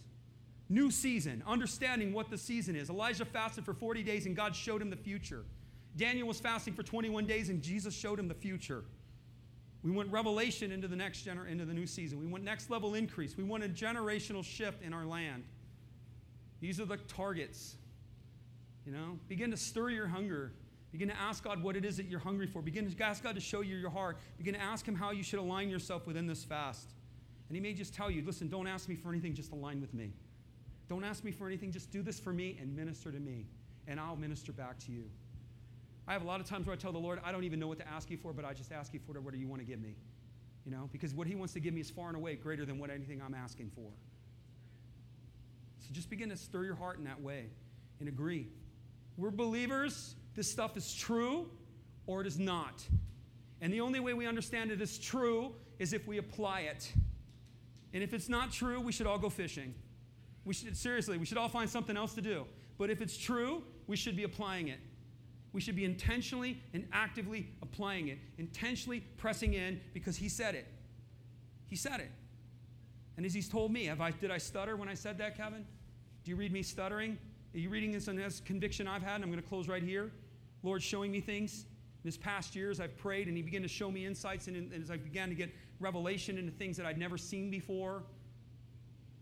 New 0.68 0.90
season, 0.90 1.44
understanding 1.46 2.12
what 2.12 2.30
the 2.30 2.38
season 2.38 2.76
is. 2.76 2.90
Elijah 2.90 3.26
fasted 3.26 3.66
for 3.66 3.74
40 3.74 4.02
days 4.02 4.26
and 4.26 4.36
God 4.36 4.56
showed 4.56 4.82
him 4.82 4.90
the 4.90 4.96
future. 4.96 5.44
Daniel 5.96 6.28
was 6.28 6.40
fasting 6.40 6.74
for 6.74 6.82
21 6.82 7.26
days 7.26 7.50
and 7.50 7.62
Jesus 7.62 7.96
showed 7.96 8.20
him 8.20 8.28
the 8.28 8.34
future. 8.34 8.84
We 9.84 9.92
want 9.92 10.12
revelation 10.12 10.72
into 10.72 10.88
the 10.88 10.96
next 10.96 11.24
gener- 11.24 11.48
into 11.48 11.66
the 11.66 11.74
new 11.74 11.86
season. 11.86 12.20
We 12.20 12.26
want 12.26 12.44
next 12.44 12.72
level 12.72 12.96
increase. 12.96 13.38
We 13.38 13.44
want 13.44 13.64
a 13.64 13.70
generational 13.70 14.44
shift 14.44 14.82
in 14.82 14.94
our 14.94 15.06
land. 15.06 15.44
These 16.60 16.80
are 16.80 16.86
the 16.86 16.98
targets. 16.98 17.76
You 18.86 18.92
know, 18.92 19.20
begin 19.28 19.52
to 19.52 19.58
stir 19.58 19.90
your 19.90 20.08
hunger. 20.08 20.54
Begin 20.92 21.10
to 21.10 21.20
ask 21.20 21.44
God 21.44 21.62
what 21.62 21.76
it 21.76 21.84
is 21.84 21.98
that 21.98 22.06
you're 22.06 22.20
hungry 22.20 22.48
for. 22.48 22.62
Begin 22.62 22.90
to 22.90 23.04
ask 23.04 23.24
God 23.24 23.36
to 23.36 23.42
show 23.42 23.62
you 23.62 23.76
your 23.76 23.90
heart. 23.90 24.18
Begin 24.38 24.54
to 24.54 24.62
ask 24.62 24.88
Him 24.88 24.96
how 24.96 25.12
you 25.12 25.24
should 25.24 25.40
align 25.40 25.70
yourself 25.70 26.08
within 26.08 26.28
this 26.28 26.44
fast. 26.44 26.94
And 27.50 27.56
He 27.56 27.62
may 27.62 27.74
just 27.74 27.94
tell 27.94 28.10
you, 28.10 28.24
listen, 28.24 28.48
don't 28.48 28.68
ask 28.68 28.88
me 28.88 28.96
for 28.96 29.10
anything, 29.10 29.34
just 29.34 29.52
align 29.52 29.82
with 29.82 29.94
me. 29.94 30.14
Don't 30.88 31.04
ask 31.04 31.24
me 31.24 31.32
for 31.32 31.48
anything, 31.48 31.72
just 31.72 31.92
do 31.92 32.02
this 32.02 32.20
for 32.20 32.32
me 32.32 32.58
and 32.62 32.76
minister 32.76 33.12
to 33.12 33.20
me, 33.20 33.48
and 33.88 34.00
I'll 34.00 34.16
minister 34.16 34.52
back 34.52 34.78
to 34.86 34.92
you. 34.92 35.06
I 36.08 36.14
have 36.14 36.22
a 36.22 36.28
lot 36.28 36.40
of 36.40 36.46
times 36.46 36.68
where 36.68 36.74
I 36.74 36.78
tell 36.78 36.92
the 36.92 37.00
Lord, 37.00 37.20
I 37.26 37.32
don't 37.32 37.44
even 37.44 37.60
know 37.60 37.68
what 37.68 37.80
to 37.80 37.88
ask 37.88 38.12
you 38.12 38.18
for, 38.18 38.32
but 38.32 38.46
I 38.46 38.54
just 38.54 38.72
ask 38.72 38.94
you 38.94 39.00
for 39.00 39.14
whatever 39.14 39.36
you 39.36 39.48
want 39.48 39.62
to 39.62 39.66
give 39.66 39.82
me. 39.82 39.96
You 40.64 40.72
know, 40.72 40.90
because 40.92 41.14
what 41.14 41.28
He 41.28 41.36
wants 41.36 41.54
to 41.54 41.60
give 41.60 41.74
me 41.74 41.82
is 41.82 41.90
far 41.90 42.08
and 42.08 42.16
away 42.16 42.36
greater 42.36 42.66
than 42.66 42.78
what 42.80 42.90
anything 42.90 43.22
I'm 43.22 43.34
asking 43.34 43.72
for. 43.76 43.90
So 45.80 45.88
just 45.92 46.10
begin 46.10 46.30
to 46.30 46.38
stir 46.38 46.64
your 46.64 46.76
heart 46.76 47.00
in 47.00 47.04
that 47.06 47.22
way 47.22 47.48
and 48.00 48.08
agree. 48.08 48.48
We're 49.18 49.32
believers. 49.32 50.16
This 50.36 50.52
stuff 50.52 50.76
is 50.78 50.94
true 50.94 51.50
or 52.08 52.22
it 52.22 52.28
is 52.28 52.38
not. 52.38 52.84
And 53.62 53.74
the 53.74 53.82
only 53.82 54.00
way 54.00 54.14
we 54.14 54.28
understand 54.28 54.72
it 54.72 54.82
is 54.82 54.98
true 54.98 55.54
is 55.80 55.94
if 55.94 56.08
we 56.08 56.18
apply 56.18 56.62
it. 56.62 56.92
And 57.94 58.04
if 58.04 58.14
it's 58.14 58.30
not 58.30 58.52
true, 58.52 58.80
we 58.80 58.92
should 58.92 59.08
all 59.08 59.18
go 59.18 59.30
fishing. 59.30 59.74
We 60.44 60.54
should, 60.54 60.76
seriously, 60.78 61.18
we 61.18 61.26
should 61.26 61.38
all 61.38 61.50
find 61.50 61.70
something 61.70 61.96
else 61.96 62.14
to 62.16 62.22
do. 62.22 62.46
But 62.78 62.90
if 62.90 63.02
it's 63.02 63.18
true, 63.18 63.64
we 63.88 63.96
should 63.96 64.16
be 64.16 64.24
applying 64.24 64.68
it. 64.68 64.80
We 65.54 65.62
should 65.62 65.76
be 65.78 65.86
intentionally 65.86 66.62
and 66.74 66.86
actively 66.92 67.48
applying 67.62 68.10
it, 68.10 68.18
intentionally 68.38 69.00
pressing 69.16 69.54
in 69.54 69.80
because 69.94 70.18
he 70.18 70.28
said 70.28 70.54
it. 70.54 70.68
He 71.68 71.78
said 71.78 72.02
it. 72.02 72.12
And 73.16 73.26
as 73.26 73.34
he's 73.34 73.48
told 73.48 73.72
me, 73.72 73.86
have 73.86 74.02
I, 74.02 74.12
did 74.12 74.30
I 74.30 74.38
stutter 74.38 74.76
when 74.76 74.90
I 74.90 74.94
said 74.94 75.18
that, 75.20 75.38
Kevin? 75.38 75.66
Do 76.26 76.32
you 76.32 76.36
read 76.36 76.52
me 76.52 76.62
stuttering? 76.62 77.18
Are 77.56 77.58
you 77.58 77.70
reading 77.70 77.94
this 77.94 78.10
on 78.10 78.18
this 78.18 78.42
conviction 78.44 78.86
I've 78.86 79.02
had? 79.02 79.22
I'm 79.22 79.30
going 79.32 79.42
to 79.42 79.48
close 79.48 79.70
right 79.70 79.82
here. 79.82 80.12
Lord 80.62 80.84
showing 80.84 81.10
me 81.10 81.22
things. 81.22 81.64
In 82.04 82.10
this 82.10 82.18
past 82.18 82.54
years, 82.54 82.82
I've 82.82 82.98
prayed, 82.98 83.30
and 83.30 83.38
He 83.38 83.42
began 83.42 83.62
to 83.62 83.70
show 83.70 83.90
me 83.90 84.06
insights, 84.06 84.48
and, 84.48 84.58
and 84.58 84.84
as 84.84 84.92
I 84.92 84.98
began 84.98 85.30
to 85.30 85.36
get 85.36 85.56
revelation 85.80 86.38
into 86.38 86.52
things 86.52 86.76
that 86.76 86.86
I'd 86.86 86.98
never 86.98 87.18
seen 87.18 87.50
before, 87.50 88.04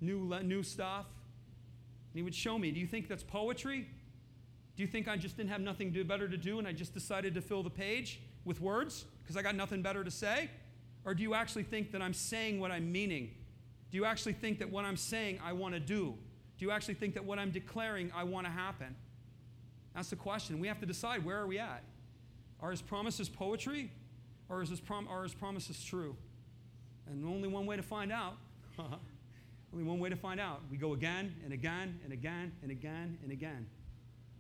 new, 0.02 0.36
new 0.42 0.64
stuff, 0.64 1.06
and 1.06 2.16
He 2.16 2.24
would 2.24 2.34
show 2.34 2.58
me. 2.58 2.72
Do 2.72 2.80
you 2.80 2.88
think 2.88 3.08
that's 3.08 3.22
poetry? 3.22 3.88
Do 4.76 4.82
you 4.82 4.88
think 4.88 5.08
I 5.08 5.16
just 5.16 5.38
didn't 5.38 5.52
have 5.52 5.62
nothing 5.62 5.92
better 5.92 6.28
to 6.28 6.38
do, 6.38 6.58
and 6.58 6.68
I 6.68 6.72
just 6.72 6.96
decided 6.96 7.36
to 7.36 7.42
fill 7.42 7.62
the 7.62 7.70
page 7.70 8.20
with 8.46 8.60
words 8.60 9.06
because 9.22 9.38
I 9.38 9.44
got 9.44 9.54
nothing 9.54 9.84
better 9.84 10.04
to 10.04 10.12
say? 10.12 10.50
Or 11.06 11.14
do 11.14 11.22
you 11.22 11.36
actually 11.36 11.64
think 11.64 11.92
that 11.92 12.02
I'm 12.02 12.16
saying 12.16 12.60
what 12.60 12.72
I'm 12.72 12.92
meaning? 12.92 13.30
Do 13.92 13.98
you 13.98 14.06
actually 14.06 14.34
think 14.34 14.58
that 14.58 14.72
what 14.72 14.86
I'm 14.86 14.98
saying 14.98 15.40
I 15.46 15.54
want 15.54 15.76
to 15.76 15.80
do? 15.80 16.16
Do 16.58 16.66
you 16.66 16.72
actually 16.72 16.94
think 16.96 17.16
that 17.16 17.26
what 17.26 17.40
I'm 17.40 17.52
declaring 17.52 18.12
I 18.16 18.24
want 18.24 18.46
to 18.46 18.52
happen? 18.52 18.96
That's 19.96 20.10
the 20.10 20.16
question. 20.16 20.60
We 20.60 20.68
have 20.68 20.80
to 20.80 20.86
decide 20.86 21.24
where 21.26 21.40
are 21.40 21.48
we 21.48 21.60
at? 21.60 21.84
Are 22.62 22.72
his 22.72 22.82
promises 22.82 23.30
poetry 23.30 23.92
or 24.50 24.62
is 24.62 24.70
his 24.70 24.80
prom- 24.80 25.08
are 25.08 25.24
his 25.24 25.34
promises 25.34 25.84
true? 25.84 26.16
And 27.08 27.26
only 27.26 27.48
one 27.48 27.66
way 27.66 27.76
to 27.76 27.84
find 27.84 28.12
out. 28.12 28.38
only 28.80 29.84
one 29.84 30.00
way 30.00 30.10
to 30.10 30.16
find 30.16 30.40
out. 30.40 30.62
We 30.72 30.78
go 30.78 30.94
again 30.94 31.36
and 31.44 31.54
again 31.54 32.00
and 32.04 32.14
again 32.14 32.54
and 32.62 32.72
again 32.72 33.18
and 33.24 33.32
again. 33.32 33.68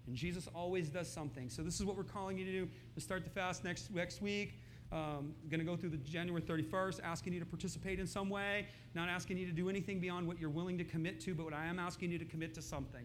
And 0.07 0.15
Jesus 0.15 0.47
always 0.53 0.89
does 0.89 1.09
something. 1.09 1.49
So 1.49 1.61
this 1.61 1.79
is 1.79 1.85
what 1.85 1.95
we're 1.95 2.03
calling 2.03 2.37
you 2.37 2.45
to 2.45 2.51
do. 2.51 2.69
To 2.95 3.01
start 3.01 3.23
the 3.23 3.29
fast 3.29 3.63
next, 3.63 3.93
next 3.93 4.21
week. 4.21 4.59
Um, 4.93 5.33
going 5.49 5.59
to 5.59 5.65
go 5.65 5.75
through 5.75 5.89
the 5.89 5.97
January 5.97 6.43
31st, 6.43 6.99
asking 7.03 7.33
you 7.33 7.39
to 7.39 7.47
participate 7.47 7.99
in 7.99 8.05
some 8.05 8.29
way, 8.29 8.67
not 8.93 9.09
asking 9.09 9.39
you 9.39 9.47
to 9.47 9.51
do 9.51 9.67
anything 9.67 9.99
beyond 9.99 10.27
what 10.27 10.39
you're 10.39 10.51
willing 10.51 10.77
to 10.77 10.83
commit 10.83 11.19
to, 11.21 11.33
but 11.33 11.45
what 11.45 11.53
I 11.53 11.65
am 11.65 11.79
asking 11.79 12.11
you 12.11 12.19
to 12.19 12.25
commit 12.25 12.53
to 12.53 12.61
something. 12.61 13.01